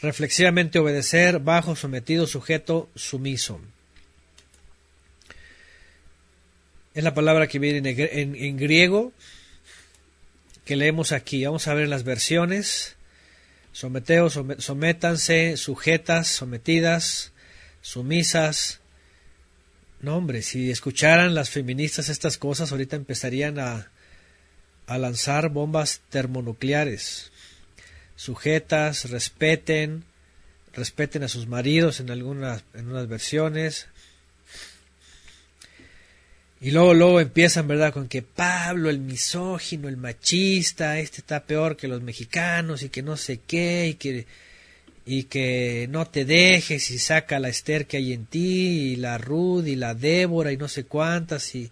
[0.00, 3.60] reflexivamente obedecer, bajo, sometido, sujeto, sumiso.
[6.92, 9.12] Es la palabra que viene en, griego
[10.64, 11.44] que leemos aquí.
[11.44, 12.96] Vamos a ver las versiones.
[13.72, 17.32] Someteos, sométanse, sujetas, sometidas,
[17.80, 18.80] sumisas.
[20.00, 23.89] No, hombre, si escucharan las feministas estas cosas, ahorita empezarían a,
[24.90, 27.30] a lanzar bombas termonucleares.
[28.16, 30.02] Sujetas, respeten,
[30.74, 33.86] respeten a sus maridos en algunas en unas versiones.
[36.60, 41.76] Y luego, luego empiezan, ¿verdad?, con que Pablo, el misógino, el machista, este está peor
[41.76, 44.26] que los mexicanos y que no sé qué, y que,
[45.06, 49.18] y que no te dejes y saca la Esther que hay en ti, y la
[49.18, 51.70] Ruth y la Débora y no sé cuántas, y,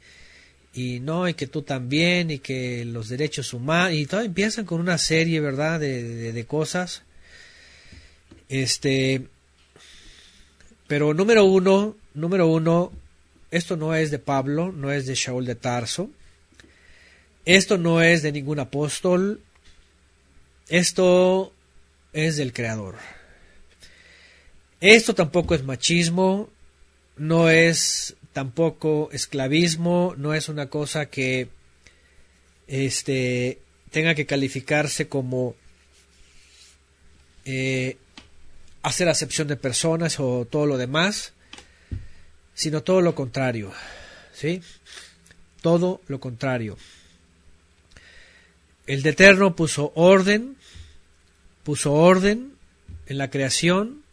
[0.78, 4.80] y no, y que tú también, y que los derechos humanos, y todo empiezan con
[4.80, 7.02] una serie, ¿verdad?, de, de, cosas.
[8.48, 9.26] Este,
[10.86, 12.92] pero número uno, número uno,
[13.50, 16.10] esto no es de Pablo, no es de Shaul de Tarso,
[17.44, 19.40] esto no es de ningún apóstol,
[20.68, 21.52] esto
[22.12, 22.94] es del Creador.
[24.80, 26.50] Esto tampoco es machismo,
[27.16, 31.48] no es tampoco esclavismo, no es una cosa que
[32.68, 33.58] este,
[33.90, 35.56] tenga que calificarse como
[37.44, 37.96] eh,
[38.84, 41.32] hacer acepción de personas o todo lo demás,
[42.54, 43.72] sino todo lo contrario,
[44.32, 44.62] ¿sí?
[45.60, 46.78] Todo lo contrario.
[48.86, 50.56] El Eterno puso orden,
[51.64, 52.52] puso orden
[53.08, 54.04] en la creación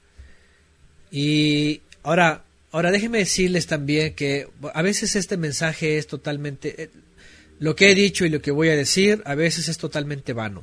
[1.12, 2.45] y ahora
[2.76, 6.90] Ahora déjenme decirles también que a veces este mensaje es totalmente, eh,
[7.58, 10.62] lo que he dicho y lo que voy a decir, a veces es totalmente vano.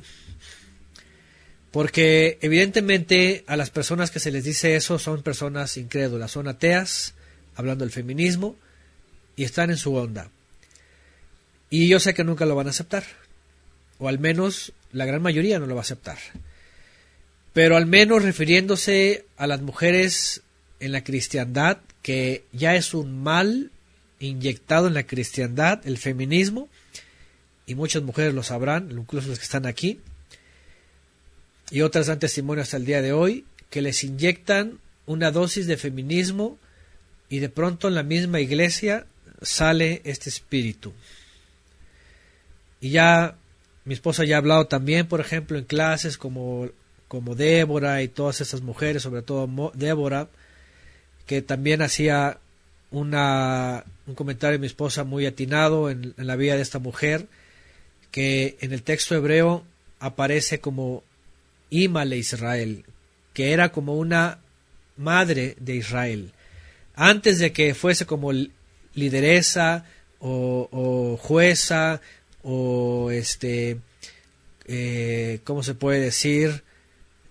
[1.71, 7.15] Porque evidentemente a las personas que se les dice eso son personas incrédulas, son ateas,
[7.55, 8.57] hablando del feminismo,
[9.35, 10.29] y están en su onda.
[11.71, 13.05] Y yo sé que nunca lo van a aceptar.
[13.97, 16.19] o al menos la gran mayoría no lo va a aceptar.
[17.53, 20.43] Pero al menos refiriéndose a las mujeres
[20.79, 23.71] en la cristiandad, que ya es un mal
[24.19, 26.69] inyectado en la cristiandad, el feminismo,
[27.65, 29.99] y muchas mujeres lo sabrán, incluso los que están aquí,
[31.71, 35.77] y otras dan testimonio hasta el día de hoy, que les inyectan una dosis de
[35.77, 36.59] feminismo
[37.29, 39.07] y de pronto en la misma iglesia
[39.41, 40.93] sale este espíritu.
[42.79, 43.37] Y ya
[43.85, 46.69] mi esposa ya ha hablado también, por ejemplo, en clases como,
[47.07, 50.29] como Débora y todas esas mujeres, sobre todo Débora,
[51.25, 52.39] que también hacía
[52.91, 57.27] una, un comentario de mi esposa muy atinado en, la vida de esta mujer,
[58.11, 59.65] que en el texto hebreo
[59.99, 61.03] aparece como
[61.69, 62.85] Imale Israel,
[63.33, 64.39] que era como una
[64.95, 66.31] madre de Israel.
[66.95, 68.31] Antes de que fuese como
[68.93, 69.85] lideresa
[70.19, 71.99] o, jueza
[72.43, 73.79] o este,
[74.67, 76.63] eh, ¿cómo se puede decir?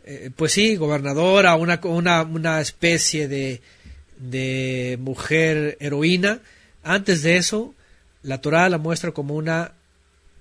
[0.04, 3.62] Eh, pues sí, gobernadora, una, una, una especie de,
[4.22, 6.40] de mujer heroína.
[6.82, 7.74] Antes de eso,
[8.22, 9.72] la Torah la muestra como una,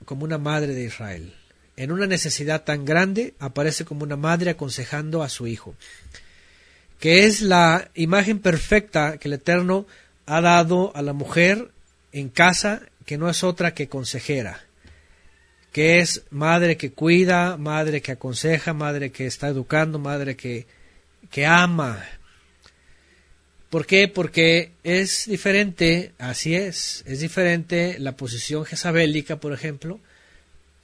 [0.05, 1.33] como una madre de Israel.
[1.75, 5.75] En una necesidad tan grande, aparece como una madre aconsejando a su hijo,
[6.99, 9.87] que es la imagen perfecta que el Eterno
[10.27, 11.71] ha dado a la mujer
[12.11, 14.61] en casa, que no es otra que consejera,
[15.71, 20.67] que es madre que cuida, madre que aconseja, madre que está educando, madre que,
[21.31, 22.03] que ama.
[23.71, 24.07] ¿Por qué?
[24.07, 29.99] Porque es diferente, así es, es diferente la posición jezabélica, por ejemplo,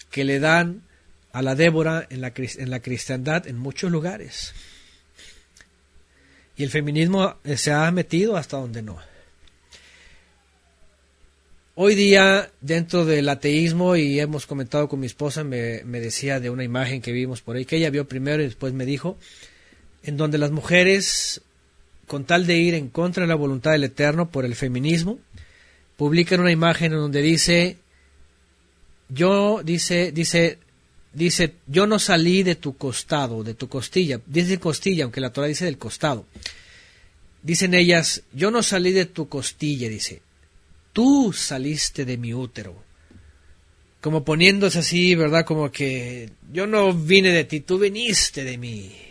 [0.10, 0.82] que le dan
[1.34, 4.54] a la Débora en la, en la cristiandad en muchos lugares.
[6.56, 8.98] Y el feminismo se ha metido hasta donde no.
[11.76, 16.64] Hoy día, dentro del ateísmo, y hemos comentado con mi esposa, me, decía de una
[16.64, 19.20] imagen que vimos por ahí, que ella vio primero y después me dijo,
[20.02, 21.44] en donde las mujeres,
[22.08, 25.20] con tal de ir en contra de la voluntad del Eterno por el feminismo,
[25.98, 27.78] publican una imagen en donde dice,
[29.10, 30.58] yo, dice, dice,
[31.14, 35.48] dice, yo no salí de tu costado, de tu costilla, dice costilla, aunque la Torah
[35.48, 36.26] dice del costado.
[37.44, 40.22] Dicen ellas, yo no salí de tu costilla, dice,
[40.94, 42.84] tú saliste de mi útero.
[44.02, 45.46] Como poniéndose así, ¿verdad?
[45.46, 49.07] Como que yo no vine de ti, tú viniste de mí.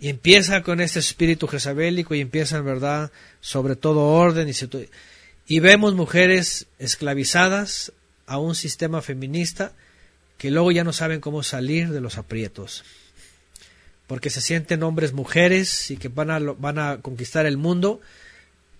[0.00, 3.12] Y empieza con este espíritu jezabélico y empieza, ¿verdad?
[3.40, 4.52] Sobre todo orden y,
[5.46, 7.92] y vemos mujeres esclavizadas
[8.26, 9.72] a un sistema feminista
[10.38, 12.82] que luego ya no saben cómo salir de los aprietos.
[14.06, 18.00] Porque se sienten hombres mujeres y que van a, van a conquistar el mundo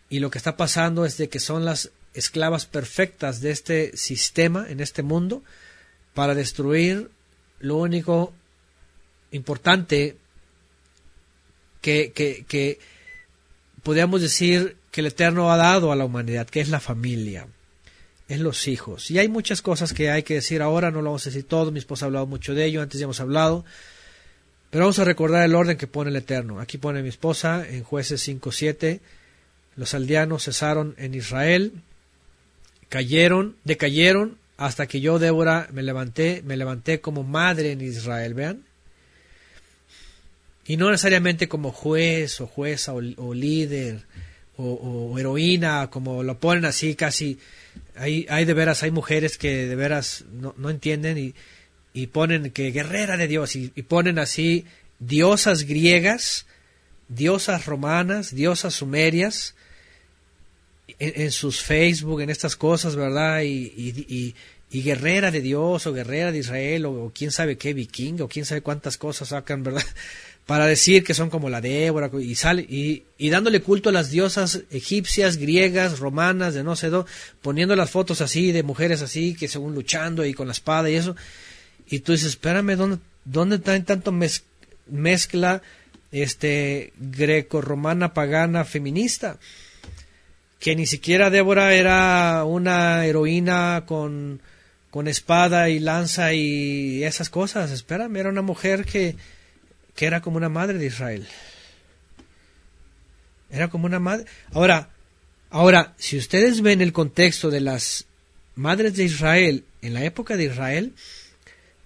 [0.09, 4.67] y lo que está pasando es de que son las esclavas perfectas de este sistema
[4.69, 5.43] en este mundo
[6.15, 7.11] para destruir
[7.61, 8.33] lo único
[9.33, 10.17] importante
[11.81, 12.79] que, que, que
[13.83, 17.47] podríamos decir que el Eterno ha dado a la humanidad, que es la familia,
[18.29, 19.11] es los hijos.
[19.11, 21.71] Y hay muchas cosas que hay que decir ahora, no lo vamos a decir todo,
[21.73, 23.65] mi esposa ha hablado mucho de ello, antes ya hemos hablado,
[24.71, 26.61] pero vamos a recordar el orden que pone el Eterno.
[26.61, 29.01] Aquí pone mi esposa en jueces 5.7
[29.81, 31.73] los aldeanos cesaron en Israel,
[32.91, 38.65] cayeron, decayeron hasta que yo, Débora, me levanté, me levanté como madre en Israel, vean.
[40.67, 44.03] Y no necesariamente como juez o jueza o, líder
[44.57, 47.39] o, heroína, como lo ponen así casi.
[47.97, 51.35] Hay, hay de veras, hay mujeres que de veras no, no entienden y,
[51.93, 54.65] y, ponen que guerrera de Dios y, ponen así
[54.99, 56.47] diosas griegas,
[57.09, 59.55] diosas romanas, diosas sumerias,
[60.99, 63.43] en, sus Facebook, en estas cosas, ¿verdad?
[63.43, 64.35] Y,
[64.71, 68.45] y, guerrera de Dios o guerrera de Israel o, quién sabe qué viking o quién
[68.45, 69.85] sabe cuántas cosas sacan, ¿verdad?
[70.51, 74.11] Para decir que son como la Débora y sale y, y dándole culto a las
[74.11, 77.09] diosas egipcias, griegas, romanas, de no sé dónde,
[77.41, 80.97] poniendo las fotos así de mujeres así que según luchando y con la espada y
[80.97, 81.15] eso.
[81.89, 84.13] Y tú dices, espérame, ¿dónde, dónde está tanto
[84.89, 85.63] mezcla
[86.11, 89.39] este greco-romana pagana feminista?
[90.59, 94.41] que ni siquiera Débora era una heroína con,
[94.91, 97.71] con espada y lanza y esas cosas.
[97.71, 99.15] Espérame, era una mujer que,
[99.95, 101.27] que era como una madre de Israel.
[103.51, 104.27] Era como una madre.
[104.53, 104.91] Ahora,
[105.51, 108.07] ahora, si ustedes ven el contexto de las
[108.55, 110.93] madres de Israel en la época de Israel,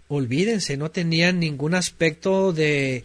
[0.08, 3.04] olvídense, no tenían ningún aspecto de,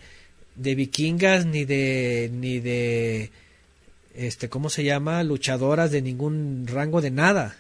[0.56, 3.32] de vikingas ni de ni de
[4.16, 5.24] este, ¿cómo se llama?
[5.24, 7.56] Luchadoras de ningún rango de nada.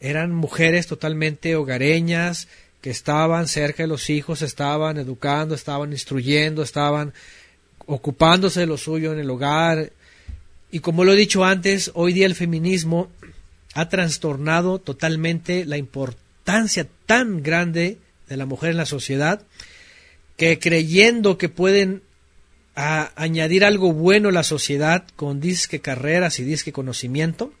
[0.00, 2.46] eran mujeres totalmente hogareñas,
[2.80, 7.12] que estaban cerca de los hijos, estaban educando, estaban instruyendo, estaban
[7.86, 9.92] ocupándose de lo suyo en el hogar.
[10.70, 13.10] Y como lo he dicho antes, hoy día el feminismo
[13.74, 17.98] ha trastornado totalmente la importancia tan grande
[18.28, 19.42] de la mujer en la sociedad
[20.36, 22.02] que creyendo que pueden
[22.74, 27.52] añadir algo bueno a la sociedad con disque carreras y disque conocimiento,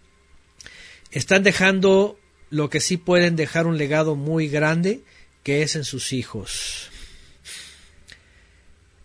[1.10, 5.02] están dejando lo que sí pueden dejar un legado muy grande,
[5.42, 6.90] que es en sus hijos.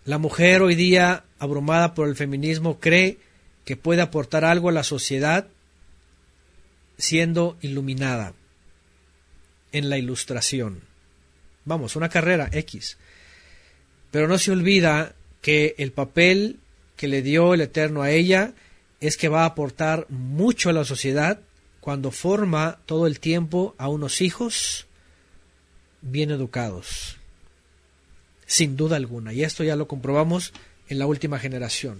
[0.05, 3.17] La mujer hoy día, abrumada por el feminismo, cree
[3.65, 5.47] que puede aportar algo a la sociedad
[6.97, 8.33] siendo iluminada
[9.71, 10.81] en la ilustración.
[11.65, 12.97] Vamos, una carrera X.
[14.11, 16.59] Pero no se olvida que el papel
[16.97, 18.53] que le dio el Eterno a ella
[18.99, 21.39] es que va a aportar mucho a la sociedad
[21.83, 24.85] cuando forma todo el tiempo a unos hijos
[26.01, 27.17] bien educados.
[28.45, 29.33] Sin duda alguna.
[29.33, 30.53] Y esto ya lo comprobamos
[30.87, 31.99] en la última generación.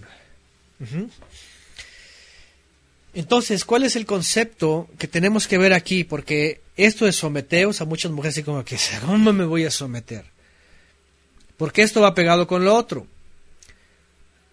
[3.12, 6.02] Entonces, ¿cuál es el concepto que tenemos que ver aquí?
[6.02, 10.24] Porque esto de someteos a muchas mujeres así como que, ¿cómo me voy a someter?
[11.58, 13.06] Porque esto va pegado con lo otro.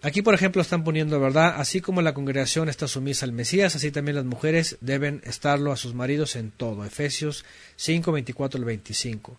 [0.04, 1.54] Aquí, por ejemplo, están poniendo, ¿verdad?
[1.58, 5.76] Así como la congregación está sumisa al Mesías, así también las mujeres deben estarlo a
[5.76, 6.84] sus maridos en todo.
[6.84, 7.44] Efesios
[7.76, 9.38] 5, 24 al 25.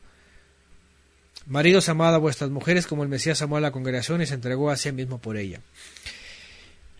[1.47, 4.71] Maridos, amad a vuestras mujeres como el Mesías amó a la congregación y se entregó
[4.71, 5.59] a sí mismo por ella.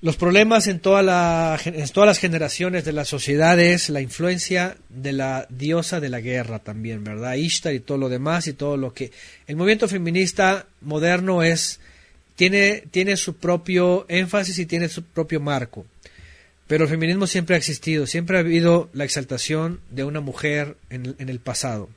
[0.01, 6.01] Los problemas en, todas las generaciones de la sociedad es la influencia de la diosa
[6.01, 7.35] de la guerra también, ¿verdad?
[7.35, 9.13] Ishtar y todo lo demás y todo lo que...
[9.47, 11.79] El movimiento feminista moderno es
[12.35, 15.85] tiene, tiene su propio énfasis y tiene su propio marco.
[16.67, 21.15] Pero el feminismo siempre ha existido, siempre ha habido la exaltación de una mujer en,
[21.19, 21.89] en el pasado.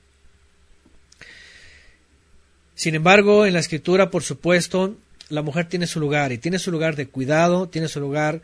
[2.74, 4.96] Sin embargo, en la escritura, por supuesto,
[5.28, 8.42] la mujer tiene su lugar y tiene su lugar de cuidado, tiene su lugar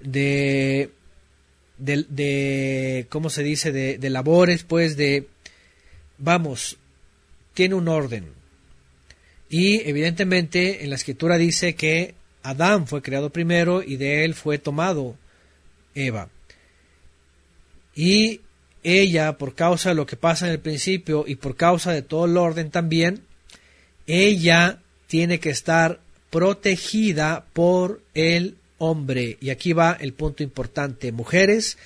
[0.00, 0.90] de,
[1.78, 5.28] de, de ¿cómo se dice?, de, de labores, pues de,
[6.18, 6.78] vamos,
[7.52, 8.26] tiene un orden.
[9.56, 14.58] Y evidentemente en la escritura dice que Adán fue creado primero y de él fue
[14.58, 15.14] tomado
[15.94, 16.28] Eva.
[17.94, 18.40] Y
[18.82, 22.24] ella, por causa de lo que pasa en el principio y por causa de todo
[22.24, 23.22] el orden también,
[24.08, 26.00] ella tiene que estar
[26.30, 29.38] protegida por el hombre.
[29.40, 31.12] Y aquí va el punto importante.
[31.12, 31.78] Mujeres,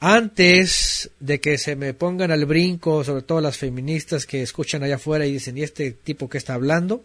[0.00, 4.96] antes de que se me pongan al brinco, sobre todo las feministas que escuchan allá
[4.96, 7.04] afuera y dicen, ¿y este tipo que está hablando?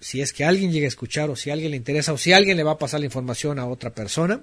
[0.00, 2.56] Si es que alguien llega a escuchar o si alguien le interesa o si alguien
[2.56, 4.40] le va a pasar la información a otra persona,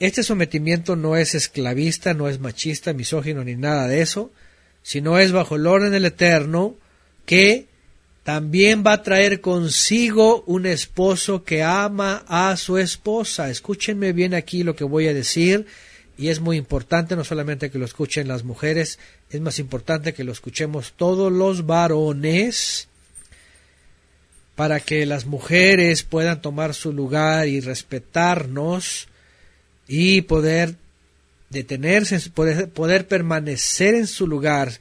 [0.00, 4.32] este sometimiento no es esclavista, no es machista, misógino ni nada de eso,
[4.82, 6.74] sino es bajo el orden del Eterno
[7.26, 7.66] que
[8.24, 13.50] también va a traer consigo un esposo que ama a su esposa.
[13.50, 15.66] Escúchenme bien aquí lo que voy a decir
[16.16, 18.98] y es muy importante no solamente que lo escuchen las mujeres,
[19.30, 22.88] es más importante que lo escuchemos todos los varones
[24.54, 29.08] para que las mujeres puedan tomar su lugar y respetarnos
[29.88, 30.76] y poder
[31.50, 34.72] detenerse, poder, poder permanecer en su lugar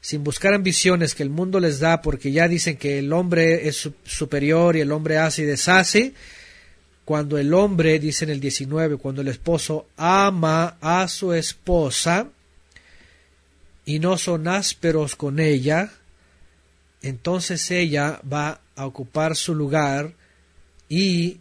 [0.00, 3.90] sin buscar ambiciones que el mundo les da porque ya dicen que el hombre es
[4.04, 6.14] superior y el hombre hace y deshace,
[7.08, 12.28] cuando el hombre, dice en el 19, cuando el esposo ama a su esposa
[13.86, 15.90] y no son ásperos con ella,
[17.00, 20.12] entonces ella va a ocupar su lugar
[20.90, 21.38] y,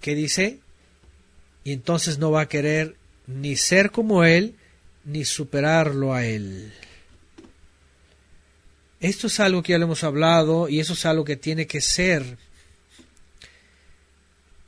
[0.00, 0.60] ¿qué dice?
[1.62, 2.96] Y entonces no va a querer
[3.26, 4.54] ni ser como él,
[5.04, 6.72] ni superarlo a él.
[9.00, 11.82] Esto es algo que ya lo hemos hablado y eso es algo que tiene que
[11.82, 12.38] ser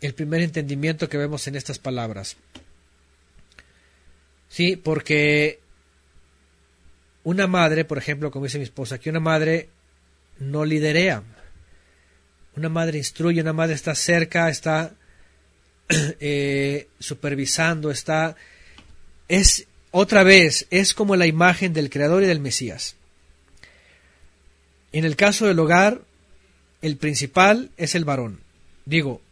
[0.02, 2.36] el primer entendimiento que vemos en estas palabras.
[4.48, 5.60] Sí, porque
[7.24, 9.68] una madre, por ejemplo, como dice mi esposa, que una madre
[10.38, 11.22] no liderea.
[12.56, 14.92] Una madre instruye, una madre está cerca, está
[15.88, 18.36] eh, supervisando, está...
[19.28, 22.96] Es, otra vez, es como la imagen del Creador y del Mesías.
[24.90, 26.02] En el caso del hogar,
[26.82, 28.40] el principal es el varón.
[28.84, 29.22] Digo,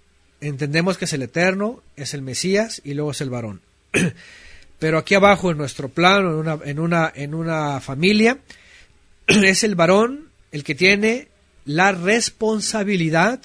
[0.40, 3.60] entendemos que es el Eterno, es el Mesías y luego es el varón.
[4.78, 8.38] Pero aquí abajo en nuestro plano, en una, en una, en una familia,
[9.26, 11.28] es el varón el que tiene
[11.64, 13.40] la responsabilidad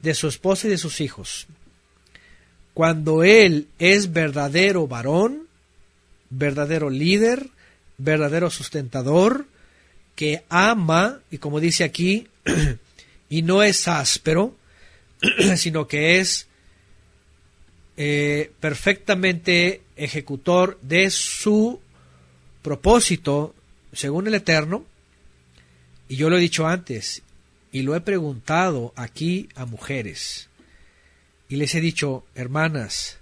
[0.00, 1.46] de su esposa y de sus hijos.
[2.74, 5.48] Cuando él es verdadero varón,
[6.28, 7.48] verdadero líder,
[7.96, 9.46] verdadero sustentador,
[10.14, 12.28] que ama, y como dice aquí,
[13.30, 14.54] y no es áspero,
[15.56, 16.46] sino que es
[17.96, 21.80] eh, perfectamente ejecutor de su
[22.62, 23.54] propósito
[23.92, 24.84] según el Eterno.
[26.08, 27.22] Y yo lo he dicho antes,
[27.72, 30.48] y lo he preguntado aquí a mujeres.
[31.48, 33.18] Y les he dicho, hermanas,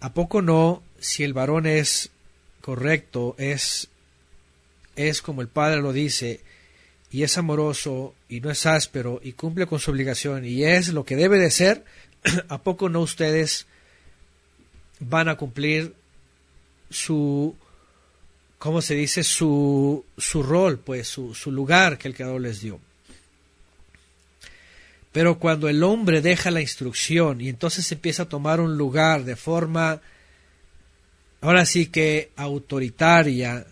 [0.00, 2.10] ¿a poco no si el varón es
[2.60, 3.88] correcto, es,
[4.96, 6.40] es como el Padre lo dice,
[7.14, 11.04] y es amoroso, y no es áspero, y cumple con su obligación, y es lo
[11.04, 11.84] que debe de ser,
[12.48, 13.68] ¿a poco no ustedes
[14.98, 15.94] van a cumplir
[16.90, 17.54] su,
[18.58, 19.22] ¿cómo se dice?
[19.22, 22.80] Su, su rol, pues, su, su lugar que el Creador les dio.
[25.12, 29.36] Pero cuando el hombre deja la instrucción y entonces empieza a tomar un lugar de
[29.36, 30.00] forma,
[31.40, 33.64] ahora sí que autoritaria,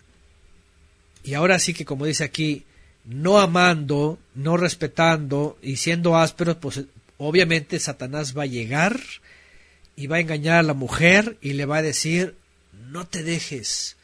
[1.25, 2.63] y ahora sí que como dice aquí,
[3.05, 6.83] no amando, no respetando y siendo áspero, pues
[7.17, 8.99] obviamente Satanás va a llegar
[9.95, 12.35] y va a engañar a la mujer y le va a decir,
[12.89, 13.97] no te dejes,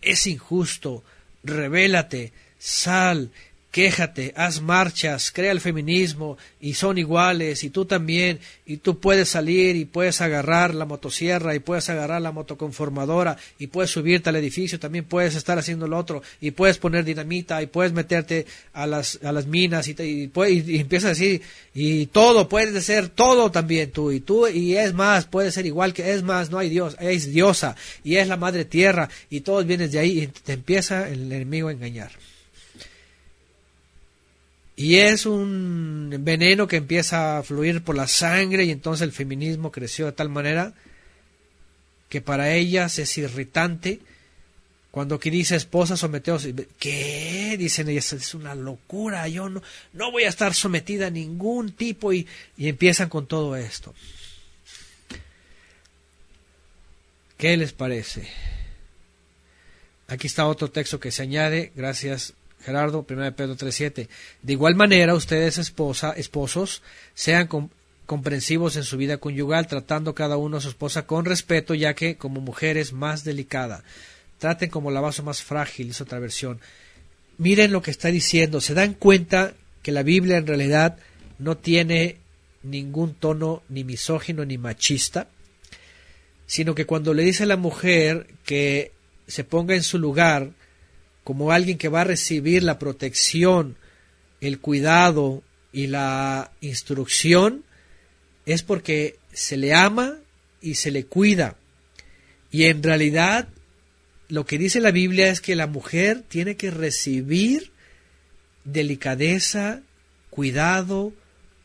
[0.00, 1.02] es injusto,
[1.42, 3.30] revélate, sal,
[3.72, 9.30] quéjate, haz marchas, crea el feminismo y son iguales y tú también y tú puedes
[9.30, 14.36] salir y puedes agarrar la motosierra y puedes agarrar la motoconformadora y puedes subirte al
[14.36, 18.44] edificio, también puedes estar haciendo lo otro y puedes poner dinamita y puedes meterte
[18.74, 21.40] a las, a las minas y, y, y, empiezas así
[21.72, 25.94] y todo, puedes ser todo también tú y tú y es más, puede ser igual
[25.94, 27.74] que es más, no hay Dios, es diosa
[28.04, 31.68] y es la madre tierra y todos vienes de ahí y te empieza el enemigo
[31.68, 32.12] a engañar.
[34.74, 39.70] Y es un veneno que empieza a fluir por la sangre y entonces el feminismo
[39.70, 40.72] creció de tal manera
[42.08, 44.00] que para ellas es irritante
[44.90, 46.46] cuando aquí dice esposa someteos,
[46.78, 47.56] ¿qué?
[47.58, 49.62] Dicen ellas, es una locura, yo no,
[49.94, 52.26] no voy a estar sometida a ningún tipo y,
[52.58, 53.94] y empiezan con todo esto.
[57.38, 58.28] ¿Qué les parece?
[60.08, 64.08] Aquí está otro texto que se añade, gracias Gerardo, 1 Pedro 3.7.
[64.42, 66.82] De igual manera, ustedes esposa, esposos,
[67.14, 67.48] sean
[68.06, 72.16] comprensivos en su vida conyugal, tratando cada uno a su esposa con respeto, ya que
[72.16, 73.84] como mujer es más delicada.
[74.38, 76.60] Traten como la vaso más frágil, es otra versión.
[77.38, 80.98] Miren lo que está diciendo, se dan cuenta que la Biblia en realidad
[81.38, 82.18] no tiene
[82.62, 85.28] ningún tono ni misógino ni machista,
[86.46, 88.92] sino que cuando le dice a la mujer que
[89.26, 90.50] se ponga en su lugar,
[91.24, 93.76] como alguien que va a recibir la protección,
[94.40, 95.42] el cuidado
[95.72, 97.64] y la instrucción,
[98.46, 100.16] es porque se le ama
[100.60, 101.56] y se le cuida.
[102.50, 103.48] Y en realidad
[104.28, 107.70] lo que dice la Biblia es que la mujer tiene que recibir
[108.64, 109.82] delicadeza,
[110.30, 111.12] cuidado,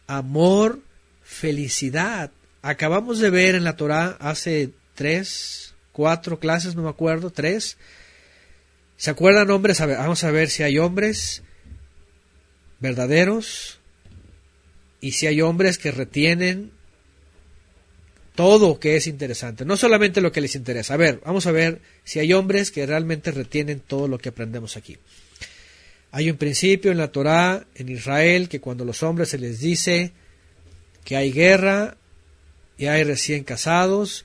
[0.08, 0.82] amor,
[1.24, 2.32] felicidad.
[2.62, 7.78] Acabamos de ver en la Torah hace tres, cuatro clases, no me acuerdo, tres,
[8.98, 9.80] ¿Se acuerdan hombres?
[9.80, 11.44] vamos a ver si hay hombres
[12.80, 13.80] verdaderos
[15.02, 16.72] y si hay hombres que retienen
[18.34, 20.94] todo que es interesante, no solamente lo que les interesa.
[20.94, 24.78] A ver, vamos a ver si hay hombres que realmente retienen todo lo que aprendemos
[24.78, 24.98] aquí.
[26.12, 30.12] Hay un principio en la Torá, en Israel, que cuando los hombres se les dice
[31.04, 31.98] que hay guerra
[32.78, 34.24] y hay recién casados,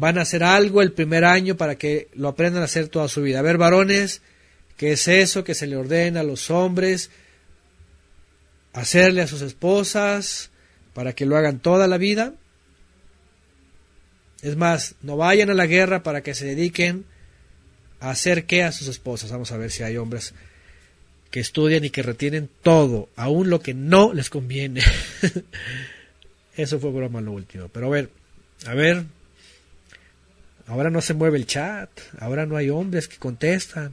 [0.00, 3.22] van a hacer algo el primer año para que lo aprendan a hacer toda su
[3.22, 3.38] vida.
[3.38, 4.22] A ver, varones,
[4.78, 7.10] ¿qué es eso que se le ordena a los hombres?
[8.72, 10.50] Hacerle a sus esposas
[10.94, 12.32] para que lo hagan toda la vida.
[14.40, 17.04] Es más, no vayan a la guerra para que se dediquen
[18.00, 19.30] a hacer qué a sus esposas.
[19.30, 20.32] Vamos a ver si hay hombres
[21.30, 24.80] que estudian y que retienen todo, aún lo que no les conviene.
[26.56, 27.68] Eso fue broma lo último.
[27.68, 28.08] Pero a ver,
[28.66, 29.04] a ver,
[30.70, 31.90] Ahora no se mueve el chat,
[32.20, 33.92] ahora no hay hombres que contestan.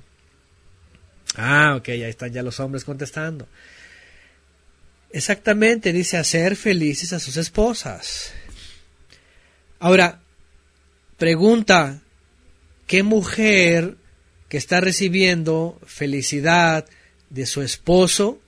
[1.35, 3.47] Ah, ok, ahí están ya los hombres contestando.
[5.09, 8.31] Exactamente, dice hacer felices a sus esposas.
[9.79, 10.19] Ahora,
[11.17, 11.99] pregunta,
[12.85, 13.95] ¿qué mujer
[14.47, 16.85] que está recibiendo felicidad
[17.31, 18.39] de su esposo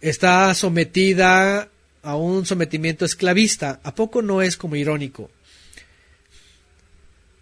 [0.00, 1.68] está sometida
[2.02, 3.78] a un sometimiento esclavista?
[3.84, 5.30] ¿A poco no es como irónico?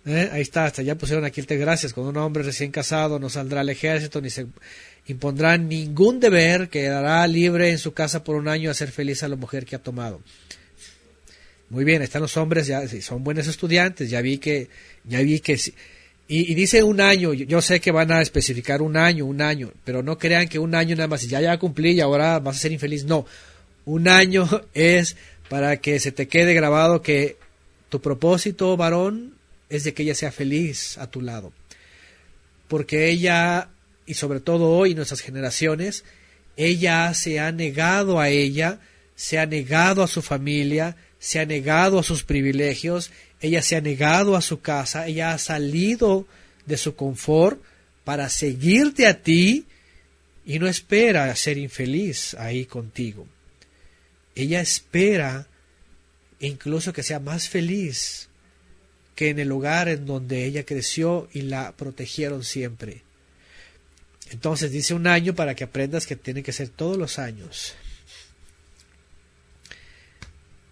[0.05, 0.31] ¿Eh?
[0.33, 1.93] Ahí está, hasta ya pusieron aquí el te gracias.
[1.93, 4.47] Con un hombre recién casado no saldrá al ejército ni se
[5.07, 9.29] impondrá ningún deber, quedará libre en su casa por un año a ser feliz a
[9.29, 10.21] la mujer que ha tomado.
[11.71, 14.69] Muy bien, están los hombres, ya son buenos estudiantes, ya vi que,
[15.05, 15.59] ya vi que,
[16.29, 20.03] y, dice un año, yo, sé que van a especificar un año, un año, pero
[20.03, 22.73] no crean que un año nada más, ya ya cumplí y ahora vas a ser
[22.73, 23.27] infeliz, no,
[23.85, 25.17] un año es
[25.49, 27.37] para que se te quede grabado que
[27.89, 29.32] tu propósito, varón,
[29.73, 31.53] es de que ella sea feliz a tu lado,
[32.69, 33.71] porque ella,
[34.07, 36.05] y sobre todo hoy, nuestras generaciones,
[36.57, 38.81] ella se ha negado a ella,
[39.17, 43.81] se ha negado a su familia, se ha negado a sus privilegios, ella se ha
[43.81, 46.27] negado a su casa, ella ha salido
[46.67, 47.63] de su confort
[48.05, 49.65] para seguirte a ti
[50.45, 53.27] y no espera ser infeliz ahí contigo.
[54.35, 55.47] Ella espera
[56.41, 58.29] incluso que sea más feliz
[59.15, 63.03] que en el lugar en donde ella creció y la protegieron siempre.
[64.31, 67.75] Entonces dice un año para que aprendas que tiene que ser todos los años.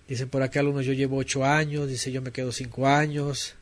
[0.08, 3.54] Dicen por acá algunos yo llevo ocho años, dice yo me quedo cinco años.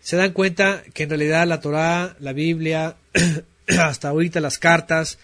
[0.00, 2.96] Se dan cuenta que en realidad la Torá, la Biblia,
[3.78, 5.18] hasta ahorita las cartas,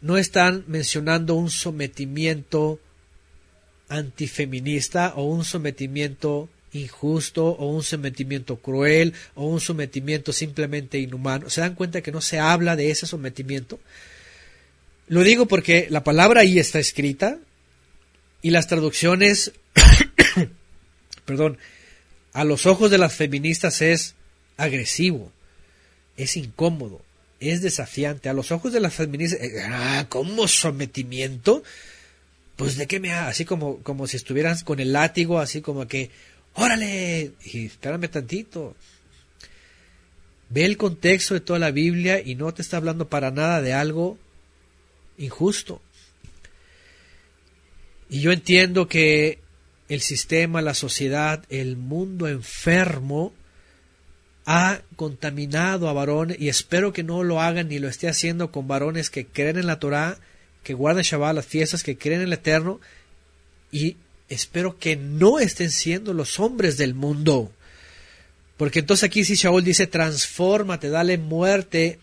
[0.00, 2.78] no están mencionando un sometimiento
[3.88, 11.48] antifeminista o un sometimiento injusto o un sometimiento cruel o un sometimiento simplemente inhumano.
[11.50, 13.78] ¿Se dan cuenta que no se habla de ese sometimiento?
[15.08, 17.38] Lo digo porque la palabra ahí está escrita,
[18.46, 19.50] y las traducciones,
[21.24, 21.58] perdón,
[22.32, 24.14] a los ojos de las feministas es
[24.56, 25.32] agresivo,
[26.16, 27.02] es incómodo,
[27.40, 28.28] es desafiante.
[28.28, 31.64] A los ojos de las feministas, eh, ah, ¿cómo sometimiento?
[32.56, 35.86] Pues de qué me ha, así como, como si estuvieran con el látigo, así como
[35.86, 36.10] que,
[36.54, 38.74] órale, y espérame tantito.
[40.48, 43.74] Ve el contexto de toda la Biblia y no te está hablando para nada de
[43.74, 44.18] algo
[45.18, 45.82] injusto.
[48.08, 49.40] Y yo entiendo que
[49.88, 53.32] el sistema, la sociedad, el mundo enfermo
[54.44, 58.68] ha contaminado a varones y espero que no lo hagan ni lo esté haciendo con
[58.68, 60.18] varones que creen en la Torá,
[60.66, 62.80] que guardan Shabbat, las fiestas, que creen en el Eterno
[63.70, 63.96] y
[64.28, 67.52] espero que no estén siendo los hombres del mundo.
[68.56, 72.00] Porque entonces aquí si Shaul dice transfórmate, dale muerte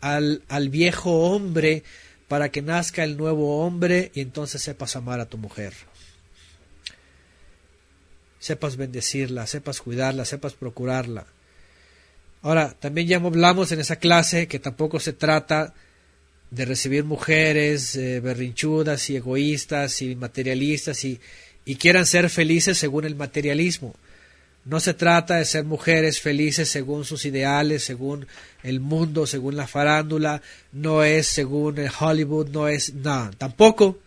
[0.00, 1.82] al, al viejo hombre
[2.28, 5.72] para que nazca el nuevo hombre y entonces sepas amar a tu mujer.
[8.38, 11.26] Sepas bendecirla, sepas cuidarla, sepas procurarla.
[12.42, 15.74] Ahora, también ya hablamos en esa clase que tampoco se trata
[16.50, 21.20] de recibir mujeres eh, berrinchudas y egoístas y materialistas y,
[21.64, 23.94] y quieran ser felices según el materialismo.
[24.64, 28.26] No se trata de ser mujeres felices según sus ideales, según
[28.62, 30.42] el mundo, según la farándula,
[30.72, 33.98] no es según Hollywood, no es nada, tampoco,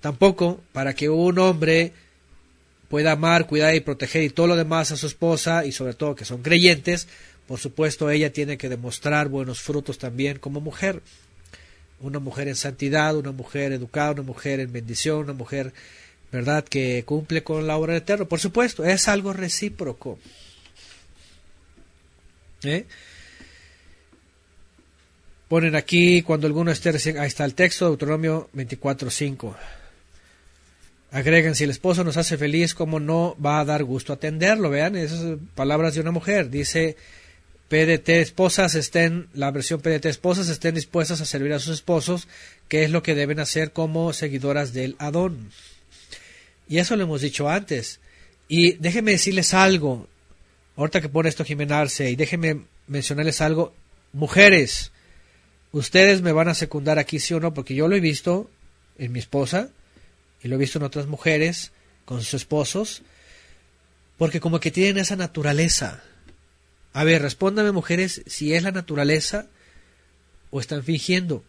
[0.00, 1.92] tampoco para que un hombre
[2.88, 6.14] pueda amar, cuidar y proteger y todo lo demás a su esposa y sobre todo
[6.14, 7.08] que son creyentes,
[7.46, 11.02] por supuesto ella tiene que demostrar buenos frutos también como mujer.
[12.00, 15.72] Una mujer en santidad, una mujer educada, una mujer en bendición, una mujer
[16.32, 16.64] ¿verdad?
[16.64, 18.26] Que cumple con la obra del Eterno.
[18.26, 20.18] Por supuesto, es algo recíproco.
[22.64, 22.86] ¿Eh?
[25.46, 29.54] Ponen aquí, cuando alguno esté recién, ahí está el texto, Deuteronomio 24.5.
[31.10, 34.70] Agregan, si el esposo nos hace feliz, ¿cómo no va a dar gusto atenderlo?
[34.70, 36.48] Vean, esas palabras de una mujer.
[36.48, 36.96] Dice,
[37.72, 42.28] PDT esposas estén, la versión PDT esposas estén dispuestas a servir a sus esposos,
[42.68, 45.50] que es lo que deben hacer como seguidoras del Adón.
[46.68, 47.98] Y eso lo hemos dicho antes.
[48.46, 50.06] Y déjenme decirles algo,
[50.76, 53.72] ahorita que pone esto Jimenarse, y déjenme mencionarles algo.
[54.12, 54.92] Mujeres,
[55.70, 58.50] ustedes me van a secundar aquí, sí o no, porque yo lo he visto
[58.98, 59.70] en mi esposa,
[60.42, 61.72] y lo he visto en otras mujeres,
[62.04, 63.00] con sus esposos,
[64.18, 66.02] porque como que tienen esa naturaleza.
[66.92, 69.46] A ver, respóndame mujeres si es la naturaleza
[70.50, 71.42] o están fingiendo.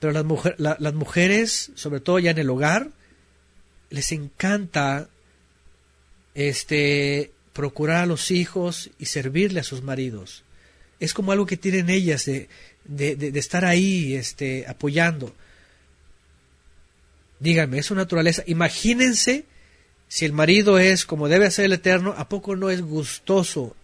[0.00, 2.90] Pero las, las mujeres, sobre todo ya en el hogar,
[3.90, 5.08] les encanta
[6.34, 10.44] este procurar a los hijos y servirle a sus maridos.
[11.00, 12.48] Es como algo que tienen ellas de,
[12.84, 15.34] de, estar ahí este, apoyando.
[17.40, 18.44] Díganme, es su naturaleza.
[18.46, 19.44] Imagínense
[20.06, 23.74] si el marido es como debe ser el Eterno, ¿a poco no es gustoso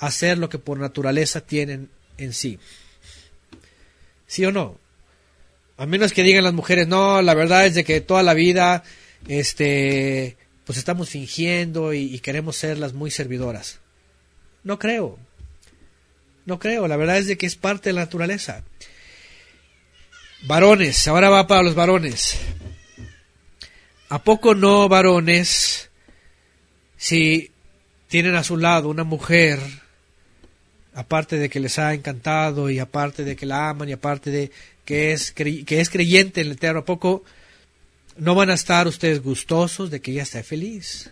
[0.00, 2.58] hacer lo que por naturaleza tienen en sí?
[4.26, 4.78] ¿Sí o no?
[5.76, 8.82] A menos que digan las mujeres, no, la verdad es de que toda la vida
[9.28, 13.80] este, pues estamos fingiendo y, queremos ser las muy servidoras.
[14.62, 15.18] No creo.
[16.46, 16.86] No creo.
[16.86, 18.62] La verdad es de que es parte de la naturaleza.
[20.42, 22.38] Varones, ahora va para los varones.
[24.10, 25.90] ¿A poco no, varones,
[26.96, 27.50] si
[28.08, 29.60] tienen a su lado una mujer,
[30.94, 34.50] aparte de que les ha encantado y aparte de que la aman y aparte de
[34.84, 37.24] que es, que es creyente en el Eterno, ¿a poco
[38.16, 41.10] no van a estar ustedes gustosos de que ella esté feliz?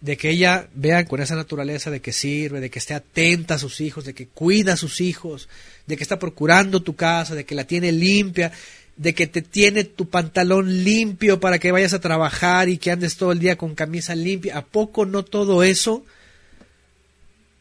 [0.00, 3.58] de que ella vean con esa naturaleza de que sirve, de que esté atenta a
[3.58, 5.48] sus hijos, de que cuida a sus hijos,
[5.86, 8.50] de que está procurando tu casa, de que la tiene limpia,
[8.96, 13.16] de que te tiene tu pantalón limpio para que vayas a trabajar y que andes
[13.16, 14.56] todo el día con camisa limpia.
[14.56, 16.04] ¿A poco no todo eso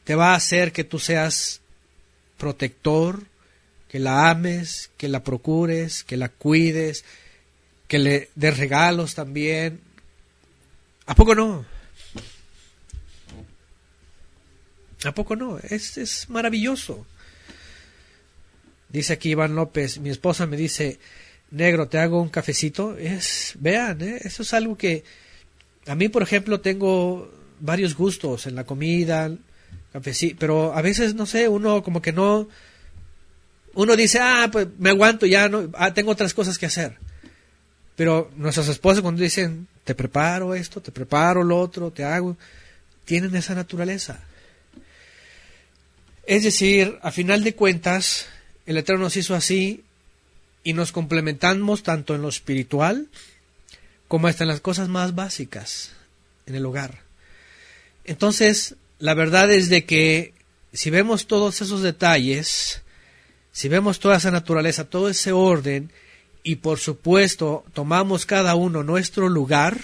[0.10, 1.62] te va a hacer que tú seas
[2.40, 3.28] protector,
[3.88, 7.06] que la ames, que la procures, que la cuides,
[7.88, 9.80] que le des regalos también?
[11.06, 11.64] ¿A poco no?
[15.04, 15.60] ¿A poco no?
[15.60, 17.06] Es, es maravilloso.
[18.90, 20.98] Dice aquí Iván López, mi esposa me dice,
[21.52, 22.98] negro, te hago un cafecito.
[22.98, 24.22] Es, vean, ¿eh?
[24.24, 25.04] eso es algo que
[25.86, 29.30] a mí, por ejemplo, tengo varios gustos en la comida,
[29.92, 32.48] cafecito, pero a veces, no sé, uno como que no,
[33.74, 36.98] uno dice, ah, pues me aguanto, ya no, ah, tengo otras cosas que hacer.
[37.96, 42.38] Pero nuestras esposas cuando dicen, te preparo esto, te preparo lo otro, te hago,
[43.06, 44.20] tienen esa naturaleza.
[46.26, 48.28] Es decir, a final de cuentas,
[48.66, 49.84] el Eterno nos hizo así
[50.64, 53.08] y nos complementamos tanto en lo espiritual
[54.08, 55.92] como hasta en las cosas más básicas
[56.46, 57.00] en el hogar.
[58.06, 60.34] Entonces, la verdad es de que
[60.72, 62.82] si vemos todos esos detalles,
[63.52, 65.92] si vemos toda esa naturaleza, todo ese orden,
[66.44, 69.80] y por supuesto tomamos cada uno nuestro lugar,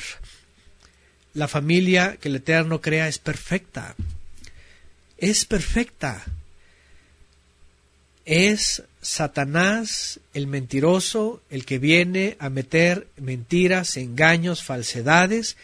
[1.33, 3.95] la familia que el Eterno crea es perfecta
[5.17, 6.23] es perfecta.
[8.25, 15.57] Es Satanás, el mentiroso, el que viene a meter mentiras, engaños, falsedades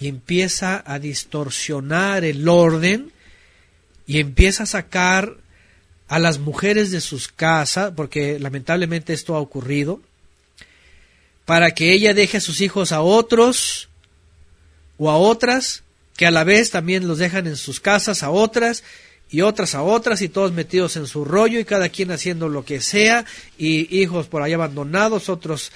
[0.00, 3.12] y empieza a distorsionar el orden
[4.06, 5.36] y empieza a sacar
[6.08, 10.00] a las mujeres de sus casas, porque lamentablemente esto ha ocurrido,
[11.44, 13.88] para que ella deje a sus hijos a otros
[14.98, 15.84] o a otras
[16.16, 18.82] que a la vez también los dejan en sus casas a otras
[19.30, 22.64] y otras a otras y todos metidos en su rollo y cada quien haciendo lo
[22.64, 23.24] que sea
[23.56, 25.72] y hijos por ahí abandonados, otros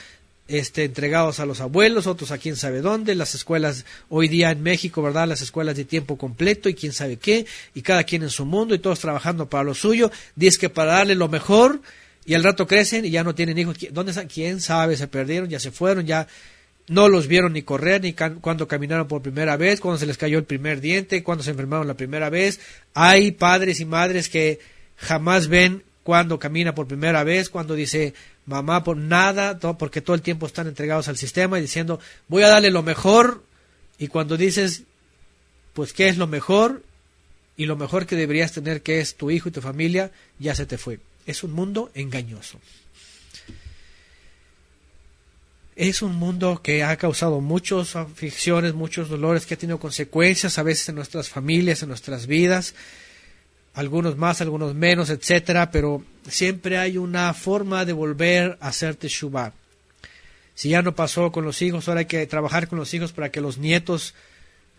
[0.46, 4.62] este, entregados a los abuelos, otros a quién sabe dónde, las escuelas hoy día en
[4.62, 5.26] México, ¿verdad?
[5.26, 8.74] Las escuelas de tiempo completo y quién sabe qué, y cada quien en su mundo
[8.74, 11.80] y todos trabajando para lo suyo, dice que para darle lo mejor
[12.26, 14.28] y al rato crecen y ya no tienen hijos, ¿dónde están?
[14.28, 14.96] ¿Quién sabe?
[14.96, 16.26] Se perdieron, ya se fueron, ya
[16.88, 20.38] no los vieron ni correr, ni cuando caminaron por primera vez, cuando se les cayó
[20.38, 22.60] el primer diente, cuando se enfermaron la primera vez.
[22.92, 24.60] Hay padres y madres que
[24.96, 28.12] jamás ven cuando camina por primera vez, cuando dice
[28.46, 32.48] mamá por nada, porque todo el tiempo están entregados al sistema y diciendo voy a
[32.48, 33.42] darle lo mejor
[33.98, 34.82] y cuando dices
[35.72, 36.82] pues qué es lo mejor
[37.56, 40.66] y lo mejor que deberías tener que es tu hijo y tu familia, ya se
[40.66, 41.00] te fue.
[41.26, 42.58] Es un mundo engañoso.
[45.76, 50.62] Es un mundo que ha causado muchas aflicciones, muchos dolores, que ha tenido consecuencias a
[50.62, 52.74] veces en nuestras familias, en nuestras vidas,
[53.74, 59.52] algunos más, algunos menos, etcétera, pero siempre hay una forma de volver a hacer teshuva.
[60.55, 63.30] Si ya no pasó con los hijos, ahora hay que trabajar con los hijos para
[63.30, 64.14] que los nietos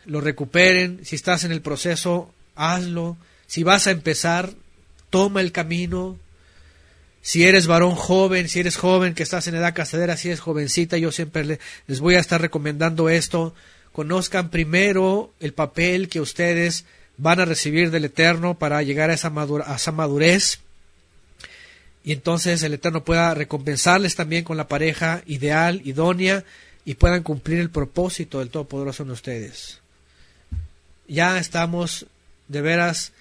[0.06, 1.02] lo recuperen.
[1.04, 3.18] Si estás en el proceso, hazlo.
[3.48, 4.52] Si vas a empezar,
[5.10, 6.18] toma el camino,
[7.26, 10.98] si eres varón joven, si eres joven que estás en edad casadera, si eres jovencita,
[11.00, 13.56] yo siempre les voy a estar recomendando esto.
[13.92, 16.86] Conozcan primero el papel que ustedes
[17.18, 20.60] van a recibir del Eterno para llegar a esa, a esa madurez.
[22.04, 26.44] Y entonces el Eterno pueda recompensarles también con la pareja ideal, idónea,
[26.84, 29.80] y puedan cumplir el propósito del Todopoderoso en ustedes.
[31.08, 32.06] Ya estamos
[32.48, 33.12] de veras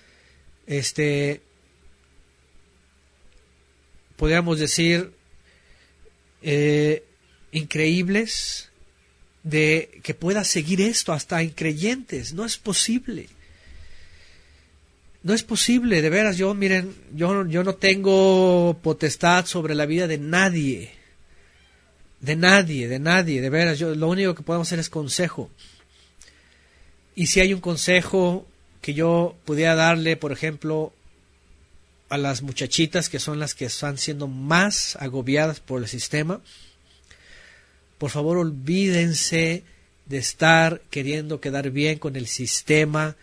[0.66, 1.40] este
[4.16, 5.12] podríamos decir,
[6.42, 7.04] eh,
[7.52, 8.70] increíbles
[9.42, 12.32] de que pueda seguir esto hasta en creyentes.
[12.32, 13.28] No es posible.
[15.24, 20.06] No es posible, de veras, yo, miren, yo, yo no tengo potestad sobre la vida
[20.06, 20.90] de nadie.
[22.20, 25.51] De nadie, de nadie, de veras, yo lo único que podemos hacer es consejo.
[27.16, 28.46] Y si hay un consejo
[28.82, 30.92] que yo pudiera darle, por ejemplo,
[32.10, 36.42] a las muchachitas que son las que están siendo más agobiadas por el sistema,
[37.96, 39.62] por favor olvídense
[40.05, 43.16] de estar queriendo quedar bien con el sistema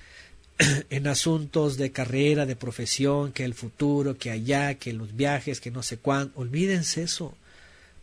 [0.89, 5.71] en asuntos de carrera, de profesión, que el futuro, que allá, que los viajes, que
[5.71, 6.33] no sé cuándo.
[6.35, 7.35] Olvídense eso.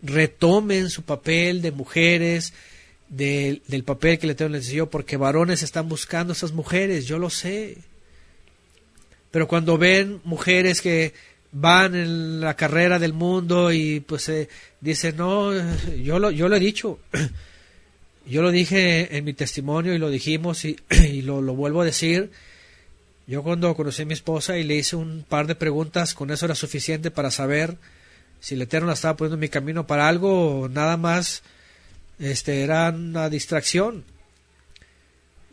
[0.02, 2.52] Retomen su papel de mujeres
[3.09, 7.18] del, del papel que el Eterno les dio, porque varones están buscando esas mujeres, yo
[7.18, 7.78] lo sé.
[9.30, 11.12] Pero cuando ven mujeres que
[11.52, 14.48] van en la carrera del mundo y pues eh,
[14.80, 15.52] dicen, no,
[16.02, 16.98] yo lo, yo lo he dicho,
[18.26, 21.86] yo lo dije en mi testimonio y lo dijimos y, y lo, lo, vuelvo a
[21.86, 22.30] decir.
[23.28, 26.46] Yo cuando conocí a mi esposa y le hice un par de preguntas, con eso
[26.46, 27.76] era suficiente para saber
[28.40, 31.42] si el Eterno la estaba poniendo en mi camino para algo o nada más
[32.18, 34.02] este, era una distracción.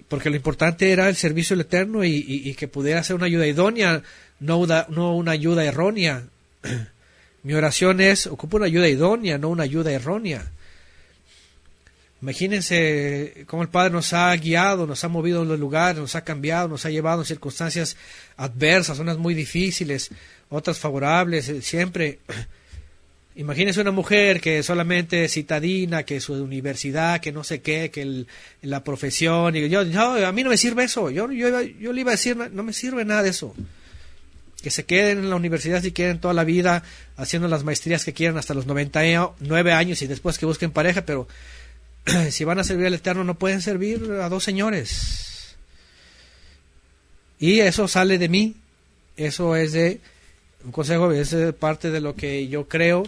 [0.07, 4.03] Porque lo importante era el servicio del Eterno y que pudiera ser una ayuda idónea,
[4.39, 6.23] no una, no una ayuda errónea.
[7.43, 10.49] Mi oración es, ocupa una ayuda idónea, no una ayuda errónea.
[12.25, 16.23] Imagínense cómo el Padre nos ha guiado, nos ha movido en los lugares, nos ha
[16.23, 17.97] cambiado, nos ha llevado en circunstancias
[18.35, 20.09] adversas, unas muy difíciles,
[20.49, 22.17] otras favorables, siempre
[23.37, 28.27] Imagínese una mujer que solamente citadina, que su universidad, que no sé qué, que el,
[28.63, 29.55] la profesión.
[29.55, 31.11] Y yo, a mí no me sirve eso.
[31.11, 33.53] Yo, yo, yo le iba a decir, no me sirve nada de eso.
[34.63, 36.81] Que se queden en la universidad si quieren toda la vida,
[37.17, 41.27] haciendo las maestrías que quieran hasta los 99 años y después que busquen pareja, pero
[42.31, 45.55] si van a servir al Eterno no pueden servir a dos señores.
[47.39, 48.55] Y eso sale de mí.
[49.17, 50.01] Eso es de
[50.63, 53.03] un consejo, es parte de lo que yo creo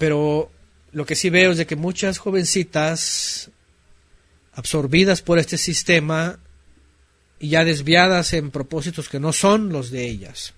[0.00, 0.50] pero
[0.92, 3.50] lo que sí veo es de que muchas jovencitas
[4.54, 6.38] absorbidas por este sistema
[7.38, 10.54] y ya desviadas en propósitos que no son los de ellas.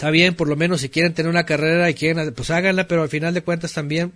[0.00, 3.02] Está bien, por lo menos si quieren tener una carrera y quieren, pues háganla, pero
[3.02, 4.12] al final de cuentas también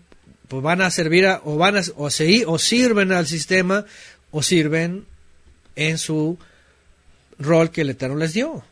[0.49, 3.85] pues van a servir o van a, o, se, o sirven al sistema
[4.31, 5.05] o sirven
[5.77, 6.39] en su
[7.39, 8.65] rol que el Eterno les dio.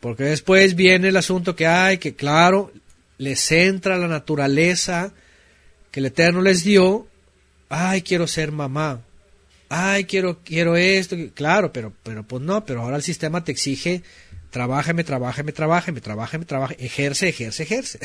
[0.00, 2.72] Porque después viene el asunto que hay, que claro,
[3.16, 5.12] les entra la naturaleza
[5.92, 7.06] que el Eterno les dio.
[7.68, 9.02] Ay, quiero ser mamá.
[9.68, 11.14] Ay, quiero, quiero esto.
[11.34, 14.02] Claro, pero, pero pues no, pero ahora el sistema te exige,
[14.50, 17.98] trabájame, trabájame, trabájame, trabájame, trabájame, ejerce, ejerce, ejerce.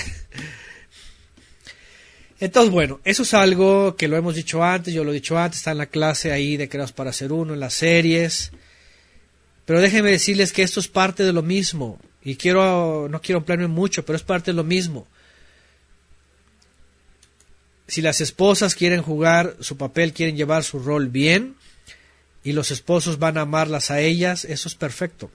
[2.39, 5.59] Entonces, bueno, eso es algo que lo hemos dicho antes, yo lo he dicho antes,
[5.59, 8.51] está en la clase ahí de Creados para Ser Uno, en las series.
[9.65, 11.99] Pero déjenme decirles que esto es parte de lo mismo.
[12.21, 15.07] Y quiero, no quiero emplearme mucho, pero es parte de lo mismo.
[17.87, 21.55] Si las esposas quieren jugar su papel, quieren llevar su rol bien,
[22.43, 25.31] y los esposos van a amarlas a ellas, eso es perfecto.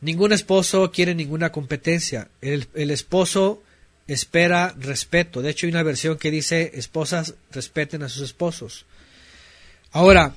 [0.00, 2.28] Ningún esposo quiere ninguna competencia.
[2.40, 3.62] El, esposo
[4.06, 5.42] espera respeto.
[5.42, 8.86] De hecho, hay una versión que dice esposas respeten a sus esposos.
[9.92, 10.34] Ahora,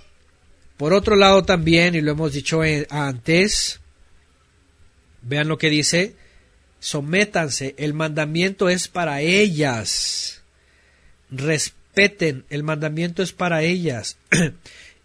[0.77, 3.79] por otro lado también, y lo hemos dicho antes,
[5.21, 6.15] vean lo que dice,
[6.79, 10.41] sométanse, el mandamiento es para ellas,
[11.31, 14.17] respeten, el mandamiento es para ellas.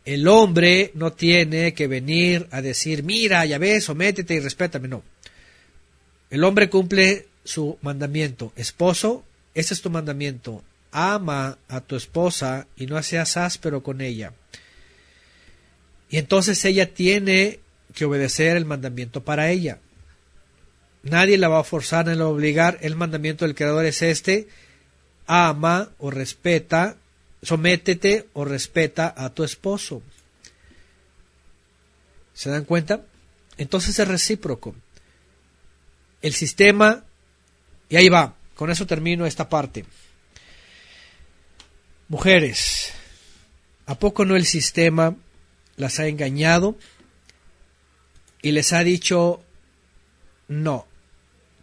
[0.09, 5.03] el hombre no tiene que venir a decir, mira, ya ves, sométete y respétame, no.
[6.31, 8.51] El hombre cumple su mandamiento.
[8.57, 9.23] Esposo,
[9.55, 10.65] ese es tu mandamiento.
[10.93, 14.33] Ama a tu esposa y no seas áspero con ella.
[16.09, 17.61] Y entonces ella tiene
[17.95, 19.79] que obedecer el mandamiento para ella.
[21.03, 22.79] Nadie la va a forzar ni va a obligar.
[22.81, 24.49] El mandamiento del Creador es este.
[25.27, 26.97] Ama o respeta,
[27.43, 30.03] sométete o respeta a tu esposo.
[32.35, 33.05] ¿Se dan cuenta?
[33.57, 34.75] Entonces es recíproco.
[36.23, 37.05] El sistema,
[37.89, 39.85] y ahí va, con eso termino esta parte.
[42.09, 42.93] Mujeres,
[43.87, 45.15] ¿a poco no el sistema
[45.77, 46.77] las ha engañado
[48.43, 49.43] y les ha dicho,
[50.49, 50.87] no,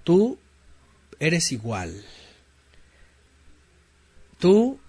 [0.04, 0.38] tú
[1.20, 2.06] eres igual.
[4.40, 4.80] Tú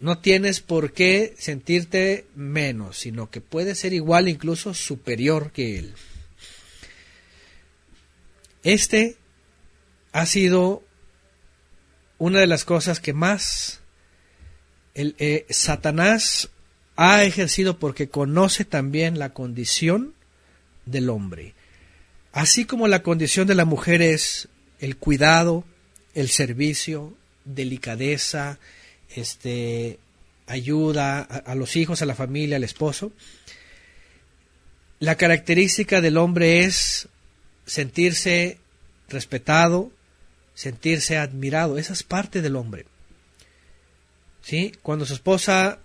[0.00, 5.94] no tienes por qué sentirte menos, sino que puedes ser igual, incluso superior que él.
[8.62, 9.16] Este
[10.12, 10.82] ha sido
[12.18, 13.80] una de las cosas que más
[14.94, 16.50] el, eh, Satanás
[16.96, 20.14] ha ejercido porque conoce también la condición
[20.86, 21.54] del hombre.
[22.32, 24.48] Así como la condición de la mujer es
[24.78, 25.64] el cuidado,
[26.14, 27.14] el servicio,
[27.44, 28.58] delicadeza,
[29.14, 29.98] este,
[30.46, 33.12] ayuda a, los hijos, a la familia, al esposo.
[34.98, 37.08] La característica del hombre es
[37.66, 38.58] sentirse
[39.08, 39.90] respetado,
[40.54, 41.78] sentirse admirado.
[41.78, 42.86] Esa es parte del hombre.
[44.42, 44.72] ¿Sí?
[44.82, 45.78] Cuando su esposa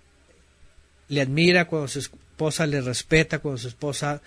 [1.08, 4.22] le admira, cuando su esposa le respeta, cuando su esposa,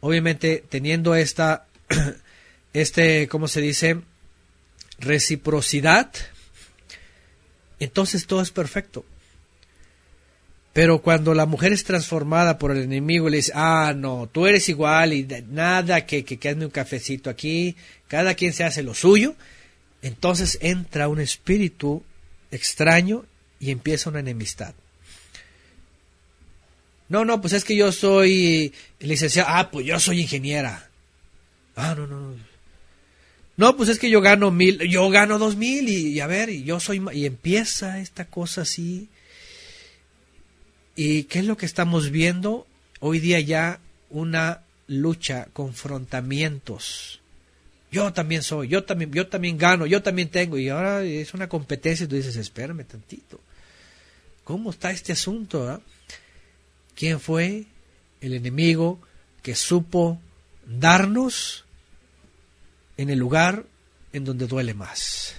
[0.00, 1.66] obviamente teniendo esta,
[2.72, 4.02] este, ¿cómo se dice?
[5.02, 6.12] reciprocidad,
[7.84, 9.04] entonces todo es perfecto.
[10.72, 14.46] Pero cuando la mujer es transformada por el enemigo y le dice, ah, no, tú
[14.46, 17.76] eres igual y nada, que, que, un cafecito aquí,
[18.08, 19.34] cada quien se hace lo suyo,
[20.00, 22.02] entonces entra un espíritu
[22.50, 23.26] extraño
[23.60, 24.74] y empieza una enemistad.
[27.08, 29.50] No, no, pues es que yo soy licenciado.
[29.52, 30.88] Ah, pues yo soy ingeniera.
[31.76, 32.51] Ah, no, no, no.
[33.56, 36.64] No, pues es que yo gano mil, yo gano dos mil y, a ver, y
[36.64, 37.02] yo soy...
[37.12, 39.08] Y empieza esta cosa así.
[40.96, 42.66] ¿Y qué es lo que estamos viendo?
[43.00, 43.80] Hoy día ya
[44.10, 47.20] una lucha, confrontamientos.
[47.90, 50.56] Yo también soy, yo también, yo también gano, yo también tengo.
[50.56, 53.38] Y ahora es una competencia y tú dices, espérame tantito.
[54.44, 55.68] ¿Cómo está este asunto?
[55.68, 55.80] Ah?
[56.94, 57.64] ¿Quién fue
[58.20, 58.98] el enemigo
[59.42, 60.18] que supo
[60.66, 61.64] darnos
[62.96, 63.64] en el lugar
[64.12, 65.34] en donde duele más?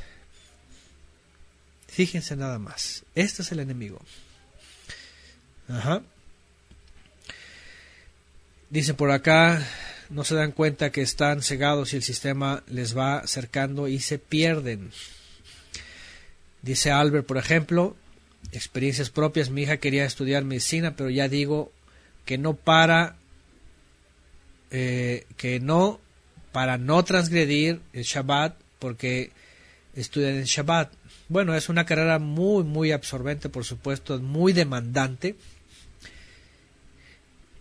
[1.88, 3.04] Fíjense nada más.
[3.14, 4.02] Este es el enemigo.
[5.68, 6.02] Ajá.
[8.70, 9.64] Dice por acá,
[10.10, 14.18] no se dan cuenta que están cegados y el sistema les va acercando y se
[14.18, 14.92] pierden.
[16.64, 17.96] Dice Albert, por ejemplo,
[18.52, 19.50] experiencias propias.
[19.50, 21.72] Mi hija quería estudiar medicina, pero ya digo
[22.26, 23.18] que no para,
[24.72, 26.00] eh, que no,
[26.54, 29.32] para no transgredir el Shabbat, porque
[29.96, 30.94] estudian en Shabbat.
[31.28, 35.36] Bueno, es una carrera muy, muy absorbente, por supuesto, muy demandante.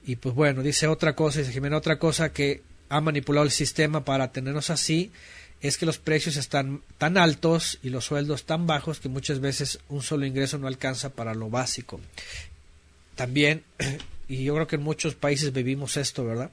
[0.06, 4.04] Y pues bueno, dice otra cosa, dice Jimena, otra cosa que ha manipulado el sistema
[4.04, 5.10] para tenernos así
[5.62, 9.78] es que los precios están tan altos y los sueldos tan bajos que muchas veces
[9.88, 12.00] un solo ingreso no alcanza para lo básico.
[13.14, 13.62] También,
[14.28, 16.50] y yo creo que en muchos países vivimos esto, ¿verdad?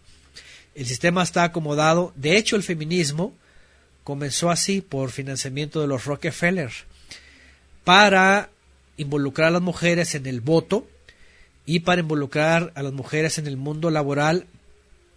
[0.80, 2.14] El sistema está acomodado.
[2.15, 3.35] De hecho, el feminismo
[4.03, 6.72] comenzó así por financiamiento de los Rockefeller
[7.84, 8.49] para
[8.97, 10.88] involucrar a las mujeres en el voto
[11.65, 14.47] y para involucrar a las mujeres en el mundo laboral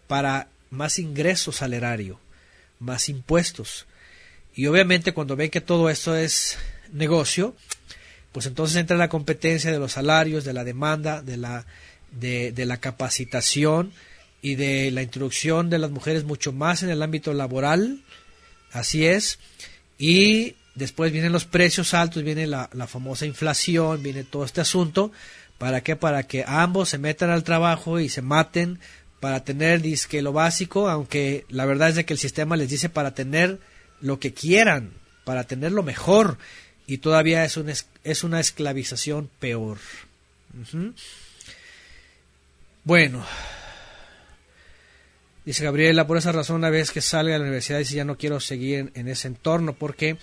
[0.09, 2.19] para más ingreso salerario
[2.83, 3.87] más impuestos.
[4.55, 6.59] Y obviamente cuando ven que todo esto es
[6.93, 7.57] negocio,
[8.33, 13.93] pues entonces entra la competencia de los salarios, de la demanda, de, la capacitación
[14.43, 18.01] y de la introducción de las mujeres mucho más en el ámbito laboral.
[18.73, 19.39] Así es.
[19.99, 25.13] Y después vienen los precios altos, viene la, la famosa inflación, viene todo este asunto.
[25.59, 25.95] ¿Para qué?
[25.95, 28.81] Para que ambos se metan al trabajo y se maten
[29.23, 32.89] para tener disque lo básico, aunque la verdad es de que el sistema les dice
[32.89, 33.61] para tener
[34.01, 34.91] lo que quieran,
[35.23, 36.39] para tener lo mejor,
[36.89, 39.79] y todavía es, un, es una esclavización peor.
[42.83, 43.25] Bueno,
[45.45, 48.17] dice Gabriela, por esa razón una vez que salga de la universidad dice ya no
[48.17, 50.17] quiero seguir en ese entorno porque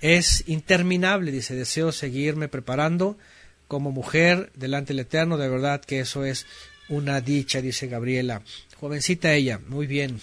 [0.00, 3.16] es interminable, dice, deseo seguirme preparando
[3.68, 6.46] como mujer delante del Eterno, de verdad que eso es
[6.88, 8.42] una dicha, dice Gabriela.
[8.78, 10.20] Jovencita ella, muy bien.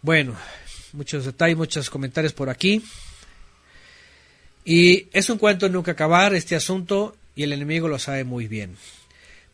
[0.00, 0.36] Bueno,
[0.92, 2.82] muchos detalles, muchos comentarios por aquí.
[4.64, 8.76] Y es un cuento nunca acabar este asunto y el enemigo lo sabe muy bien.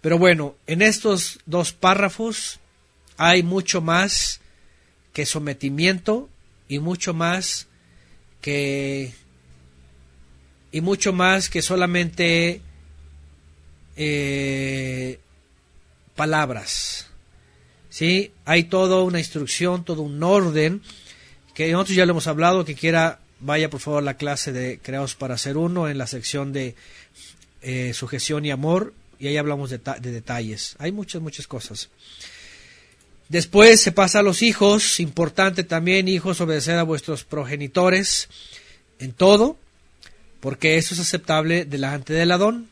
[0.01, 2.60] Pero bueno, en estos dos párrafos
[3.22, 4.40] hay mucho más
[5.12, 6.30] que sometimiento
[6.68, 7.66] y mucho más
[8.40, 9.12] que
[10.72, 12.62] y mucho más que solamente
[13.94, 15.18] eh,
[16.16, 17.09] palabras.
[17.90, 18.32] ¿sí?
[18.47, 20.80] Hay toda una instrucción, todo un orden,
[21.52, 24.78] que nosotros ya lo hemos hablado, que quiera, vaya por favor a la clase de
[24.78, 26.74] Creados para Ser Uno, en la sección de
[27.60, 30.74] eh, sujeción y amor, y ahí hablamos de, de detalles.
[30.78, 31.90] Hay muchas, muchas cosas.
[33.31, 38.28] Después se pasa a los hijos, importante también, hijos, obedecer a vuestros progenitores
[38.98, 39.57] en todo,
[40.40, 42.69] porque eso es aceptable delante del Adón.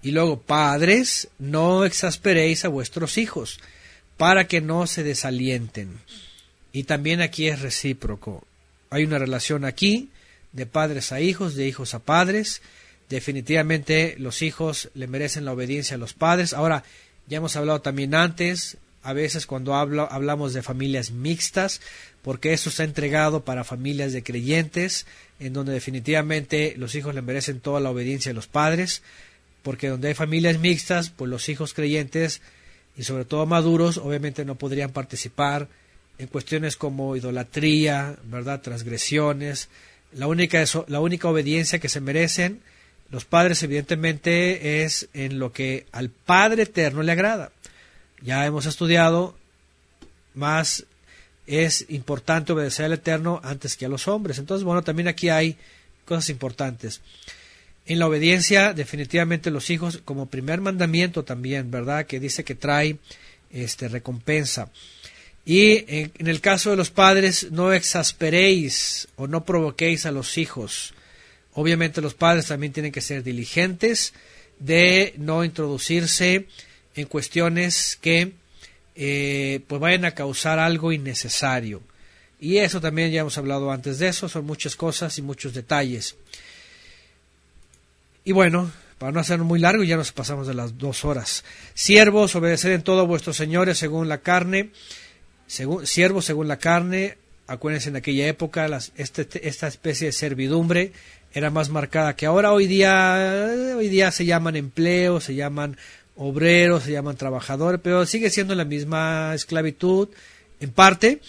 [0.00, 3.58] Y luego, padres, no exasperéis a vuestros hijos,
[4.16, 5.98] para que no se desalienten.
[6.72, 8.46] Y también aquí es recíproco.
[8.90, 10.08] Hay una relación aquí
[10.52, 12.62] de padres a hijos, de hijos a padres.
[13.08, 16.52] Definitivamente los hijos le merecen la obediencia a los padres.
[16.52, 16.84] Ahora,
[17.26, 21.80] ya hemos hablado también antes, a veces cuando hablo, hablamos de familias mixtas,
[22.22, 25.06] porque eso está entregado para familias de creyentes,
[25.38, 29.02] en donde definitivamente los hijos le merecen toda la obediencia a los padres
[29.64, 32.42] porque donde hay familias mixtas, pues los hijos creyentes
[32.96, 35.68] y sobre todo maduros obviamente no podrían participar
[36.18, 38.60] en cuestiones como idolatría, ¿verdad?
[38.60, 39.68] transgresiones.
[40.12, 42.60] La única, la única obediencia que se merecen
[43.10, 47.50] los padres evidentemente es en lo que al Padre Eterno le agrada.
[48.24, 49.36] Ya hemos estudiado
[50.34, 50.86] más
[51.46, 54.38] es importante obedecer al Eterno antes que a los hombres.
[54.38, 55.56] Entonces, bueno, también aquí hay
[56.06, 57.02] cosas importantes.
[57.86, 62.06] En la obediencia, definitivamente los hijos, como primer mandamiento también, ¿verdad?
[62.06, 62.96] Que dice que trae
[63.50, 64.70] este, recompensa.
[65.44, 70.38] Y en, en, el caso de los padres, no exasperéis o no provoquéis a los
[70.38, 70.94] hijos.
[71.52, 74.14] Obviamente los padres también tienen que ser diligentes
[74.58, 76.46] de no introducirse
[76.94, 78.32] en cuestiones que
[78.94, 81.82] eh, pues vayan a causar algo innecesario.
[82.40, 86.16] Y eso también ya hemos hablado antes de eso, son muchas cosas y muchos detalles.
[88.24, 91.44] Y bueno, para no hacerlo muy largo, ya nos pasamos de las dos horas.
[91.74, 94.70] Siervos, obedeced en todo vuestros señores según la carne.
[95.46, 100.92] Según, siervos según la carne, acuérdense en aquella época, las, este, esta especie de servidumbre
[101.34, 102.52] era más marcada que ahora.
[102.52, 105.76] Hoy día, hoy día se llaman empleos, se llaman
[106.16, 110.08] obreros, se llaman trabajadores, pero sigue siendo la misma esclavitud
[110.60, 111.20] en parte.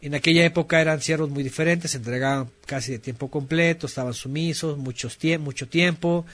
[0.00, 4.78] En aquella época eran siervos muy diferentes, se entregaban casi de tiempo completo, estaban sumisos,
[4.78, 5.08] mucho
[5.66, 6.26] tiempo,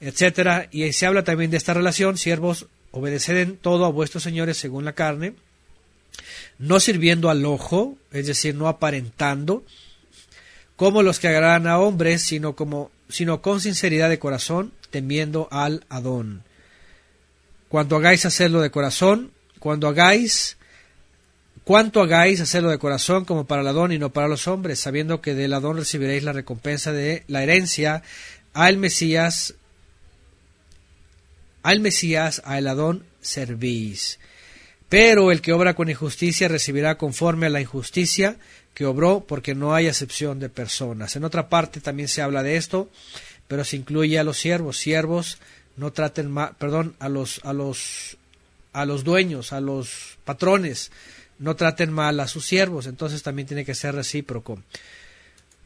[0.00, 0.68] etcétera.
[0.70, 4.94] Y se habla también de esta relación, siervos, obedeced todo a vuestros señores según la
[4.94, 5.34] carne,
[6.58, 9.64] no sirviendo al ojo, es decir, no aparentando,
[10.76, 15.84] como los que agradan a hombres, sino como sino con sinceridad de corazón, temiendo al
[15.90, 16.42] Adón.
[17.72, 20.58] Cuando hagáis hacerlo de corazón, cuando hagáis,
[21.64, 25.22] cuanto hagáis hacerlo de corazón como para el Adón y no para los hombres, sabiendo
[25.22, 28.02] que del Adón recibiréis la recompensa de la herencia
[28.52, 29.54] al Mesías,
[31.62, 34.18] al Mesías, al Adón servís.
[34.90, 38.36] Pero el que obra con injusticia recibirá conforme a la injusticia
[38.74, 41.16] que obró, porque no hay acepción de personas.
[41.16, 42.90] En otra parte también se habla de esto,
[43.48, 44.76] pero se incluye a los siervos.
[44.76, 45.38] Siervos
[45.76, 48.16] no traten mal, perdón, a los, a los,
[48.72, 50.90] a los dueños, a los patrones,
[51.38, 54.62] no traten mal a sus siervos, entonces también tiene que ser recíproco.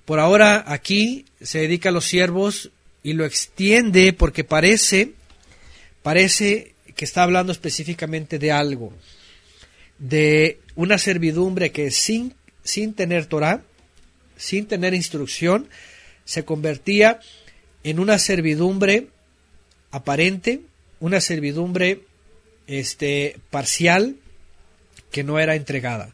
[0.04, 2.70] Por ahora aquí se dedica a los siervos
[3.02, 5.12] y lo extiende porque parece,
[6.02, 8.92] parece que está hablando específicamente de algo,
[9.98, 13.62] de una servidumbre que sin, sin tener Torah,
[14.36, 15.68] sin tener instrucción,
[16.24, 17.20] se convertía
[17.84, 19.08] en una servidumbre
[19.90, 20.62] aparente,
[21.00, 22.02] una servidumbre
[22.66, 24.16] este, parcial
[25.10, 26.10] que no era entregada.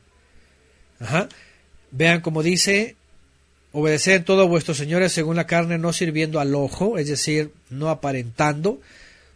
[1.91, 2.97] Vean como dice,
[3.73, 8.81] obedeced todos vuestros señores según la carne, no sirviendo al ojo, es decir, no aparentando,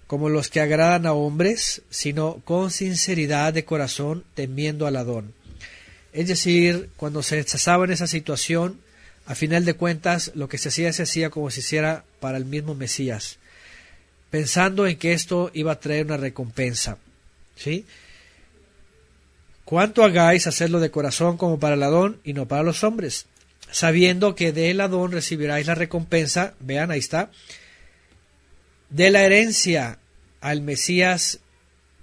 [0.06, 5.34] como los que agradan a hombres, sino con sinceridad de corazón, temiendo al Adón.
[6.12, 8.81] Es decir, cuando se estaba en esa situación,
[9.26, 12.44] a final de cuentas, lo que se hacía se hacía como si hiciera para el
[12.44, 13.39] mismo Mesías
[14.31, 16.99] pensando en que esto iba a traer una recompensa.
[17.57, 17.87] ¿Sí?
[19.65, 23.27] Cuanto hagáis, hacerlo de corazón como para el Adón y no para los hombres,
[23.71, 27.31] sabiendo que del Adón recibiráis la recompensa, vean, ahí está,
[28.91, 29.99] de la herencia
[30.41, 31.41] al Mesías,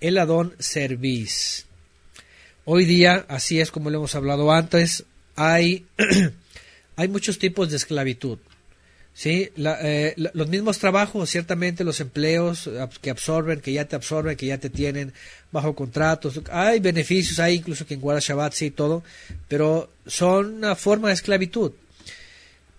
[0.02, 1.66] el Adón servís.
[2.66, 5.06] Hoy día, así es como lo hemos hablado antes,
[5.38, 5.86] hay,
[6.98, 8.40] hay muchos tipos de esclavitud.
[9.16, 12.68] Sí, eh, los mismos trabajos, ciertamente los empleos
[13.00, 15.14] que absorben, que ya te absorben, que ya te tienen
[15.52, 19.04] bajo contratos, hay beneficios, hay incluso quien guarda Shabbat, sí, todo,
[19.48, 21.74] pero son una forma de esclavitud.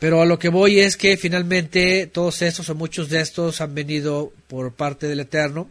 [0.01, 3.75] Pero a lo que voy es que finalmente todos estos o muchos de estos han
[3.75, 5.69] venido por parte del Eterno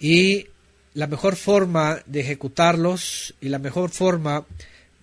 [0.00, 0.46] y
[0.94, 4.46] la mejor forma de ejecutarlos y la mejor forma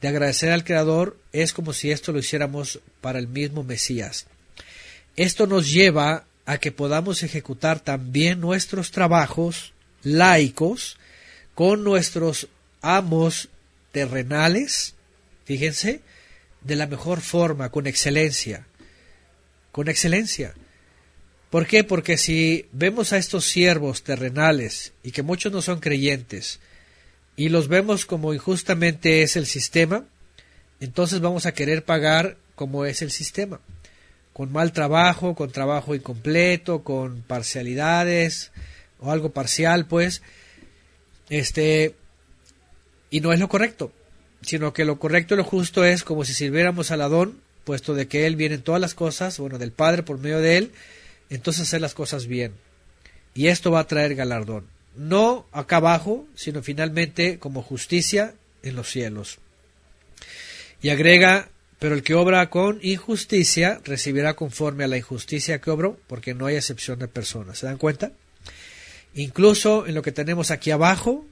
[0.02, 4.26] de agradecer al Creador es como si esto lo hiciéramos para el mismo Mesías.
[5.16, 10.98] Esto nos lleva a que podamos ejecutar también nuestros trabajos laicos
[11.54, 12.48] con nuestros
[12.82, 13.50] amos
[13.92, 14.96] terrenales,
[15.46, 16.02] fíjense,
[16.62, 18.66] de la mejor forma, con excelencia,
[19.72, 20.56] con excelencia.
[21.52, 21.84] ¿Por qué?
[21.84, 26.60] Porque si vemos a estos siervos terrenales y que muchos no son creyentes
[27.36, 30.06] y los vemos como injustamente es el sistema,
[30.80, 33.60] entonces vamos a querer pagar como es el sistema
[34.34, 38.52] con mal trabajo, con trabajo incompleto, con parcialidades
[39.00, 40.22] o algo parcial, pues,
[41.30, 41.96] este,
[43.10, 43.92] y no es lo correcto,
[44.42, 48.08] sino que lo correcto y lo justo es como si sirviéramos al Adón, puesto de
[48.08, 50.72] que Él viene en todas las cosas, bueno, del Padre por medio de Él,
[51.30, 52.54] entonces hacer las cosas bien.
[53.36, 54.68] Y esto va a traer galardón.
[54.96, 59.40] No acá abajo, sino finalmente como justicia en los cielos.
[60.82, 61.50] Y agrega
[61.84, 66.46] pero el que obra con injusticia recibirá conforme a la injusticia que obró, porque no
[66.46, 67.58] hay excepción de personas.
[67.58, 68.14] ¿Se dan cuenta?
[69.16, 71.26] Incluso en lo que tenemos aquí abajo,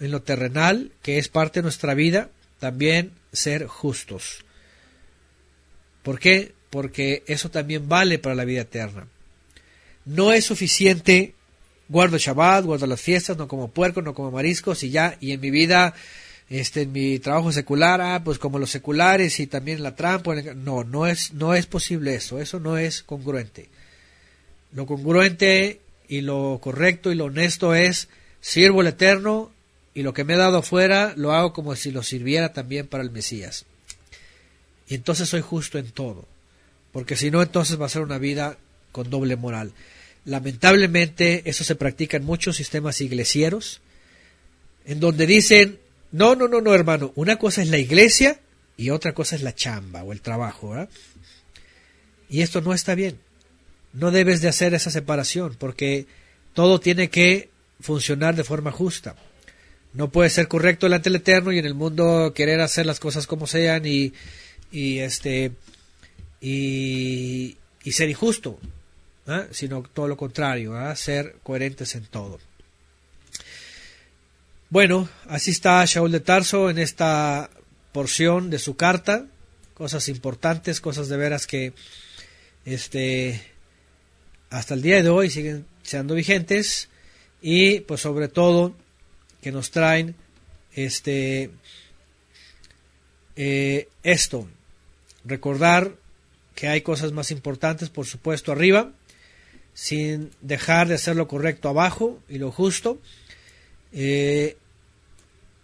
[0.00, 4.46] en lo terrenal, que es parte de nuestra vida, también ser justos.
[6.02, 6.54] ¿Por qué?
[6.70, 9.08] Porque eso también vale para la vida eterna.
[10.06, 11.34] No es suficiente
[11.90, 15.40] guardo Shabbat, guardo las fiestas, no como puerco, no como mariscos y ya, y en
[15.42, 15.92] mi vida,
[16.50, 20.84] este, en mi trabajo secular, ah, pues como los seculares y también la trampa, no,
[20.84, 23.68] no es, no es posible eso, eso no es congruente.
[24.72, 28.08] Lo congruente y lo correcto y lo honesto es
[28.40, 29.50] sirvo el eterno
[29.94, 33.02] y lo que me he dado afuera lo hago como si lo sirviera también para
[33.02, 33.66] el Mesías.
[34.88, 36.26] Y entonces soy justo en todo,
[36.92, 38.56] porque si no entonces va a ser una vida
[38.92, 39.72] con doble moral.
[40.24, 43.80] Lamentablemente eso se practica en muchos sistemas iglesieros,
[44.86, 45.78] en donde dicen,
[46.12, 48.40] no, no, no, no, hermano, una cosa es la iglesia
[48.76, 50.74] y otra cosa es la chamba o el trabajo.
[52.30, 53.18] Y esto no está bien.
[53.92, 56.06] No debes de hacer esa separación porque
[56.54, 59.16] todo tiene que funcionar de forma justa.
[59.92, 63.26] No puede ser correcto delante del Eterno y en el mundo querer hacer las cosas
[63.26, 64.12] como sean y,
[64.72, 65.52] este
[66.40, 67.56] y,
[67.90, 68.58] ser injusto.
[69.50, 72.38] sino todo lo contrario, ser coherentes en todo.
[74.70, 77.48] Bueno, así está Shaul de Tarso en esta
[77.92, 79.24] porción de su carta,
[79.72, 81.72] cosas importantes, cosas de veras que
[82.66, 83.42] este
[84.50, 86.90] hasta el día de hoy siguen siendo vigentes
[87.40, 88.74] y pues sobre todo
[89.40, 90.14] que nos traen
[90.74, 91.50] este
[93.36, 94.46] eh, esto.
[95.24, 95.94] Recordar
[96.54, 98.92] que hay cosas más importantes por supuesto arriba
[99.72, 103.00] sin dejar de hacer lo correcto abajo y lo justo,
[103.92, 104.57] eh,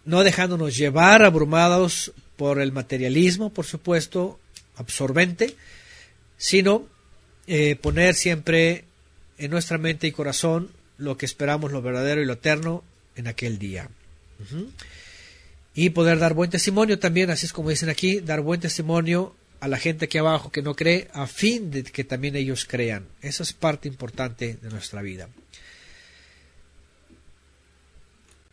[0.05, 4.39] no dejándonos llevar abrumados por el materialismo, por supuesto,
[4.77, 5.55] absorbente,
[6.37, 6.87] sino
[7.47, 8.85] eh, poner siempre
[9.39, 12.85] en nuestra mente y corazón lo que esperamos, lo verdadero y lo eterno
[13.17, 13.89] en aquel día.
[15.75, 19.69] Y poder dar buen testimonio también, así es como dicen aquí, dar buen testimonio a
[19.69, 23.07] la gente aquí abajo que no cree, a fin de que también ellos crean.
[23.23, 25.29] Esa es parte importante de nuestra vida.